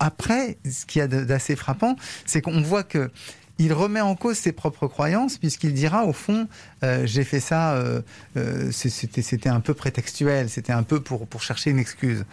après, 0.00 0.58
ce 0.70 0.86
qui 0.86 0.98
y 0.98 1.02
a 1.02 1.06
d'assez 1.06 1.56
frappant, 1.56 1.96
c'est 2.26 2.40
qu'on 2.40 2.60
voit 2.62 2.82
que 2.82 3.10
il 3.58 3.72
remet 3.72 4.00
en 4.00 4.16
cause 4.16 4.36
ses 4.36 4.50
propres 4.50 4.88
croyances 4.88 5.38
puisqu'il 5.38 5.74
dira 5.74 6.06
au 6.06 6.12
fond 6.12 6.48
euh, 6.82 7.06
j'ai 7.06 7.22
fait 7.22 7.38
ça 7.38 7.74
euh, 7.74 8.02
c'était 8.72 9.48
un 9.48 9.60
peu 9.60 9.74
prétextuel 9.74 10.50
c'était 10.50 10.72
un 10.72 10.82
peu 10.82 10.98
pour 10.98 11.40
chercher 11.40 11.70
une 11.70 11.78
excuse 11.78 12.24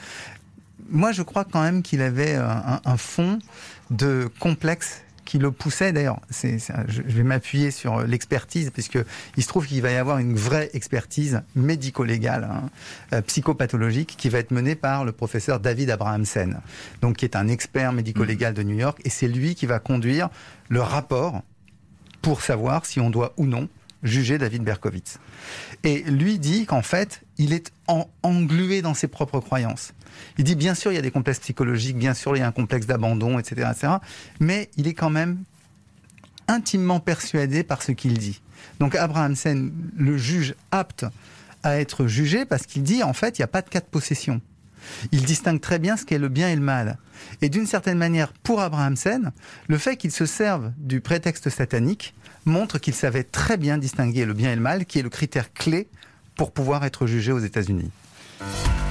moi 0.89 1.11
je 1.11 1.21
crois 1.21 1.45
quand 1.45 1.61
même 1.61 1.83
qu'il 1.83 2.01
avait 2.01 2.33
un 2.33 2.97
fond 2.97 3.37
de 3.91 4.31
complexe 4.39 5.03
qui 5.31 5.39
le 5.39 5.51
poussait. 5.53 5.93
D'ailleurs, 5.93 6.19
je 6.29 7.01
vais 7.03 7.23
m'appuyer 7.23 7.71
sur 7.71 8.01
l'expertise, 8.01 8.69
puisque 8.69 8.99
il 9.37 9.43
se 9.43 9.47
trouve 9.47 9.65
qu'il 9.65 9.81
va 9.81 9.89
y 9.89 9.95
avoir 9.95 10.17
une 10.17 10.35
vraie 10.35 10.69
expertise 10.73 11.41
médico-légale, 11.55 12.49
hein, 12.51 12.69
euh, 13.13 13.21
psychopathologique, 13.21 14.17
qui 14.17 14.27
va 14.27 14.39
être 14.39 14.51
menée 14.51 14.75
par 14.75 15.05
le 15.05 15.13
professeur 15.13 15.61
David 15.61 15.89
Abrahamsen, 15.89 16.59
donc 17.01 17.15
qui 17.15 17.23
est 17.23 17.37
un 17.37 17.47
expert 17.47 17.93
médico-légal 17.93 18.53
de 18.53 18.61
New 18.61 18.75
York, 18.75 18.99
et 19.05 19.09
c'est 19.09 19.29
lui 19.29 19.55
qui 19.55 19.65
va 19.67 19.79
conduire 19.79 20.27
le 20.67 20.81
rapport 20.81 21.43
pour 22.21 22.41
savoir 22.41 22.85
si 22.85 22.99
on 22.99 23.09
doit 23.09 23.31
ou 23.37 23.45
non 23.45 23.69
juger 24.03 24.37
David 24.37 24.63
Berkowitz. 24.63 25.19
Et 25.85 26.01
lui 26.01 26.39
dit 26.39 26.65
qu'en 26.65 26.81
fait, 26.81 27.21
il 27.37 27.53
est 27.53 27.71
englué 28.23 28.81
dans 28.81 28.95
ses 28.95 29.07
propres 29.07 29.39
croyances. 29.39 29.93
Il 30.41 30.43
dit 30.43 30.55
bien 30.55 30.73
sûr 30.73 30.91
il 30.91 30.95
y 30.95 30.97
a 30.97 31.03
des 31.03 31.11
complexes 31.11 31.37
psychologiques, 31.37 31.95
bien 31.95 32.15
sûr 32.15 32.35
il 32.35 32.39
y 32.39 32.41
a 32.41 32.47
un 32.47 32.51
complexe 32.51 32.87
d'abandon, 32.87 33.37
etc., 33.37 33.69
etc. 33.71 33.93
Mais 34.39 34.71
il 34.75 34.87
est 34.87 34.95
quand 34.95 35.11
même 35.11 35.37
intimement 36.47 36.99
persuadé 36.99 37.61
par 37.63 37.83
ce 37.83 37.91
qu'il 37.91 38.17
dit. 38.17 38.41
Donc 38.79 38.95
Abrahamsen 38.95 39.71
le 39.95 40.17
juge 40.17 40.55
apte 40.71 41.05
à 41.61 41.79
être 41.79 42.07
jugé 42.07 42.45
parce 42.45 42.65
qu'il 42.65 42.81
dit 42.81 43.03
en 43.03 43.13
fait 43.13 43.37
il 43.37 43.41
n'y 43.41 43.43
a 43.43 43.49
pas 43.49 43.61
de 43.61 43.69
cas 43.69 43.81
de 43.81 43.85
possession. 43.85 44.41
Il 45.11 45.25
distingue 45.25 45.61
très 45.61 45.77
bien 45.77 45.95
ce 45.95 46.05
qu'est 46.05 46.17
le 46.17 46.27
bien 46.27 46.49
et 46.49 46.55
le 46.55 46.63
mal. 46.63 46.97
Et 47.43 47.49
d'une 47.49 47.67
certaine 47.67 47.99
manière, 47.99 48.33
pour 48.33 48.61
Abrahamsen, 48.61 49.33
le 49.67 49.77
fait 49.77 49.95
qu'il 49.95 50.09
se 50.09 50.25
serve 50.25 50.71
du 50.79 51.01
prétexte 51.01 51.51
satanique 51.51 52.15
montre 52.45 52.79
qu'il 52.79 52.95
savait 52.95 53.25
très 53.25 53.57
bien 53.57 53.77
distinguer 53.77 54.25
le 54.25 54.33
bien 54.33 54.53
et 54.53 54.55
le 54.55 54.61
mal, 54.61 54.87
qui 54.87 54.97
est 54.97 55.03
le 55.03 55.09
critère 55.09 55.53
clé 55.53 55.87
pour 56.35 56.51
pouvoir 56.51 56.83
être 56.83 57.05
jugé 57.05 57.31
aux 57.31 57.37
États-Unis. 57.37 57.91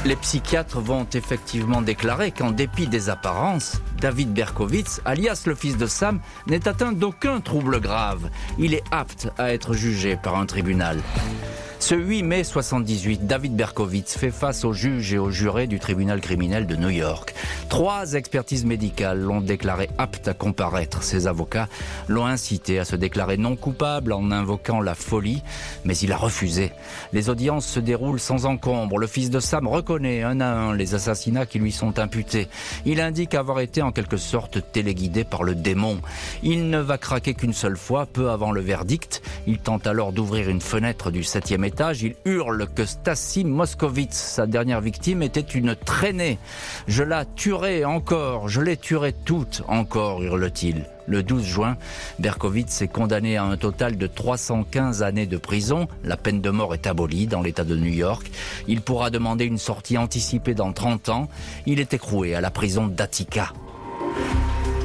Les 0.06 0.16
psychiatres 0.16 0.80
vont 0.80 1.06
effectivement 1.12 1.82
déclarer 1.82 2.30
qu'en 2.30 2.52
dépit 2.52 2.86
des 2.86 3.10
apparences, 3.10 3.82
David 4.00 4.32
Berkowitz, 4.32 5.02
alias 5.04 5.42
le 5.44 5.54
fils 5.54 5.76
de 5.76 5.86
Sam, 5.86 6.20
n'est 6.46 6.66
atteint 6.66 6.92
d'aucun 6.92 7.40
trouble 7.40 7.80
grave. 7.80 8.30
Il 8.58 8.72
est 8.72 8.84
apte 8.90 9.28
à 9.36 9.52
être 9.52 9.74
jugé 9.74 10.16
par 10.16 10.36
un 10.36 10.46
tribunal. 10.46 11.00
Ce 11.80 11.94
8 11.94 12.22
mai 12.22 12.44
78, 12.44 13.26
David 13.26 13.56
Berkowitz 13.56 14.16
fait 14.16 14.30
face 14.30 14.64
aux 14.66 14.74
juges 14.74 15.14
et 15.14 15.18
aux 15.18 15.30
jurés 15.30 15.66
du 15.66 15.80
tribunal 15.80 16.20
criminel 16.20 16.66
de 16.66 16.76
New 16.76 16.90
York. 16.90 17.34
Trois 17.70 18.12
expertises 18.12 18.66
médicales 18.66 19.18
l'ont 19.18 19.40
déclaré 19.40 19.88
apte 19.96 20.28
à 20.28 20.34
comparaître. 20.34 21.02
Ses 21.02 21.26
avocats 21.26 21.68
l'ont 22.06 22.26
incité 22.26 22.78
à 22.78 22.84
se 22.84 22.96
déclarer 22.96 23.38
non 23.38 23.56
coupable 23.56 24.12
en 24.12 24.30
invoquant 24.30 24.82
la 24.82 24.94
folie, 24.94 25.42
mais 25.84 25.96
il 25.96 26.12
a 26.12 26.18
refusé. 26.18 26.70
Les 27.14 27.30
audiences 27.30 27.66
se 27.66 27.80
déroulent 27.80 28.20
sans 28.20 28.44
encombre. 28.44 28.98
Le 28.98 29.06
fils 29.06 29.30
de 29.30 29.40
Sam 29.40 29.66
reconnaît 29.66 30.22
un 30.22 30.40
à 30.40 30.48
un 30.48 30.74
les 30.74 30.94
assassinats 30.94 31.46
qui 31.46 31.58
lui 31.58 31.72
sont 31.72 31.98
imputés. 31.98 32.48
Il 32.84 33.00
indique 33.00 33.34
avoir 33.34 33.58
été 33.60 33.80
en 33.80 33.90
quelque 33.90 34.18
sorte 34.18 34.58
téléguidé 34.70 35.24
par 35.24 35.44
le 35.44 35.54
démon. 35.54 35.98
Il 36.42 36.68
ne 36.68 36.78
va 36.78 36.98
craquer 36.98 37.32
qu'une 37.32 37.54
seule 37.54 37.78
fois, 37.78 38.04
peu 38.04 38.30
avant 38.30 38.52
le 38.52 38.60
verdict. 38.60 39.22
Il 39.46 39.58
tente 39.58 39.86
alors 39.86 40.12
d'ouvrir 40.12 40.50
une 40.50 40.60
fenêtre 40.60 41.10
du 41.10 41.24
septième 41.24 41.64
étage 41.64 41.69
il 42.02 42.14
hurle 42.24 42.68
que 42.74 42.84
Stasi 42.84 43.44
Moskovitz, 43.44 44.16
sa 44.16 44.46
dernière 44.46 44.80
victime, 44.80 45.22
était 45.22 45.40
une 45.40 45.74
traînée. 45.74 46.38
Je 46.88 47.02
la 47.02 47.24
tuerai 47.24 47.84
encore, 47.84 48.48
je 48.48 48.60
les 48.60 48.76
tuerai 48.76 49.12
toutes 49.12 49.62
encore, 49.68 50.22
hurle-t-il. 50.22 50.84
Le 51.06 51.22
12 51.22 51.44
juin, 51.44 51.76
Berkowitz 52.18 52.82
est 52.82 52.88
condamné 52.88 53.36
à 53.36 53.44
un 53.44 53.56
total 53.56 53.96
de 53.96 54.06
315 54.06 55.02
années 55.02 55.26
de 55.26 55.38
prison. 55.38 55.88
La 56.04 56.16
peine 56.16 56.40
de 56.40 56.50
mort 56.50 56.74
est 56.74 56.86
abolie 56.86 57.26
dans 57.26 57.42
l'État 57.42 57.64
de 57.64 57.76
New 57.76 57.92
York. 57.92 58.30
Il 58.68 58.80
pourra 58.80 59.10
demander 59.10 59.44
une 59.44 59.58
sortie 59.58 59.98
anticipée 59.98 60.54
dans 60.54 60.72
30 60.72 61.08
ans. 61.08 61.28
Il 61.66 61.80
est 61.80 61.94
écroué 61.94 62.34
à 62.34 62.40
la 62.40 62.50
prison 62.50 62.86
d'Attica. 62.86 63.52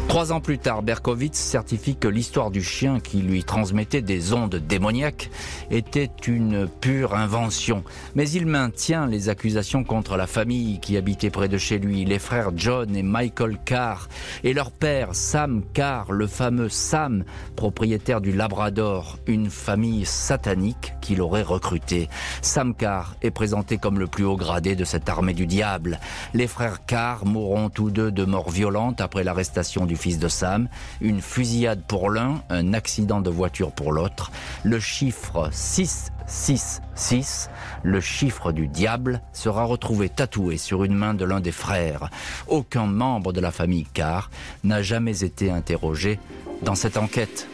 Trois 0.08 0.32
ans 0.32 0.40
plus 0.40 0.60
tard, 0.60 0.82
Berkowitz 0.82 1.36
certifie 1.36 1.98
que 1.98 2.08
l'histoire 2.08 2.50
du 2.50 2.64
chien 2.64 3.02
qui 3.02 3.18
lui 3.18 3.44
transmettait 3.44 4.02
des 4.02 4.32
ondes 4.32 4.56
démoniaques 4.56 5.30
était 5.72 6.12
une 6.26 6.70
pure 6.70 7.16
invention. 7.16 7.84
Mais 8.16 8.30
il 8.30 8.46
maintient 8.46 9.08
les 9.08 9.28
accusations 9.28 9.84
contre 9.84 10.16
la 10.16 10.26
famille 10.26 10.80
qui 10.80 10.96
habitait 10.96 11.32
près 11.32 11.50
de 11.50 11.58
chez 11.58 11.80
lui, 11.80 12.06
les 12.06 12.20
frères 12.20 12.52
John 12.56 12.96
et 12.96 13.04
Michael 13.04 13.58
Carr, 13.66 14.08
et 14.46 14.54
leur 14.54 14.72
père 14.72 15.10
Sam 15.14 15.64
Carr, 15.74 16.14
le 16.14 16.28
fameux 16.28 16.70
Sam, 16.70 17.26
propriétaire 17.58 18.22
du 18.22 18.32
Labrador, 18.32 19.18
une 19.28 19.50
famille 19.50 20.06
satanique 20.06 20.94
qu'il 21.02 21.20
aurait 21.20 21.42
recruté. 21.42 22.08
Sam 22.42 22.74
Carr 22.74 23.16
est 23.22 23.32
présenté 23.32 23.78
comme 23.78 24.00
le 24.00 24.08
plus 24.08 24.24
haut 24.24 24.38
gradé 24.38 24.76
de 24.76 24.86
cette 24.86 25.10
armée 25.10 25.34
du 25.34 25.46
diable. 25.46 26.00
Les 26.34 26.48
frères 26.48 26.86
Carr 26.86 27.26
mourront 27.26 27.70
tous 27.70 27.90
deux 27.90 28.12
de 28.12 28.24
mort 28.24 28.50
violente 28.50 29.02
après 29.02 29.26
l'arrestation 29.26 29.86
du 29.86 29.95
fils 29.96 30.20
de 30.20 30.28
Sam. 30.28 30.68
Une 31.02 31.22
fusillade 31.22 31.82
pour 31.88 32.10
l'un, 32.10 32.42
un 32.50 32.74
accident 32.74 33.22
de 33.22 33.30
voiture 33.30 33.72
pour 33.72 33.92
l'autre. 33.92 34.32
Le 34.64 34.80
chiffre 34.80 35.50
666, 35.52 37.50
le 37.84 38.00
chiffre 38.00 38.52
du 38.52 38.68
diable, 38.68 39.22
sera 39.34 39.64
retrouvé 39.64 40.10
tatoué 40.10 40.58
sur 40.58 40.84
une 40.84 40.96
main 40.96 41.14
de 41.14 41.26
l'un 41.26 41.40
des 41.40 41.52
frères. 41.52 42.10
Aucun 42.48 42.86
membre 42.86 43.34
de 43.34 43.42
la 43.42 43.52
famille 43.52 43.86
Carr 43.94 44.30
n'a 44.64 44.82
jamais 44.82 45.24
été 45.24 45.52
interrogé 45.52 46.20
dans 46.62 46.76
cette 46.76 46.98
enquête 46.98 47.48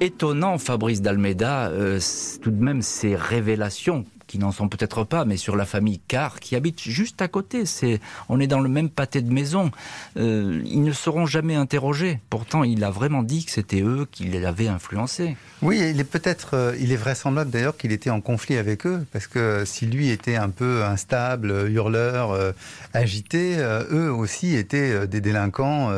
étonnant, 0.00 0.58
Fabrice 0.58 1.02
d'Almeida, 1.02 1.68
euh, 1.68 1.98
tout 2.42 2.50
de 2.50 2.62
même 2.62 2.82
ces 2.82 3.16
révélations 3.16 4.04
qui 4.28 4.38
n'en 4.38 4.52
sont 4.52 4.68
peut-être 4.68 5.02
pas, 5.02 5.24
mais 5.24 5.36
sur 5.36 5.56
la 5.56 5.64
famille 5.64 6.00
Carr 6.06 6.38
qui 6.38 6.54
habite 6.54 6.80
juste 6.82 7.20
à 7.22 7.26
côté. 7.26 7.66
C'est, 7.66 7.98
on 8.28 8.38
est 8.38 8.46
dans 8.46 8.60
le 8.60 8.68
même 8.68 8.90
pâté 8.90 9.22
de 9.22 9.32
maison. 9.32 9.72
Euh, 10.16 10.62
ils 10.66 10.82
ne 10.82 10.92
seront 10.92 11.26
jamais 11.26 11.56
interrogés. 11.56 12.20
Pourtant, 12.30 12.62
il 12.62 12.84
a 12.84 12.90
vraiment 12.90 13.22
dit 13.22 13.44
que 13.44 13.50
c'était 13.50 13.80
eux 13.80 14.06
qui 14.12 14.24
l'avaient 14.24 14.68
influencé. 14.68 15.36
Oui, 15.62 15.78
il 15.78 15.98
est 15.98 16.04
peut-être, 16.04 16.54
euh, 16.54 16.76
il 16.78 16.92
est 16.92 16.96
vraisemblable 16.96 17.50
d'ailleurs 17.50 17.76
qu'il 17.76 17.90
était 17.90 18.10
en 18.10 18.20
conflit 18.20 18.56
avec 18.56 18.86
eux, 18.86 19.04
parce 19.12 19.26
que 19.26 19.64
si 19.64 19.86
lui 19.86 20.10
était 20.10 20.36
un 20.36 20.50
peu 20.50 20.84
instable, 20.84 21.68
hurleur, 21.70 22.30
euh, 22.30 22.52
agité, 22.92 23.56
eux 23.90 24.12
aussi 24.12 24.54
étaient 24.54 25.06
des 25.06 25.20
délinquants. 25.20 25.90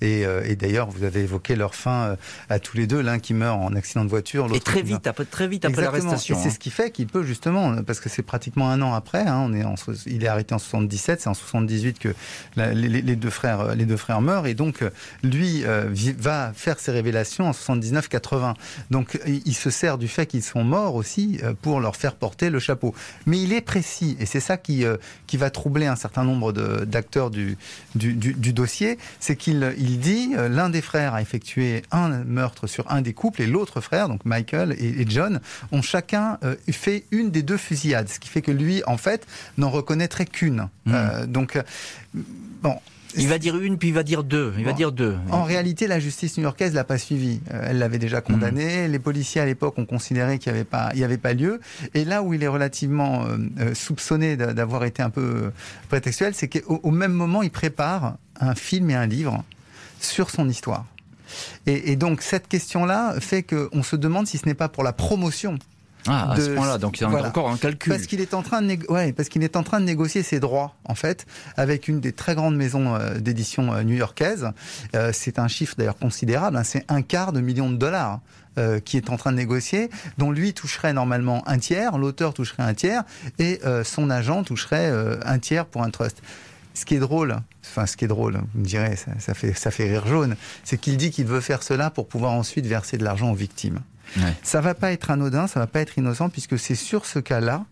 et, 0.00 0.56
d'ailleurs, 0.56 0.88
vous 0.90 1.04
avez 1.04 1.20
évoqué 1.20 1.54
leur 1.54 1.74
fin 1.74 2.16
à 2.48 2.58
tous 2.58 2.76
les 2.76 2.86
deux, 2.86 3.02
l'un 3.02 3.18
qui 3.18 3.34
meurt 3.34 3.60
en 3.60 3.74
accident 3.74 4.04
de 4.04 4.10
voiture, 4.10 4.48
l'autre. 4.48 4.56
Et 4.56 4.60
très 4.60 4.82
vite, 4.82 5.06
après, 5.06 5.24
très 5.24 5.48
vite 5.48 5.64
après 5.64 5.82
l'arrestation. 5.82 6.36
C'est 6.40 6.48
hein. 6.48 6.52
ce 6.52 6.58
qui 6.58 6.70
fait 6.70 6.90
qu'il 6.90 7.06
peut 7.06 7.22
justement 7.22 7.73
parce 7.82 8.00
que 8.00 8.08
c'est 8.08 8.22
pratiquement 8.22 8.70
un 8.70 8.82
an 8.82 8.94
après. 8.94 9.26
Hein, 9.26 9.38
on 9.46 9.52
est 9.54 9.64
en, 9.64 9.74
il 10.06 10.24
est 10.24 10.28
arrêté 10.28 10.54
en 10.54 10.58
77, 10.58 11.20
c'est 11.20 11.28
en 11.28 11.34
78 11.34 11.98
que 11.98 12.14
les, 12.56 13.16
deux 13.16 13.30
frères, 13.30 13.74
les 13.74 13.86
deux 13.86 13.96
frères 13.96 14.20
meurent, 14.20 14.46
et 14.46 14.54
donc 14.54 14.84
lui 15.22 15.64
euh, 15.64 15.88
va 16.18 16.52
faire 16.54 16.78
ses 16.78 16.92
révélations 16.92 17.48
en 17.48 17.52
79-80. 17.52 18.54
Donc 18.90 19.18
il 19.26 19.54
se 19.54 19.70
sert 19.70 19.98
du 19.98 20.08
fait 20.08 20.26
qu'ils 20.26 20.42
sont 20.42 20.64
morts 20.64 20.94
aussi 20.94 21.40
euh, 21.42 21.54
pour 21.60 21.80
leur 21.80 21.96
faire 21.96 22.14
porter 22.14 22.50
le 22.50 22.58
chapeau. 22.58 22.94
Mais 23.26 23.40
il 23.40 23.52
est 23.52 23.60
précis, 23.60 24.16
et 24.20 24.26
c'est 24.26 24.40
ça 24.40 24.56
qui, 24.56 24.84
euh, 24.84 24.96
qui 25.26 25.36
va 25.36 25.50
troubler 25.50 25.86
un 25.86 25.96
certain 25.96 26.24
nombre 26.24 26.52
d'acteurs 26.52 27.30
du, 27.30 27.56
du, 27.94 28.14
du, 28.14 28.52
dossier, 28.52 28.98
c'est 29.20 29.36
qu'il 29.36 29.74
il 29.78 29.98
dit 29.98 30.34
l'un 30.36 30.70
des 30.70 30.82
frères 30.82 31.14
a 31.14 31.22
effectué 31.22 31.82
un 31.90 32.08
meurtre 32.24 32.66
sur 32.66 32.90
un 32.90 33.02
des 33.02 33.12
couples, 33.12 33.42
et 33.42 33.46
l'autre 33.46 33.80
frère, 33.80 34.08
donc 34.08 34.24
Michael 34.24 34.74
et, 34.78 35.02
et 35.02 35.06
John, 35.08 35.40
ont 35.72 35.82
chacun 35.82 36.38
fait 36.70 37.04
une 37.10 37.30
des 37.30 37.42
deux 37.42 37.56
fusillades, 37.64 38.08
ce 38.08 38.20
qui 38.20 38.28
fait 38.28 38.42
que 38.42 38.52
lui, 38.52 38.82
en 38.86 38.96
fait, 38.96 39.26
n'en 39.58 39.70
reconnaîtrait 39.70 40.26
qu'une. 40.26 40.68
Hmm. 40.86 40.92
Euh, 40.94 41.26
donc, 41.26 41.58
bon. 42.62 42.76
Il 43.16 43.28
va 43.28 43.38
dire 43.38 43.56
une, 43.56 43.78
puis 43.78 43.88
il 43.88 43.94
va 43.94 44.02
dire 44.02 44.24
deux. 44.24 44.52
Il 44.58 44.64
va 44.64 44.72
dire 44.72 44.90
deux. 44.90 45.16
En 45.30 45.44
réalité, 45.44 45.86
la 45.86 46.00
justice 46.00 46.36
new-yorkaise 46.36 46.74
l'a 46.74 46.82
pas 46.82 46.98
suivi. 46.98 47.40
Euh, 47.52 47.68
elle 47.68 47.78
l'avait 47.78 48.00
déjà 48.00 48.20
condamné. 48.20 48.88
Hmm. 48.88 48.90
Les 48.90 48.98
policiers 48.98 49.40
à 49.40 49.46
l'époque 49.46 49.78
ont 49.78 49.86
considéré 49.86 50.38
qu'il 50.38 50.52
n'y 50.52 50.58
avait 50.58 50.64
pas, 50.64 50.90
il 50.94 51.04
avait 51.04 51.16
pas 51.16 51.32
lieu. 51.32 51.60
Et 51.94 52.04
là 52.04 52.22
où 52.22 52.34
il 52.34 52.42
est 52.42 52.48
relativement 52.48 53.24
euh, 53.24 53.72
soupçonné 53.74 54.36
d'avoir 54.36 54.84
été 54.84 55.02
un 55.02 55.10
peu 55.10 55.52
prétextuel, 55.88 56.34
c'est 56.34 56.48
qu'au 56.48 56.90
même 56.90 57.12
moment, 57.12 57.42
il 57.42 57.50
prépare 57.50 58.16
un 58.40 58.56
film 58.56 58.90
et 58.90 58.94
un 58.96 59.06
livre 59.06 59.44
sur 60.00 60.30
son 60.30 60.48
histoire. 60.48 60.84
Et, 61.66 61.92
et 61.92 61.96
donc 61.96 62.20
cette 62.20 62.48
question-là 62.48 63.14
fait 63.20 63.42
qu'on 63.42 63.82
se 63.82 63.96
demande 63.96 64.26
si 64.26 64.38
ce 64.38 64.46
n'est 64.46 64.54
pas 64.54 64.68
pour 64.68 64.82
la 64.82 64.92
promotion 64.92 65.58
ah, 66.06 66.32
à 66.32 66.36
ce 66.36 66.50
point-là, 66.50 66.78
donc 66.78 66.98
il 66.98 67.02
y 67.02 67.04
a 67.04 67.08
encore 67.08 67.48
un 67.48 67.56
calcul. 67.56 67.92
Parce 67.92 68.06
qu'il 68.06 68.20
est 68.20 68.34
en 68.34 68.42
train 68.42 68.60
de 68.60 68.76
ouais, 68.90 69.12
parce 69.12 69.28
qu'il 69.28 69.42
est 69.42 69.56
en 69.56 69.62
train 69.62 69.80
de 69.80 69.86
négocier 69.86 70.22
ses 70.22 70.38
droits 70.40 70.74
en 70.84 70.94
fait 70.94 71.26
avec 71.56 71.88
une 71.88 72.00
des 72.00 72.12
très 72.12 72.34
grandes 72.34 72.56
maisons 72.56 72.94
euh, 72.94 73.18
d'édition 73.18 73.72
euh, 73.72 73.82
new-yorkaise. 73.82 74.50
Euh, 74.94 75.10
c'est 75.14 75.38
un 75.38 75.48
chiffre 75.48 75.74
d'ailleurs 75.78 75.98
considérable, 75.98 76.56
hein, 76.56 76.64
c'est 76.64 76.84
un 76.88 77.02
quart 77.02 77.32
de 77.32 77.40
million 77.40 77.70
de 77.70 77.76
dollars. 77.76 78.20
Euh, 78.56 78.78
qui 78.78 78.96
est 78.96 79.10
en 79.10 79.16
train 79.16 79.32
de 79.32 79.36
négocier, 79.36 79.90
dont 80.16 80.30
lui 80.30 80.54
toucherait 80.54 80.92
normalement 80.92 81.42
un 81.48 81.58
tiers, 81.58 81.98
l'auteur 81.98 82.34
toucherait 82.34 82.62
un 82.62 82.72
tiers, 82.72 83.02
et 83.40 83.60
son 83.82 84.10
agent 84.10 84.44
toucherait 84.44 84.92
un 85.24 85.40
tiers 85.40 85.66
pour 85.66 85.82
un 85.82 85.90
trust. 85.90 86.22
Ce 86.72 86.84
qui 86.84 86.94
est 86.94 87.00
drôle, 87.00 87.36
enfin 87.64 87.84
ce 87.86 87.96
qui 87.96 88.04
est 88.04 88.08
drôle, 88.08 88.40
vous 88.54 88.60
me 88.60 88.64
direz, 88.64 88.94
ça, 88.94 89.10
ça 89.18 89.34
fait, 89.34 89.54
ça 89.54 89.72
fait 89.72 89.88
rire 89.88 90.06
jaune, 90.06 90.36
c'est 90.62 90.78
qu'il 90.78 90.96
dit 90.96 91.10
qu'il 91.10 91.26
veut 91.26 91.40
faire 91.40 91.64
cela 91.64 91.90
pour 91.90 92.06
pouvoir 92.06 92.30
ensuite 92.30 92.66
verser 92.66 92.96
de 92.96 93.02
l'argent 93.02 93.32
aux 93.32 93.34
victimes. 93.34 93.80
Ouais. 94.16 94.34
Ça 94.42 94.60
va 94.60 94.74
pas 94.74 94.92
être 94.92 95.10
anodin, 95.10 95.46
ça 95.46 95.60
va 95.60 95.66
pas 95.66 95.80
être 95.80 95.98
innocent, 95.98 96.28
puisque 96.28 96.58
c'est 96.58 96.74
sur 96.74 97.06
ce 97.06 97.18
cas-là 97.18 97.64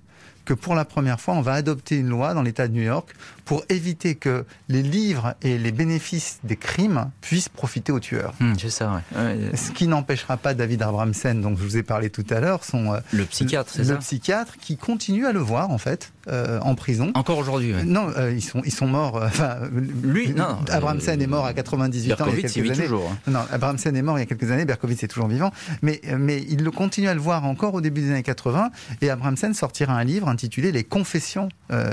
que 0.45 0.55
pour 0.55 0.75
la 0.75 0.85
première 0.85 1.21
fois, 1.21 1.35
on 1.35 1.41
va 1.41 1.53
adopter 1.53 1.97
une 1.97 2.09
loi 2.09 2.35
dans 2.35 2.43
l'État 2.43 2.67
de 2.67 2.73
New 2.73 2.83
York 2.83 3.15
pour 3.45 3.65
éviter 3.69 4.17
que 4.17 4.45
les 4.69 4.83
livres 4.83 5.35
et 5.43 5.57
les 5.59 5.73
bénéfices 5.73 6.41
des 6.43 6.57
crimes 6.57 7.11
puissent 7.21 7.49
profiter 7.49 7.93
aux 7.93 8.01
tueurs. 8.01 8.35
Hmm, 8.41 8.55
c'est 8.59 8.71
ça, 8.71 9.03
ouais. 9.15 9.57
Ce 9.57 9.71
qui 9.71 9.87
n'empêchera 9.87 10.37
pas 10.37 10.55
David 10.55 10.83
Abramsen, 10.83 11.41
dont 11.41 11.57
je 11.57 11.63
vous 11.63 11.77
ai 11.77 11.83
parlé 11.83 12.11
tout 12.11 12.27
à 12.31 12.41
l'heure, 12.41 12.65
son 12.65 12.93
euh, 12.93 12.99
le 13.13 13.25
psychiatre, 13.25 13.71
c'est 13.73 13.85
ça? 13.85 13.93
Le 13.93 13.99
psychiatre 14.01 14.57
qui 14.61 14.77
continue 14.77 15.27
à 15.27 15.33
le 15.33 15.41
voir 15.41 15.71
en 15.71 15.79
fait 15.79 16.13
euh, 16.29 16.61
en 16.61 16.75
prison. 16.75 17.11
Encore 17.15 17.39
aujourd'hui. 17.39 17.75
Non, 17.85 18.09
euh, 18.17 18.33
ils 18.33 18.43
sont 18.43 18.63
ils 18.65 18.73
sont 18.73 18.87
morts. 18.87 19.21
Enfin, 19.23 19.57
lui, 20.03 20.31
non. 20.31 20.59
Abramsen 20.69 21.21
est 21.21 21.27
mort 21.27 21.47
à 21.47 21.55
98 21.55 22.13
ans 22.13 22.27
il 22.29 22.41
y 22.41 22.45
a 22.45 22.49
quelques 22.49 22.57
années. 22.57 22.83
Toujours, 22.85 23.11
hein. 23.11 23.31
Non, 23.31 23.41
Abramsen 23.51 23.97
est 23.97 24.03
mort 24.03 24.19
il 24.19 24.23
y 24.23 24.25
a 24.25 24.27
quelques 24.27 24.51
années. 24.51 24.65
Berkowitz 24.65 25.03
est 25.03 25.09
toujours 25.09 25.29
vivant, 25.29 25.51
mais 25.83 26.01
mais 26.19 26.45
il 26.49 26.63
le 26.63 26.71
continue 26.71 27.09
à 27.09 27.15
le 27.15 27.21
voir 27.21 27.45
encore 27.45 27.75
au 27.75 27.81
début 27.81 28.01
des 28.03 28.11
années 28.11 28.23
80. 28.23 28.71
Et 29.01 29.11
Abramsen 29.11 29.55
sortira 29.55 29.95
un 29.95 30.05
livre 30.05 30.29
intitulé 30.29 30.73
Les 30.73 30.85
Confessions 30.85 31.49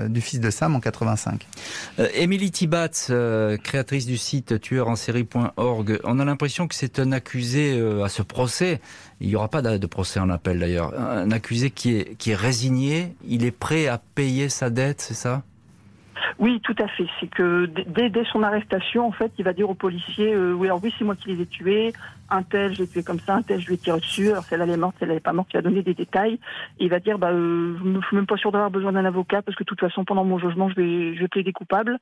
du 0.10 0.22
fils 0.22 0.40
de 0.40 0.50
Sam 0.50 0.76
en 0.76 0.80
85. 0.80 1.48
Émilie 2.14 2.52
Tibat, 2.52 2.90
euh, 3.10 3.58
créatrice 3.58 4.06
du 4.06 4.18
site 4.18 4.60
tueurensérie.org, 4.60 6.00
on 6.04 6.20
a 6.20 6.26
l'impression 6.26 6.68
que 6.68 6.76
c'est 6.76 7.00
un 7.00 7.12
accusé 7.12 7.78
euh, 7.78 8.04
à 8.04 8.10
ce 8.10 8.22
procès. 8.22 8.82
Il 9.22 9.28
n'y 9.28 9.36
aura 9.36 9.48
pas 9.48 9.62
de 9.62 9.88
procès 9.88 10.20
en 10.20 10.30
appel 10.30 10.60
d'ailleurs. 10.60 10.94
Un 10.98 11.32
accusé 11.32 11.72
qui 11.72 11.96
est, 11.98 12.16
qui 12.18 12.32
est 12.32 12.36
résigné, 12.36 13.16
il 13.28 13.44
est 13.44 13.52
prêt 13.52 13.88
à 13.88 14.02
payer 14.20 14.50
sa 14.50 14.70
dette, 14.70 15.00
c'est 15.00 15.14
ça? 15.14 15.44
Oui, 16.40 16.60
tout 16.60 16.76
à 16.78 16.90
fait. 16.90 17.08
C'est 17.20 17.30
que 17.30 17.68
dès, 17.68 18.26
son 18.26 18.44
arrestation, 18.44 19.08
en 19.08 19.14
fait, 19.14 19.32
il 19.38 19.46
va 19.46 19.54
dire 19.54 19.70
aux 19.70 19.76
policiers 19.76 20.34
euh, 20.34 20.52
oui, 20.52 20.68
alors 20.68 20.82
oui, 20.84 20.94
c'est 20.98 21.06
moi 21.06 21.16
qui 21.16 21.30
les 21.30 21.42
ai 21.42 21.46
tués. 21.46 21.94
Un 22.30 22.44
tel, 22.44 22.74
je 22.74 22.80
l'ai 22.80 22.88
tué 22.90 23.02
comme 23.02 23.22
ça. 23.22 23.36
Un 23.36 23.44
tel, 23.44 23.62
je 23.62 23.68
lui 23.68 23.76
ai 23.76 23.78
tiré 23.78 23.98
dessus. 23.98 24.30
Alors 24.32 24.44
celle-là, 24.44 24.66
elle 24.66 24.72
est 24.72 24.78
morte, 24.78 24.98
celle-là, 25.00 25.14
elle 25.14 25.18
n'est 25.20 25.22
pas 25.22 25.32
morte. 25.32 25.48
Il 25.54 25.58
va 25.58 25.62
donner 25.62 25.84
des 25.84 25.94
détails. 25.94 26.38
Il 26.80 26.90
va 26.90 27.00
dire 27.00 27.18
bah, 27.18 27.32
euh, 27.32 27.78
je 27.80 27.84
ne 27.88 28.02
suis 28.02 28.18
même 28.18 28.28
pas 28.28 28.36
sûr 28.36 28.52
d'avoir 28.52 28.72
besoin 28.72 28.92
d'un 28.92 29.06
avocat 29.06 29.42
parce 29.42 29.56
que 29.56 29.64
de 29.64 29.70
toute 29.70 29.80
façon, 29.80 30.04
pendant 30.04 30.26
mon 30.26 30.38
jugement, 30.38 30.68
je 30.70 30.76
vais, 30.76 31.28
plaider 31.30 31.54
coupable. 31.54 31.98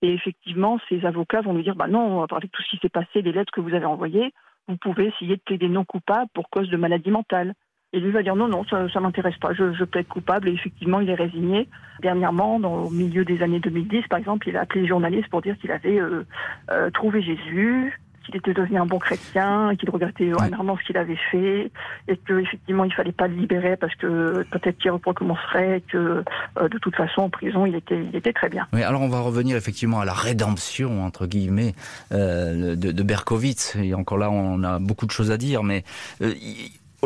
Et 0.00 0.14
effectivement, 0.14 0.78
ces 0.88 1.04
avocats 1.04 1.40
vont 1.40 1.54
lui 1.54 1.64
dire 1.64 1.74
bah 1.74 1.88
non, 1.88 2.22
avec 2.22 2.52
tout 2.52 2.62
ce 2.62 2.70
qui 2.70 2.78
s'est 2.80 2.88
passé, 2.88 3.20
les 3.20 3.32
lettres 3.32 3.52
que 3.52 3.60
vous 3.60 3.74
avez 3.74 3.86
envoyées, 3.86 4.32
vous 4.68 4.76
pouvez 4.76 5.06
essayer 5.06 5.34
de 5.34 5.42
plaider 5.42 5.68
non 5.68 5.84
coupable 5.84 6.30
pour 6.34 6.50
cause 6.50 6.70
de 6.70 6.76
maladie 6.76 7.10
mentale. 7.10 7.54
Et 7.94 8.00
lui 8.00 8.10
va 8.10 8.22
dire 8.22 8.36
non, 8.36 8.48
non, 8.48 8.64
ça 8.64 8.82
ne 8.82 9.00
m'intéresse 9.00 9.38
pas, 9.38 9.54
je, 9.54 9.72
je 9.72 9.84
plaide 9.84 10.06
coupable. 10.08 10.48
Et 10.48 10.52
effectivement, 10.52 11.00
il 11.00 11.08
est 11.08 11.14
résigné. 11.14 11.68
Dernièrement, 12.02 12.60
dans, 12.60 12.84
au 12.84 12.90
milieu 12.90 13.24
des 13.24 13.42
années 13.42 13.60
2010, 13.60 14.08
par 14.08 14.18
exemple, 14.18 14.46
il 14.48 14.56
a 14.58 14.60
appelé 14.60 14.82
les 14.82 14.88
journalistes 14.88 15.28
pour 15.30 15.40
dire 15.40 15.56
qu'il 15.58 15.72
avait 15.72 15.98
euh, 15.98 16.26
euh, 16.70 16.90
trouvé 16.90 17.22
Jésus, 17.22 17.98
qu'il 18.26 18.36
était 18.36 18.52
devenu 18.52 18.78
un 18.78 18.84
bon 18.84 18.98
chrétien, 18.98 19.74
qu'il 19.74 19.88
regrettait 19.88 20.26
énormément 20.26 20.76
ce 20.76 20.84
qu'il 20.84 20.98
avait 20.98 21.18
fait, 21.30 21.70
et 22.08 22.16
qu'effectivement, 22.18 22.84
il 22.84 22.92
fallait 22.92 23.10
pas 23.10 23.26
le 23.26 23.36
libérer 23.36 23.78
parce 23.78 23.94
que 23.94 24.44
peut-être 24.50 24.76
qu'il 24.76 24.90
recommencerait, 24.90 25.78
et 25.78 25.80
que 25.80 26.22
euh, 26.58 26.68
de 26.68 26.76
toute 26.76 26.94
façon, 26.94 27.22
en 27.22 27.30
prison, 27.30 27.64
il 27.64 27.74
était, 27.74 28.04
il 28.04 28.14
était 28.14 28.34
très 28.34 28.50
bien. 28.50 28.66
Oui, 28.74 28.82
alors 28.82 29.00
on 29.00 29.08
va 29.08 29.20
revenir 29.20 29.56
effectivement 29.56 30.00
à 30.00 30.04
la 30.04 30.12
rédemption, 30.12 31.06
entre 31.06 31.26
guillemets, 31.26 31.74
de, 32.10 32.74
de 32.74 33.02
Berkowitz. 33.02 33.76
Et 33.76 33.94
encore 33.94 34.18
là, 34.18 34.30
on 34.30 34.62
a 34.62 34.78
beaucoup 34.78 35.06
de 35.06 35.10
choses 35.10 35.30
à 35.30 35.38
dire, 35.38 35.62
mais 35.62 35.84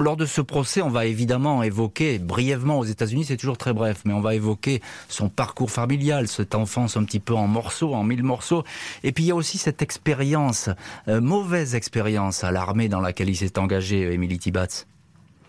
lors 0.00 0.16
de 0.16 0.24
ce 0.24 0.40
procès, 0.40 0.80
on 0.80 0.88
va 0.88 1.04
évidemment 1.04 1.62
évoquer 1.62 2.18
brièvement 2.18 2.78
aux 2.78 2.84
États-Unis, 2.84 3.24
c'est 3.24 3.36
toujours 3.36 3.58
très 3.58 3.74
bref, 3.74 4.02
mais 4.06 4.14
on 4.14 4.20
va 4.20 4.34
évoquer 4.34 4.80
son 5.08 5.28
parcours 5.28 5.70
familial, 5.70 6.28
cette 6.28 6.54
enfance 6.54 6.96
un 6.96 7.04
petit 7.04 7.20
peu 7.20 7.34
en 7.34 7.46
morceaux, 7.46 7.94
en 7.94 8.02
mille 8.02 8.22
morceaux. 8.22 8.64
Et 9.04 9.12
puis 9.12 9.24
il 9.24 9.26
y 9.28 9.30
a 9.32 9.34
aussi 9.34 9.58
cette 9.58 9.82
expérience, 9.82 10.70
euh, 11.08 11.20
mauvaise 11.20 11.74
expérience 11.74 12.42
à 12.42 12.52
l'armée 12.52 12.88
dans 12.88 13.00
laquelle 13.00 13.28
il 13.28 13.36
s'est 13.36 13.58
engagé, 13.58 14.12
Émilie 14.12 14.38
Tibatz. 14.38 14.86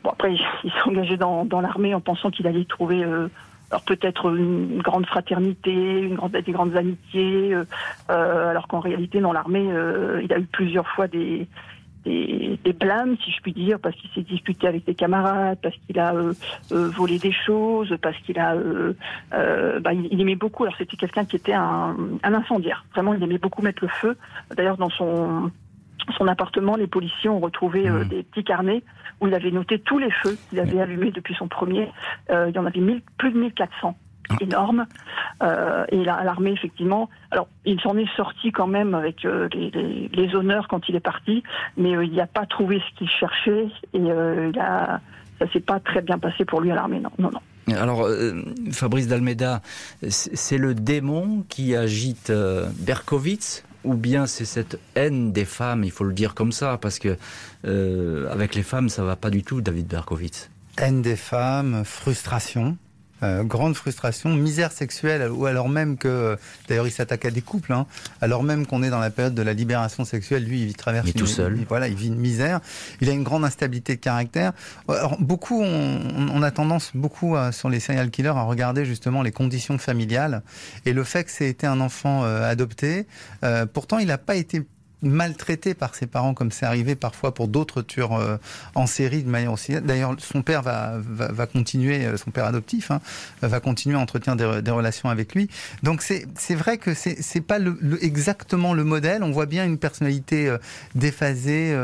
Bon, 0.04 0.10
après, 0.10 0.34
il 0.34 0.72
s'est 0.72 0.90
engagé 0.90 1.16
dans, 1.16 1.48
l'armée 1.62 1.94
en 1.94 2.02
pensant 2.02 2.30
qu'il 2.30 2.46
allait 2.46 2.66
trouver 2.66 3.02
euh, 3.02 3.30
peut-être 3.86 4.36
une, 4.36 4.82
grande 4.82 5.06
fraternité, 5.06 5.72
une 5.72 6.16
grande, 6.16 6.34
des 6.34 6.52
grandes 6.52 6.76
amitiés, 6.76 7.56
euh, 8.10 8.50
alors 8.50 8.68
qu'en 8.68 8.82
réalité, 8.82 9.22
dans 9.22 9.32
l'armée, 9.32 9.70
il 10.22 10.34
a 10.34 10.38
eu 10.38 10.48
plusieurs 10.52 10.88
fois 10.90 11.08
des, 11.08 11.48
des, 12.06 12.60
des, 12.64 12.74
blâmes, 12.74 13.16
si 13.24 13.32
je 13.32 13.42
puis 13.42 13.54
dire, 13.54 13.80
parce 13.80 13.96
qu'il 13.96 14.10
s'est 14.12 14.22
disputé 14.22 14.68
avec 14.68 14.86
des 14.86 14.96
camarades, 14.96 15.58
parce 15.62 15.76
qu'il 15.86 16.00
a 16.00 16.14
euh, 16.14 16.34
euh, 16.72 16.90
volé 16.90 17.20
des 17.20 17.32
choses, 17.32 17.96
parce 18.02 18.18
qu'il 18.20 18.40
a, 18.40 18.56
euh, 18.56 18.94
bah, 19.80 19.94
il, 19.94 20.20
aimait 20.20 20.36
beaucoup. 20.36 20.64
Alors 20.64 20.76
c'était 20.78 20.98
quelqu'un 20.98 21.26
qui 21.26 21.36
était 21.36 21.54
un, 21.54 21.96
un, 22.24 22.34
incendiaire. 22.34 22.86
Vraiment, 22.94 23.14
il 23.14 23.24
aimait 23.24 23.38
beaucoup 23.38 23.62
mettre 23.62 23.84
le 23.84 23.90
feu. 23.90 24.18
D'ailleurs, 24.56 24.78
dans 24.78 24.90
son 24.90 25.52
son 26.18 26.28
appartement, 26.28 26.76
les 26.76 26.88
policiers 26.88 27.30
ont 27.30 27.40
retrouvé 27.40 27.90
mmh. 27.90 28.04
des 28.10 28.24
petits 28.24 28.44
carnets 28.44 28.84
où 29.22 29.28
il 29.28 29.34
avait 29.34 29.52
noté 29.52 29.80
tous 29.80 30.00
les 30.00 30.12
feux 30.12 30.38
qu'il 30.50 30.60
avait 30.60 30.82
allumés 30.82 31.12
depuis 31.12 31.34
son 31.34 31.48
premier. 31.48 31.90
il 32.30 32.52
y 32.54 32.60
en 32.60 32.66
avait 32.66 32.82
mille, 32.82 33.02
plus 33.18 33.32
de 33.32 33.40
1400. 33.40 33.96
Énorme. 34.42 34.86
Euh, 35.42 35.86
et 35.90 36.04
l'armée, 36.04 36.52
effectivement, 36.52 37.10
alors 37.32 37.48
il 37.66 37.80
s'en 37.82 37.98
est 37.98 38.10
sorti 38.16 38.52
quand 38.52 38.68
même 38.68 38.94
avec 38.94 39.26
euh, 39.26 39.50
les, 39.54 40.36
honneurs 40.36 40.68
quand 40.68 40.88
il 40.90 40.96
est 40.96 41.02
parti, 41.02 41.44
mais 41.78 41.96
euh, 41.96 42.06
il 42.06 42.14
n'a 42.14 42.28
pas 42.28 42.46
trouvé 42.46 42.80
ce 42.80 42.98
qu'il 42.98 43.10
cherchait 43.10 43.68
et 43.94 44.00
il 44.00 44.60
a, 44.60 45.02
ça 45.40 45.52
s'est 45.52 45.60
pas 45.60 45.80
très 45.80 46.02
bien 46.02 46.18
passé 46.18 46.46
pour 46.46 46.62
lui 46.62 46.72
à 46.72 46.76
l'armée, 46.76 47.00
non, 47.00 47.12
non, 47.20 47.32
non. 47.32 47.40
Alors, 47.76 48.06
Fabrice 48.72 49.08
Dalmeda, 49.08 49.62
c'est 50.10 50.58
le 50.58 50.76
démon 50.76 51.46
qui 51.48 51.78
agite 51.78 52.30
Berkowitz 52.80 53.64
ou 53.86 53.94
bien 53.94 54.26
c'est 54.26 54.44
cette 54.44 54.80
haine 54.96 55.32
des 55.32 55.46
femmes, 55.46 55.86
il 55.86 55.92
faut 55.92 56.04
le 56.04 56.14
dire 56.14 56.36
comme 56.36 56.52
ça, 56.52 56.78
parce 56.78 57.00
que 57.00 57.18
avec 57.64 58.56
les 58.56 58.64
femmes, 58.64 58.90
ça 58.90 59.04
va 59.04 59.16
pas 59.16 59.30
du 59.30 59.44
tout, 59.44 59.62
David 59.62 59.88
Berkowitz? 59.88 60.50
Haine 60.78 61.02
des 61.02 61.16
femmes, 61.16 61.84
frustration. 61.86 62.78
Euh, 63.24 63.44
grande 63.44 63.76
frustration, 63.76 64.30
misère 64.36 64.72
sexuelle, 64.72 65.30
ou 65.32 65.46
alors 65.46 65.70
même 65.70 65.98
que, 65.98 66.38
d'ailleurs, 66.68 66.88
il 66.88 66.92
s'attaque 66.92 67.26
à 67.26 67.32
des 67.32 67.42
couples, 67.42 67.72
hein, 67.72 67.86
alors 68.22 68.44
même 68.44 68.66
qu'on 68.66 68.84
est 68.84 68.90
dans 68.90 69.00
la 69.00 69.10
période 69.10 69.34
de 69.34 69.42
la 69.42 69.54
libération 69.54 70.04
sexuelle, 70.04 70.44
lui, 70.44 70.62
il 70.62 70.76
traverse. 70.76 71.14
tout 71.14 71.28
seul. 71.28 71.58
voilà, 71.70 71.88
il 71.88 71.96
vit 71.96 72.08
une 72.08 72.20
misère. 72.20 72.60
Il 73.00 73.10
a 73.10 73.14
une 73.14 73.24
grande 73.24 73.46
instabilité 73.46 73.96
de 73.96 74.02
caractère. 74.02 74.52
Alors, 74.90 75.18
beaucoup, 75.20 75.62
on, 75.62 76.42
a 76.44 76.52
tendance 76.52 76.92
beaucoup 76.94 77.38
euh, 77.38 77.52
sur 77.54 77.70
les 77.70 77.80
serial 77.80 78.10
killers 78.10 78.30
à 78.30 78.42
regarder 78.42 78.84
justement 78.86 79.22
les 79.22 79.32
conditions 79.32 79.78
familiales 79.78 80.42
et 80.86 80.92
le 80.92 81.04
fait 81.04 81.24
que 81.24 81.32
c'est 81.32 81.48
été 81.48 81.66
un 81.66 81.80
enfant 81.80 82.26
euh, 82.26 82.50
adopté. 82.50 83.08
pourtant, 83.74 84.00
il 84.00 84.08
n'a 84.08 84.18
pas 84.18 84.36
été 84.36 84.64
maltraité 85.04 85.74
par 85.74 85.96
ses 85.96 86.08
parents, 86.08 86.34
comme 86.34 86.52
c'est 86.52 86.66
arrivé 86.66 86.96
parfois 86.96 87.34
pour 87.34 87.48
d'autres 87.48 87.82
tueurs 87.82 88.14
euh, 88.14 88.38
en 88.76 88.88
série 88.88 89.24
de 89.24 89.30
manière 89.30 89.52
aussi. 89.52 89.74
D'ailleurs, 89.82 90.16
son 90.20 90.42
père 90.42 90.62
va, 90.62 90.94
va, 90.98 91.46
continuer, 91.46 92.06
euh, 92.06 92.18
son 92.18 92.32
père 92.32 92.46
adoptif, 92.46 92.92
hein, 92.92 93.02
va 93.42 93.60
continuer 93.60 93.96
à 93.96 94.00
entretenir 94.00 94.36
des, 94.62 94.72
relations 94.72 95.10
avec 95.10 95.36
lui. 95.36 95.50
Donc 95.84 96.02
c'est 96.02 96.56
vrai 96.56 96.78
que 96.78 96.94
c'est 96.94 97.42
pas 97.42 97.60
exactement 98.02 98.74
le 98.74 98.84
modèle. 98.84 99.24
On 99.24 99.32
voit 99.32 99.46
bien 99.46 99.66
une 99.66 99.78
personnalité 99.78 100.48
euh, 100.48 100.58
déphasée, 100.96 101.76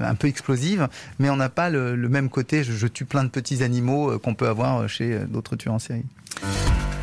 un 0.00 0.14
peu 0.14 0.28
explosive, 0.28 0.88
mais 1.18 1.30
on 1.30 1.36
n'a 1.36 1.48
pas 1.48 1.68
le, 1.70 1.96
même 2.08 2.28
côté. 2.28 2.64
Je, 2.64 2.86
tue 2.86 3.04
plein 3.04 3.24
de 3.24 3.28
petits 3.28 3.62
animaux 3.62 4.18
qu'on 4.18 4.34
peut 4.34 4.48
avoir 4.48 4.88
chez 4.88 5.18
d'autres 5.28 5.56
tueurs 5.56 5.74
en 5.74 5.78
série. 5.78 6.04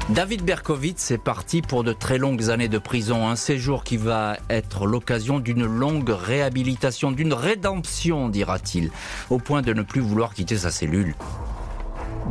David 0.10 0.43
Berkowitz 0.43 1.12
est 1.12 1.18
parti 1.18 1.62
pour 1.62 1.86
de 1.86 1.93
très 1.93 2.18
longues 2.18 2.49
années 2.49 2.68
de 2.68 2.78
prison, 2.78 3.30
un 3.30 3.38
séjour 3.38 3.86
qui 3.86 3.95
va 3.95 4.36
être 4.49 4.86
l'occasion 4.86 5.39
d'une 5.39 5.66
longue 5.66 6.10
réhabilitation, 6.10 7.14
d'une 7.14 7.34
rédemption, 7.34 8.28
dira-t-il, 8.28 8.91
au 9.30 9.39
point 9.39 9.62
de 9.62 9.72
ne 9.72 9.82
plus 9.82 10.01
vouloir 10.01 10.34
quitter 10.34 10.58
sa 10.58 10.72
cellule. 10.72 11.16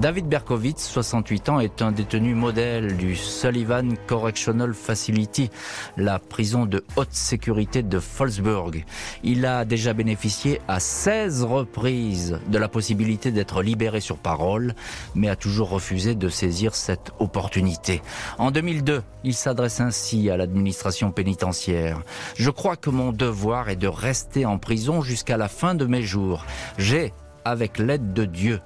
David 0.01 0.26
Berkowitz, 0.26 0.88
68 0.88 1.49
ans, 1.51 1.61
est 1.61 1.82
un 1.82 1.93
détenu 1.93 2.34
modèle 2.34 2.97
du 2.97 3.14
Sullivan 3.14 3.95
Correctional 4.07 4.74
Facility, 4.74 5.51
la 5.97 6.18
prison 6.18 6.66
de 6.66 6.82
haute 6.97 7.12
sécurité 7.12 7.82
de 7.82 8.01
Folsburg. 8.01 8.84
Il 9.22 9.47
a 9.47 9.64
déjà 9.64 9.93
bénéficié 9.93 10.61
à 10.66 10.80
16 10.80 11.45
reprises 11.45 12.38
de 12.49 12.59
la 12.59 12.68
possibilité 12.68 13.30
d'être 13.30 13.62
libéré 13.62 14.01
sur 14.01 14.16
parole, 14.16 14.74
mais 15.14 15.28
a 15.28 15.36
toujours 15.36 15.68
refusé 15.68 16.14
de 16.14 16.28
saisir 16.28 16.74
cette 16.74 17.12
opportunité. 17.20 18.03
En 18.38 18.51
2002, 18.51 19.03
il 19.24 19.34
s'adresse 19.34 19.80
ainsi 19.80 20.30
à 20.30 20.36
l'administration 20.36 21.12
pénitentiaire. 21.12 22.01
Je 22.36 22.51
crois 22.51 22.76
que 22.76 22.90
mon 22.90 23.12
devoir 23.12 23.68
est 23.68 23.76
de 23.76 23.88
rester 23.88 24.47
en 24.47 24.59
prison 24.59 25.03
jusqu'à 25.03 25.36
la 25.36 25.49
fin 25.49 25.74
de 25.74 25.84
mes 25.84 26.03
jours. 26.03 26.45
J'ai 26.78 27.12
avec 27.45 27.78
l'aide 27.78 28.12
de 28.12 28.24
Dieu, 28.24 28.61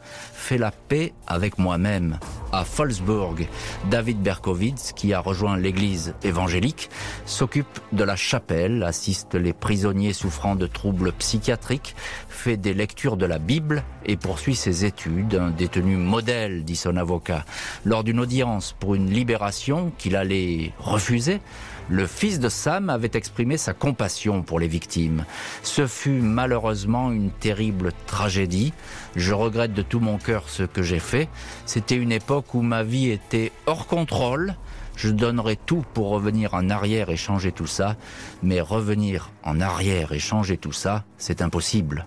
fait 0.46 0.58
la 0.58 0.70
paix 0.70 1.12
avec 1.26 1.58
moi-même. 1.58 2.20
À 2.52 2.64
Folsburg, 2.64 3.48
David 3.90 4.22
Berkowitz, 4.22 4.92
qui 4.92 5.12
a 5.12 5.18
rejoint 5.18 5.56
l'église 5.56 6.14
évangélique, 6.22 6.88
s'occupe 7.24 7.80
de 7.90 8.04
la 8.04 8.14
chapelle, 8.14 8.84
assiste 8.84 9.34
les 9.34 9.52
prisonniers 9.52 10.12
souffrant 10.12 10.54
de 10.54 10.68
troubles 10.68 11.10
psychiatriques, 11.10 11.96
fait 12.28 12.56
des 12.56 12.74
lectures 12.74 13.16
de 13.16 13.26
la 13.26 13.40
Bible 13.40 13.82
et 14.04 14.16
poursuit 14.16 14.54
ses 14.54 14.84
études. 14.84 15.34
Un 15.34 15.50
détenu 15.50 15.96
modèle, 15.96 16.62
dit 16.62 16.76
son 16.76 16.96
avocat. 16.96 17.44
Lors 17.84 18.04
d'une 18.04 18.20
audience 18.20 18.72
pour 18.78 18.94
une 18.94 19.10
libération 19.10 19.90
qu'il 19.98 20.14
allait 20.14 20.72
refuser, 20.78 21.40
le 21.88 22.06
fils 22.06 22.40
de 22.40 22.48
Sam 22.48 22.90
avait 22.90 23.12
exprimé 23.14 23.56
sa 23.56 23.72
compassion 23.72 24.42
pour 24.42 24.58
les 24.58 24.66
victimes. 24.66 25.24
Ce 25.62 25.86
fut 25.86 26.20
malheureusement 26.20 27.12
une 27.12 27.30
terrible 27.30 27.92
tragédie. 28.06 28.72
Je 29.14 29.32
regrette 29.32 29.72
de 29.72 29.82
tout 29.82 30.00
mon 30.00 30.18
cœur 30.18 30.35
ce 30.48 30.62
que 30.62 30.82
j'ai 30.82 30.98
fait. 30.98 31.28
C'était 31.64 31.96
une 31.96 32.12
époque 32.12 32.54
où 32.54 32.62
ma 32.62 32.82
vie 32.82 33.10
était 33.10 33.52
hors 33.66 33.86
contrôle. 33.86 34.54
Je 34.96 35.10
donnerais 35.10 35.56
tout 35.56 35.84
pour 35.94 36.08
revenir 36.08 36.54
en 36.54 36.70
arrière 36.70 37.10
et 37.10 37.16
changer 37.16 37.52
tout 37.52 37.66
ça, 37.66 37.96
mais 38.42 38.60
revenir 38.60 39.30
en 39.42 39.60
arrière 39.60 40.12
et 40.12 40.18
changer 40.18 40.56
tout 40.56 40.72
ça, 40.72 41.04
c'est 41.18 41.42
impossible. 41.42 42.06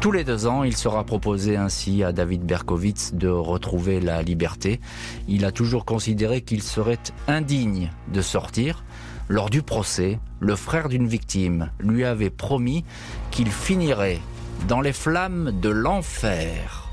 Tous 0.00 0.12
les 0.12 0.22
deux 0.22 0.46
ans, 0.46 0.62
il 0.62 0.76
sera 0.76 1.02
proposé 1.02 1.56
ainsi 1.56 2.04
à 2.04 2.12
David 2.12 2.42
Berkowitz 2.42 3.14
de 3.14 3.28
retrouver 3.28 4.00
la 4.00 4.22
liberté. 4.22 4.80
Il 5.26 5.44
a 5.44 5.50
toujours 5.50 5.84
considéré 5.84 6.40
qu'il 6.40 6.62
serait 6.62 7.00
indigne 7.26 7.90
de 8.12 8.22
sortir. 8.22 8.84
Lors 9.28 9.50
du 9.50 9.62
procès, 9.62 10.20
le 10.38 10.54
frère 10.54 10.88
d'une 10.88 11.08
victime 11.08 11.70
lui 11.80 12.04
avait 12.04 12.30
promis 12.30 12.84
qu'il 13.32 13.50
finirait 13.50 14.20
dans 14.66 14.80
les 14.80 14.92
flammes 14.92 15.52
de 15.60 15.68
l'enfer. 15.68 16.88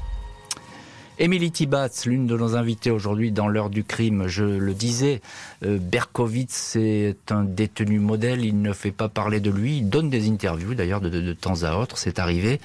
Émilie 1.17 1.51
Tibatz, 1.51 2.07
l'une 2.07 2.27
de 2.27 2.35
nos 2.35 2.57
invités 2.57 2.91
aujourd'hui 2.91 3.31
dans 3.31 3.47
l'heure 3.47 3.69
du 3.69 3.85
crime, 3.85 4.27
je 4.27 4.43
le 4.43 4.73
disais, 4.73 5.21
euh, 5.63 5.77
Berkowitz 5.79 6.75
est 6.75 7.31
un 7.31 7.45
détenu 7.45 7.99
modèle, 7.99 8.43
il 8.43 8.61
ne 8.61 8.73
fait 8.73 8.91
pas 8.91 9.07
parler 9.07 9.39
de 9.39 9.49
lui, 9.49 9.77
il 9.77 9.89
donne 9.89 10.09
des 10.09 10.29
interviews 10.29 10.75
d'ailleurs 10.75 10.99
de, 10.99 11.31
temps 11.31 11.63
à 11.63 11.77
autre, 11.77 11.97
c'est 11.97 12.19
arrivé. 12.19 12.59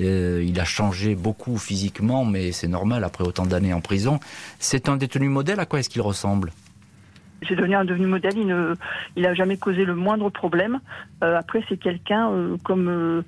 Euh, 0.00 0.42
il 0.42 0.58
a 0.60 0.64
changé 0.64 1.14
beaucoup 1.14 1.58
physiquement, 1.58 2.24
mais 2.24 2.52
c'est 2.52 2.68
normal 2.68 3.04
après 3.04 3.24
autant 3.24 3.44
d'années 3.44 3.74
en 3.74 3.82
prison. 3.82 4.18
C'est 4.58 4.88
un 4.88 4.96
détenu 4.96 5.28
modèle, 5.28 5.60
à 5.60 5.66
quoi 5.66 5.80
est-ce 5.80 5.90
qu'il 5.90 6.02
ressemble? 6.02 6.52
C'est 7.46 7.54
devenu 7.54 7.74
un 7.74 7.84
devenu 7.84 8.06
modèle. 8.06 8.32
Il 8.36 8.46
ne, 8.46 8.74
il 9.16 9.30
jamais 9.34 9.58
causé 9.58 9.84
le 9.84 9.94
moindre 9.94 10.30
problème. 10.30 10.80
Euh, 11.22 11.38
après, 11.38 11.62
c'est 11.68 11.78
quelqu'un 11.78 12.30
comme, 12.62 13.22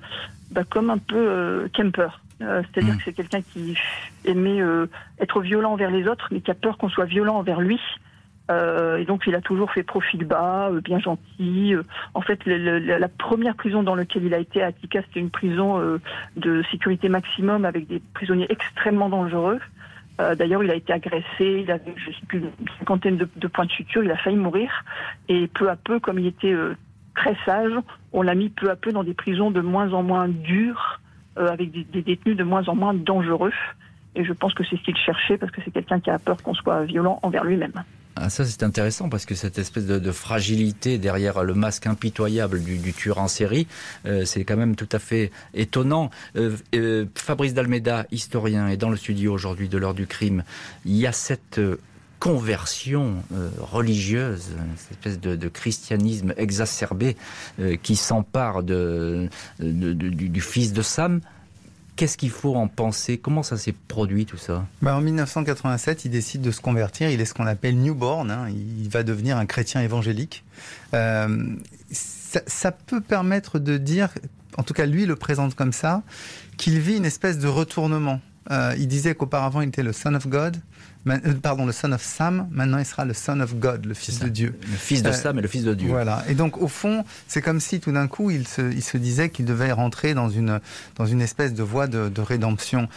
bah, 0.52 0.62
comme 0.68 0.90
un 0.90 0.98
peu 0.98 1.68
Kemper. 1.72 2.20
Euh, 2.42 2.62
c'est-à-dire 2.72 2.94
hmm. 2.94 2.98
que 2.98 3.02
c'est 3.04 3.12
quelqu'un 3.12 3.42
qui 3.42 3.76
aimait 4.24 4.60
euh, 4.60 4.86
être 5.20 5.40
violent 5.40 5.72
envers 5.72 5.90
les 5.90 6.08
autres, 6.08 6.28
mais 6.30 6.40
qui 6.40 6.50
a 6.50 6.54
peur 6.54 6.78
qu'on 6.78 6.88
soit 6.88 7.04
violent 7.04 7.36
envers 7.36 7.60
lui. 7.60 7.80
Euh, 8.50 8.96
et 8.96 9.04
donc 9.04 9.22
il 9.26 9.34
a 9.34 9.40
toujours 9.40 9.70
fait 9.70 9.82
profil 9.82 10.24
bas, 10.24 10.70
bien 10.82 10.98
gentil. 10.98 11.74
en 12.14 12.20
fait, 12.20 12.44
la 12.44 13.08
première 13.08 13.54
prison 13.54 13.82
dans 13.82 13.94
laquelle 13.94 14.24
il 14.24 14.34
a 14.34 14.38
été 14.38 14.62
à 14.62 14.66
Attica, 14.66 15.02
c'était 15.02 15.20
une 15.20 15.30
prison 15.30 15.80
de 16.36 16.62
sécurité 16.70 17.08
maximum 17.08 17.64
avec 17.64 17.86
des 17.86 18.02
prisonniers 18.14 18.46
extrêmement 18.50 19.08
dangereux. 19.08 19.60
D'ailleurs, 20.18 20.62
il 20.62 20.70
a 20.70 20.74
été 20.74 20.92
agressé, 20.92 21.62
il 21.64 21.70
avait 21.70 21.94
je 21.96 22.10
sais 22.10 22.26
plus, 22.28 22.38
une 22.40 22.50
cinquantaine 22.78 23.16
de, 23.16 23.28
de, 23.34 23.46
points 23.48 23.64
de 23.64 23.70
suture, 23.70 24.04
il 24.04 24.10
a 24.10 24.16
failli 24.16 24.36
mourir. 24.36 24.84
Et 25.28 25.46
peu 25.46 25.70
à 25.70 25.76
peu, 25.76 26.00
comme 26.00 26.18
il 26.18 26.26
était 26.26 26.54
très 27.14 27.36
sage, 27.44 27.72
on 28.12 28.22
l'a 28.22 28.34
mis 28.34 28.48
peu 28.48 28.70
à 28.70 28.76
peu 28.76 28.92
dans 28.92 29.04
des 29.04 29.14
prisons 29.14 29.50
de 29.50 29.60
moins 29.60 29.92
en 29.92 30.02
moins 30.02 30.28
dures, 30.28 31.00
euh, 31.38 31.48
avec 31.48 31.70
des, 31.70 32.02
détenus 32.02 32.36
de 32.36 32.44
moins 32.44 32.66
en 32.68 32.74
moins 32.74 32.94
dangereux. 32.94 33.52
Et 34.14 34.24
je 34.24 34.32
pense 34.32 34.52
que 34.54 34.62
c'est 34.64 34.76
ce 34.76 34.82
qu'il 34.82 34.96
cherchait 34.96 35.38
parce 35.38 35.50
que 35.52 35.62
c'est 35.64 35.70
quelqu'un 35.70 36.00
qui 36.00 36.10
a 36.10 36.18
peur 36.18 36.36
qu'on 36.42 36.54
soit 36.54 36.84
violent 36.84 37.18
envers 37.22 37.44
lui-même. 37.44 37.72
Ah, 38.16 38.28
ça 38.28 38.44
c'est 38.44 38.62
intéressant 38.62 39.08
parce 39.08 39.24
que 39.24 39.34
cette 39.34 39.56
espèce 39.56 39.86
de, 39.86 40.12
fragilité 40.12 40.98
derrière 40.98 41.42
le 41.44 41.54
masque 41.54 41.86
impitoyable 41.86 42.62
du, 42.62 42.92
tueur 42.92 43.16
en 43.16 43.28
série, 43.28 43.66
euh, 44.04 44.26
c'est 44.26 44.44
quand 44.44 44.58
même 44.58 44.76
tout 44.76 44.88
à 44.92 44.98
fait 44.98 45.30
étonnant. 45.54 46.10
Euh, 46.36 47.06
Fabrice 47.14 47.54
Dalmeda, 47.54 48.04
historien, 48.10 48.68
est 48.68 48.76
dans 48.76 48.90
le 48.90 48.96
studio 48.96 49.32
aujourd'hui 49.32 49.70
de 49.70 49.78
l'heure 49.78 49.94
du 49.94 50.06
crime. 50.06 50.44
Il 50.84 50.96
y 50.96 51.06
a 51.06 51.12
cette 51.12 51.58
conversion 52.22 53.16
religieuse, 53.58 54.50
cette 54.76 54.92
espèce 54.92 55.18
de, 55.18 55.48
christianisme 55.48 56.32
exacerbé 56.36 57.16
qui 57.82 57.96
s'empare 57.96 58.62
de, 58.62 59.28
du, 59.58 60.40
fils 60.40 60.72
de 60.72 60.82
Sam. 60.82 61.20
Qu'est-ce 61.96 62.16
qu'il 62.16 62.30
faut 62.30 62.54
en 62.54 62.68
penser? 62.68 63.18
Comment 63.18 63.42
ça 63.42 63.58
s'est 63.58 63.74
produit 63.88 64.24
tout 64.24 64.36
ça? 64.36 64.64
Bah 64.82 64.96
En 64.96 65.00
1987, 65.00 66.04
il 66.04 66.12
décide 66.12 66.42
de 66.42 66.52
se 66.52 66.60
convertir. 66.60 67.10
Il 67.10 67.20
est 67.20 67.24
ce 67.24 67.34
qu'on 67.34 67.46
appelle 67.48 67.76
newborn. 67.76 68.30
Hein. 68.30 68.48
Il 68.50 68.88
va 68.88 69.02
devenir 69.02 69.36
un 69.36 69.44
chrétien 69.44 69.80
évangélique. 69.82 70.44
Euh, 70.94 71.56
ça, 71.90 72.70
peut 72.70 73.00
permettre 73.00 73.58
de 73.58 73.78
dire, 73.78 74.10
en 74.56 74.62
tout 74.62 74.74
cas 74.74 74.86
lui 74.86 75.06
le 75.06 75.16
présente 75.16 75.56
comme 75.56 75.72
ça, 75.72 76.02
qu'il 76.56 76.78
vit 76.78 76.98
une 76.98 77.04
espèce 77.04 77.38
de 77.38 77.48
retournement. 77.48 78.20
Euh, 78.50 78.74
il 78.78 78.88
disait 78.88 79.14
qu'auparavant 79.14 79.60
il 79.60 79.68
était 79.68 79.82
le 79.82 79.92
Son 79.92 80.14
of 80.14 80.26
God, 80.26 80.56
euh, 80.56 80.60
pardon, 81.42 81.66
le 81.66 81.72
Son 81.72 81.92
of 81.92 82.02
Sam, 82.02 82.48
maintenant 82.50 82.78
il 82.78 82.84
sera 82.84 83.04
le 83.04 83.14
Son 83.14 83.40
of 83.40 83.56
God, 83.56 83.86
le 83.86 83.94
Fils 83.94 84.20
de 84.20 84.28
Dieu. 84.28 84.54
Le 84.62 84.76
Fils 84.76 85.02
de 85.02 85.08
euh, 85.08 85.12
Sam 85.12 85.38
et 85.38 85.42
le 85.42 85.48
Fils 85.48 85.64
de 85.64 85.74
Dieu. 85.74 85.88
Voilà. 85.88 86.24
Et 86.28 86.34
donc 86.34 86.60
au 86.60 86.68
fond, 86.68 87.04
c'est 87.26 87.42
comme 87.42 87.60
si 87.60 87.80
tout 87.80 87.92
d'un 87.92 88.08
coup 88.08 88.30
il 88.30 88.46
se, 88.46 88.72
il 88.72 88.82
se 88.82 88.96
disait 88.96 89.30
qu'il 89.30 89.44
devait 89.44 89.72
rentrer 89.72 90.14
dans 90.14 90.28
une, 90.28 90.60
dans 90.96 91.06
une 91.06 91.20
espèce 91.20 91.54
de 91.54 91.62
voie 91.62 91.86
de, 91.86 92.08
de 92.08 92.20
rédemption. 92.20 92.88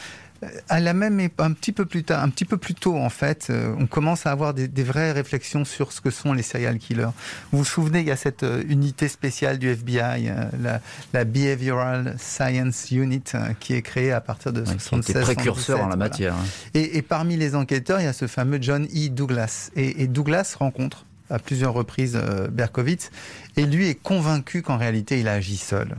À 0.70 0.80
la 0.80 0.94
même 0.94 1.20
un 1.38 1.52
petit 1.54 1.72
peu 1.72 1.86
plus 1.86 2.04
tard, 2.04 2.24
un 2.24 2.30
petit 2.30 2.46
peu 2.46 2.58
plus 2.58 2.74
tôt 2.74 2.96
en 2.98 3.10
fait, 3.10 3.48
euh, 3.50 3.74
on 3.80 3.88
commence 3.88 4.26
à 4.26 4.32
avoir 4.32 4.54
des, 4.54 4.68
vraies 4.84 5.12
réflexions 5.12 5.66
sur 5.66 5.92
ce 5.92 6.02
que 6.02 6.10
sont 6.10 6.34
les 6.34 6.44
serial 6.44 6.78
killers. 6.78 7.10
Vous 7.52 7.60
vous 7.60 7.66
souvenez, 7.66 8.02
il 8.02 8.08
y 8.08 8.12
a 8.12 8.16
cette 8.16 8.44
euh, 8.44 8.64
unité 8.68 9.08
spéciale 9.08 9.58
du 9.58 9.70
FBI, 9.70 10.30
euh, 10.30 10.80
la, 11.14 11.26
Behavioral 11.26 12.16
Science 12.20 12.92
Unit, 12.92 13.24
qui 13.60 13.74
est 13.74 13.82
créée 13.82 14.12
à 14.12 14.22
partir 14.22 14.54
de 14.54 14.62
ouais, 14.62 14.68
76. 14.68 15.22
précurseur 15.24 15.82
en 15.82 15.88
la 15.88 15.96
matière. 15.96 16.36
Hein. 16.36 16.46
Et, 16.74 17.02
parmi 17.02 17.36
les 17.36 17.56
enquêteurs, 17.56 18.00
il 18.00 18.04
y 18.04 18.08
a 18.08 18.14
ce 18.14 18.28
fameux 18.28 18.60
John 18.62 18.86
E. 18.86 19.10
Douglas. 19.10 19.72
Et, 19.76 20.08
Douglas 20.08 20.56
rencontre 20.60 21.06
à 21.30 21.40
plusieurs 21.40 21.74
reprises 21.74 22.20
Berkowitz, 22.52 23.10
et 23.58 23.66
lui 23.66 23.88
est 23.88 23.96
convaincu 23.96 24.62
qu'en 24.62 24.78
réalité, 24.78 25.20
il 25.20 25.28
a 25.28 25.34
agi 25.34 25.58
seul. 25.58 25.96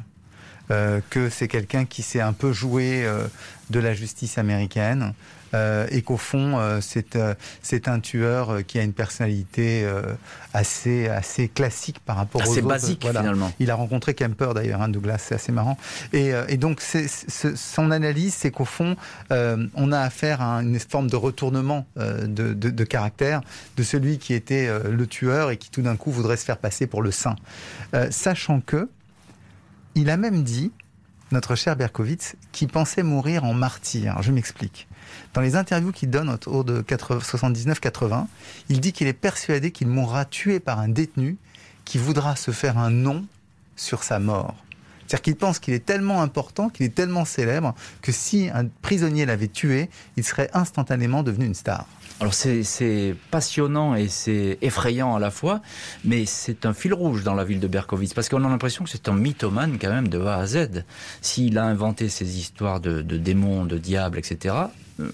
Euh, 0.73 1.01
que 1.11 1.31
c'est 1.31 1.47
quelqu'un 1.47 1.85
qui 1.85 2.03
s'est 2.03 2.21
un 2.21 2.33
peu 2.33 2.53
joué 2.53 3.05
euh, 3.05 3.29
de 3.71 3.79
la 3.79 3.95
justice 3.95 4.37
américaine. 4.37 5.13
Euh, 5.55 5.87
et 5.93 6.03
qu'au 6.03 6.17
fond, 6.17 6.61
c'est 6.81 7.89
un 7.89 8.01
tueur 8.01 8.67
qui 8.67 8.81
a 8.81 8.83
une 8.83 8.93
personnalité 8.93 9.89
assez, 10.53 11.09
assez 11.09 11.49
classique 11.49 12.01
par 12.01 12.17
rapport 12.17 12.43
assez 12.43 12.51
aux 12.51 12.59
autres. 12.59 12.67
basique 12.67 13.07
finalement. 13.07 13.53
Il 13.61 13.71
a 13.71 13.77
rencontré 13.77 14.13
Kemper 14.13 14.55
d'ailleurs, 14.55 14.83
hein, 14.83 14.89
Douglas, 14.89 15.19
c'est 15.19 15.37
assez 15.37 15.53
marrant. 15.53 15.79
Et, 16.13 16.33
et 16.49 16.57
donc 16.57 16.83
son 16.83 17.91
analyse, 17.91 18.35
c'est 18.35 18.51
qu'au 18.51 18.65
fond, 18.65 18.97
on 19.31 19.93
a 19.93 20.01
affaire 20.01 20.43
à 20.43 20.63
une 20.63 20.79
forme 20.81 21.09
de 21.09 21.17
retournement 21.17 21.87
de, 21.97 22.27
de, 22.27 22.71
de, 22.71 22.85
caractère 22.85 23.41
de 23.77 23.83
celui 23.85 24.19
qui 24.19 24.35
était 24.35 24.69
le 24.91 25.07
tueur 25.07 25.53
et 25.53 25.57
qui 25.59 25.71
tout 25.71 25.83
d'un 25.83 25.97
coup 25.97 26.11
voudrait 26.11 26.37
se 26.37 26.45
faire 26.45 26.59
passer 26.59 26.89
pour 26.89 27.03
le 27.03 27.13
saint. 27.13 27.37
sachant 28.11 28.61
que 28.61 28.89
il 29.97 30.11
a 30.11 30.19
même 30.19 30.45
dit, 30.45 30.71
notre 31.33 31.55
cher 31.55 31.75
Berkowitz, 31.75 32.37
qu'il 32.53 32.69
pensait 32.69 33.03
mourir 33.03 33.45
en 33.45 33.55
martyr. 33.55 34.21
Je 34.21 34.31
m'explique. 34.31 34.87
Dans 35.33 35.41
les 35.41 35.57
interviews 35.57 35.91
qu'il 35.91 36.11
donne 36.11 36.29
autour 36.29 36.65
de 36.65 36.83
79-80, 36.83 38.27
il 38.69 38.81
dit 38.81 38.93
qu'il 38.93 39.07
est 39.07 39.15
persuadé 39.15 39.71
qu'il 39.71 39.89
mourra 39.89 40.27
tué 40.27 40.61
par 40.61 40.81
un 40.81 40.89
détenu 40.89 41.39
qui 41.87 41.97
voudra 41.97 42.37
se 42.37 42.51
faire 42.51 42.77
un 42.77 42.91
nom 42.91 43.25
sur 43.75 44.03
sa 44.03 44.19
mort. 44.19 44.55
C'est-à-dire 44.99 45.23
qu'il 45.23 45.37
pense 45.37 45.61
qu'il 45.61 45.73
est 45.73 45.87
tellement 45.87 46.21
important, 46.21 46.69
qu'il 46.69 46.85
est 46.85 46.95
tellement 46.95 47.25
célèbre, 47.25 47.75
que 48.03 48.13
si 48.13 48.51
un 48.53 48.67
prisonnier 48.83 49.25
l'avait 49.25 49.49
tué, 49.49 49.89
il 50.17 50.25
serait 50.25 50.51
instantanément 50.53 51.23
devenu 51.23 51.47
une 51.47 51.55
star. 51.55 51.87
Alors 52.19 52.33
c'est 52.33 53.15
passionnant 53.31 53.95
et 53.95 54.09
c'est 54.09 54.57
effrayant 54.63 55.15
à 55.15 55.19
la 55.19 55.31
fois, 55.31 55.61
mais 56.03 56.25
c'est 56.25 56.65
un 56.65 56.73
fil 56.73 56.95
rouge 56.95 57.25
dans 57.25 57.35
la 57.35 57.45
ville 57.45 57.61
de 57.61 57.67
Berkowitz, 57.67 58.15
parce 58.15 58.31
qu'on 58.31 58.43
a 58.45 58.49
l'impression 58.49 58.85
que 58.85 58.91
c'est 58.91 59.09
un 59.11 59.15
mythomane 59.15 59.79
quand 59.79 59.91
même 59.91 60.09
de 60.09 60.19
A 60.21 60.37
à 60.37 60.47
Z. 60.47 60.85
S'il 61.21 61.59
a 61.59 61.65
inventé 61.65 62.09
ces 62.09 62.39
histoires 62.39 62.81
de, 62.81 63.03
de 63.03 63.19
démons, 63.19 63.67
de 63.67 63.77
diables, 63.77 64.19
etc., 64.19 64.55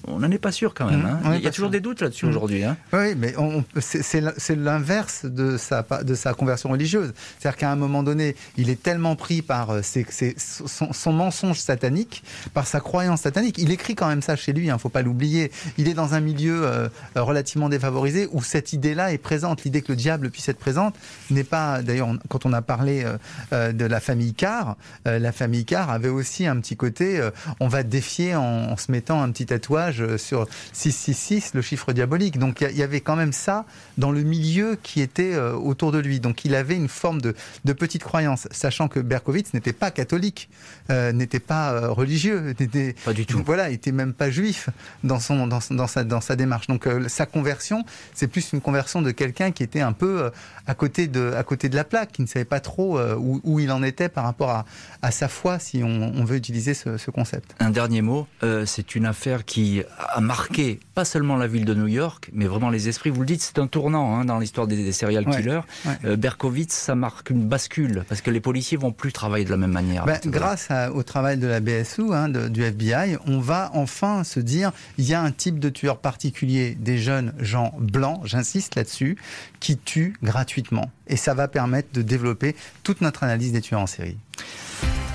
on 0.06 0.20
n'en 0.20 0.30
est 0.30 0.38
pas 0.38 0.52
sûr 0.52 0.74
quand 0.74 0.86
même. 0.86 1.02
Mmh. 1.02 1.20
Hein. 1.24 1.34
Il 1.34 1.42
y 1.42 1.46
a 1.46 1.50
toujours 1.50 1.70
des 1.70 1.80
doutes 1.80 2.00
là-dessus 2.00 2.26
mmh. 2.26 2.28
aujourd'hui. 2.28 2.64
Hein. 2.64 2.76
Oui, 2.92 3.14
mais 3.16 3.34
c'est 3.80 4.56
l'inverse 4.56 5.24
de 5.24 5.56
sa, 5.56 5.84
de 6.02 6.14
sa 6.14 6.34
conversion 6.34 6.70
religieuse. 6.70 7.12
C'est-à-dire 7.38 7.58
qu'à 7.58 7.70
un 7.70 7.76
moment 7.76 8.02
donné, 8.02 8.36
il 8.56 8.70
est 8.70 8.80
tellement 8.80 9.16
pris 9.16 9.42
par 9.42 9.70
euh, 9.70 9.80
son, 9.82 11.12
mensonge 11.12 11.58
satanique, 11.58 12.22
par 12.54 12.66
sa 12.66 12.80
croyance 12.80 13.22
satanique. 13.22 13.58
Il 13.58 13.70
écrit 13.72 13.94
quand 13.94 14.08
même 14.08 14.22
ça 14.22 14.36
chez 14.36 14.52
lui, 14.52 14.66
il 14.66 14.70
hein, 14.70 14.74
ne 14.74 14.78
faut 14.78 14.88
pas 14.88 15.02
l'oublier. 15.02 15.50
Il 15.78 15.88
est 15.88 15.94
dans 15.94 16.14
un 16.14 16.20
milieu 16.20 16.62
euh, 16.64 16.88
relativement 17.16 17.68
défavorisé 17.68 18.28
où 18.32 18.42
cette 18.42 18.72
idée-là 18.72 19.12
est 19.12 19.18
présente. 19.18 19.64
L'idée 19.64 19.82
que 19.82 19.92
le 19.92 19.96
diable 19.96 20.30
puisse 20.30 20.48
être 20.48 20.58
présente 20.58 20.94
n'est 21.30 21.44
pas. 21.44 21.82
D'ailleurs, 21.82 22.14
quand 22.28 22.46
on 22.46 22.52
a 22.52 22.62
parlé 22.62 23.04
euh, 23.52 23.72
de 23.72 23.84
la 23.84 24.00
famille 24.00 24.34
Carr, 24.34 24.76
la 25.04 25.32
famille 25.32 25.64
Carr 25.64 25.90
avait 25.90 26.08
aussi 26.08 26.46
un 26.46 26.56
petit 26.60 26.76
côté 26.76 27.20
on 27.60 27.68
va 27.68 27.82
défier 27.82 28.34
en, 28.34 28.42
en 28.42 28.76
se 28.76 28.90
mettant 28.90 29.22
un 29.22 29.30
petit 29.30 29.46
tatouage 29.46 29.71
euh, 29.74 30.18
sur 30.18 30.46
666, 30.72 31.54
le 31.54 31.62
chiffre 31.62 31.92
diabolique. 31.92 32.38
Donc 32.38 32.60
il 32.60 32.76
y 32.76 32.82
avait 32.82 33.00
quand 33.00 33.16
même 33.16 33.32
ça 33.32 33.64
dans 33.98 34.10
le 34.10 34.22
milieu 34.22 34.78
qui 34.82 35.00
était 35.00 35.34
euh, 35.34 35.52
autour 35.52 35.92
de 35.92 35.98
lui. 35.98 36.20
Donc 36.20 36.44
il 36.44 36.54
avait 36.54 36.76
une 36.76 36.88
forme 36.88 37.20
de, 37.20 37.34
petite 37.72 38.04
croyance, 38.04 38.48
sachant 38.50 38.88
que 38.88 39.00
Berkowitz 39.00 39.54
n'était 39.54 39.72
pas 39.72 39.90
catholique, 39.90 40.48
euh, 40.90 41.12
n'était 41.12 41.40
pas 41.40 41.88
religieux, 41.88 42.54
n'était 42.58 42.94
pas 43.04 43.12
du 43.12 43.26
tout. 43.26 43.42
Voilà, 43.44 43.70
il 43.70 43.74
était 43.74 43.92
même 43.92 44.12
pas 44.12 44.30
juif 44.30 44.68
dans 45.04 45.18
son 45.18 45.46
dans, 45.46 45.60
sa 45.60 46.04
dans 46.04 46.20
sa 46.20 46.36
démarche. 46.36 46.66
Donc 46.66 46.86
sa 47.08 47.26
conversion, 47.26 47.84
c'est 48.14 48.28
plus 48.28 48.52
une 48.52 48.60
conversion 48.60 49.02
de 49.02 49.10
quelqu'un 49.10 49.52
qui 49.52 49.62
était 49.62 49.80
un 49.80 49.92
peu 49.92 50.30
à 50.66 50.74
côté 50.74 51.08
de 51.08 51.32
à 51.36 51.42
côté 51.42 51.68
de 51.68 51.76
la 51.76 51.84
plaque, 51.84 52.12
qui 52.12 52.22
ne 52.22 52.26
savait 52.26 52.44
pas 52.44 52.60
trop 52.60 53.00
où, 53.00 53.60
il 53.60 53.70
en 53.70 53.82
était 53.82 54.08
par 54.08 54.24
rapport 54.24 54.50
à, 54.50 54.64
à 55.00 55.10
sa 55.10 55.28
foi, 55.28 55.58
si 55.58 55.82
on, 55.82 56.24
veut 56.24 56.36
utiliser 56.36 56.74
ce, 56.74 56.98
ce, 56.98 57.10
concept. 57.10 57.54
Un 57.58 57.70
dernier 57.70 58.02
mot, 58.02 58.26
c'est 58.66 58.94
une 58.94 59.06
affaire 59.06 59.44
qui 59.44 59.61
a 59.98 60.20
marqué 60.20 60.80
pas 60.94 61.04
seulement 61.04 61.36
la 61.36 61.46
ville 61.46 61.64
de 61.64 61.74
New 61.74 61.86
York, 61.86 62.30
mais 62.32 62.46
vraiment 62.46 62.70
les 62.70 62.88
esprits. 62.88 63.10
Vous 63.10 63.20
le 63.20 63.26
dites, 63.26 63.42
c'est 63.42 63.58
un 63.58 63.66
tournant 63.66 64.16
hein, 64.16 64.24
dans 64.24 64.38
l'histoire 64.38 64.66
des, 64.66 64.92
serial 64.92 65.24
killers. 65.24 65.60
Euh, 66.04 66.16
Berkowitz, 66.16 66.72
ça 66.72 66.94
marque 66.94 67.30
une 67.30 67.46
bascule 67.46 68.04
parce 68.08 68.20
que 68.20 68.30
les 68.30 68.40
policiers 68.40 68.76
vont 68.76 68.92
plus 68.92 69.12
travailler 69.12 69.44
de 69.44 69.50
la 69.50 69.56
même 69.56 69.72
manière. 69.72 70.04
Ben, 70.04 70.18
grâce 70.26 70.68
au 70.94 71.02
travail 71.02 71.38
de 71.38 71.46
la 71.46 71.60
BSU, 71.60 72.12
hein, 72.12 72.28
du 72.28 72.62
FBI, 72.62 73.16
on 73.26 73.40
va 73.40 73.70
enfin 73.74 74.24
se 74.24 74.40
dire 74.40 74.72
il 74.98 75.04
y 75.04 75.14
a 75.14 75.22
un 75.22 75.30
type 75.30 75.58
de 75.58 75.68
tueur 75.68 75.98
particulier, 75.98 76.76
des 76.78 76.98
jeunes 76.98 77.32
gens 77.38 77.74
blancs, 77.78 78.20
j'insiste 78.24 78.74
là-dessus, 78.74 79.16
qui 79.60 79.76
tuent 79.76 80.14
gratuitement. 80.22 80.90
Et 81.06 81.16
ça 81.16 81.34
va 81.34 81.48
permettre 81.48 81.88
de 81.92 82.02
développer 82.02 82.56
toute 82.82 83.00
notre 83.00 83.22
analyse 83.22 83.52
des 83.52 83.60
tueurs 83.60 83.80
en 83.80 83.86
série. 83.86 84.16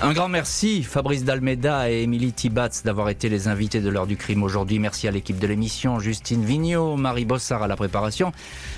Un 0.00 0.12
grand 0.12 0.28
merci 0.28 0.84
Fabrice 0.84 1.24
Dalmeda 1.24 1.90
et 1.90 2.02
Émilie 2.02 2.32
Tibatz 2.32 2.84
d'avoir 2.84 3.08
été 3.08 3.28
les 3.28 3.48
invités 3.48 3.80
de 3.80 3.88
l'heure 3.88 4.06
du 4.06 4.16
crime 4.16 4.44
aujourd'hui. 4.44 4.78
Merci 4.78 5.08
à 5.08 5.10
l'équipe 5.10 5.40
de 5.40 5.46
l'émission, 5.46 5.98
Justine 5.98 6.44
Vignot, 6.44 6.96
Marie 6.96 7.24
Bossard 7.24 7.64
à 7.64 7.66
la 7.66 7.74
préparation. 7.74 8.30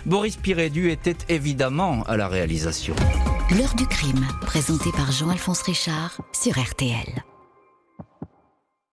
Boris 0.07 0.37
Pirédu 0.37 0.91
était 0.91 1.17
évidemment 1.29 2.05
à 2.05 2.17
la 2.17 2.27
réalisation. 2.27 2.95
L'heure 3.51 3.75
du 3.75 3.87
crime, 3.87 4.27
présenté 4.41 4.91
par 4.93 5.13
Jean-Alphonse 5.13 5.61
Richard 5.63 6.23
sur 6.33 6.59
RTL. 6.59 7.23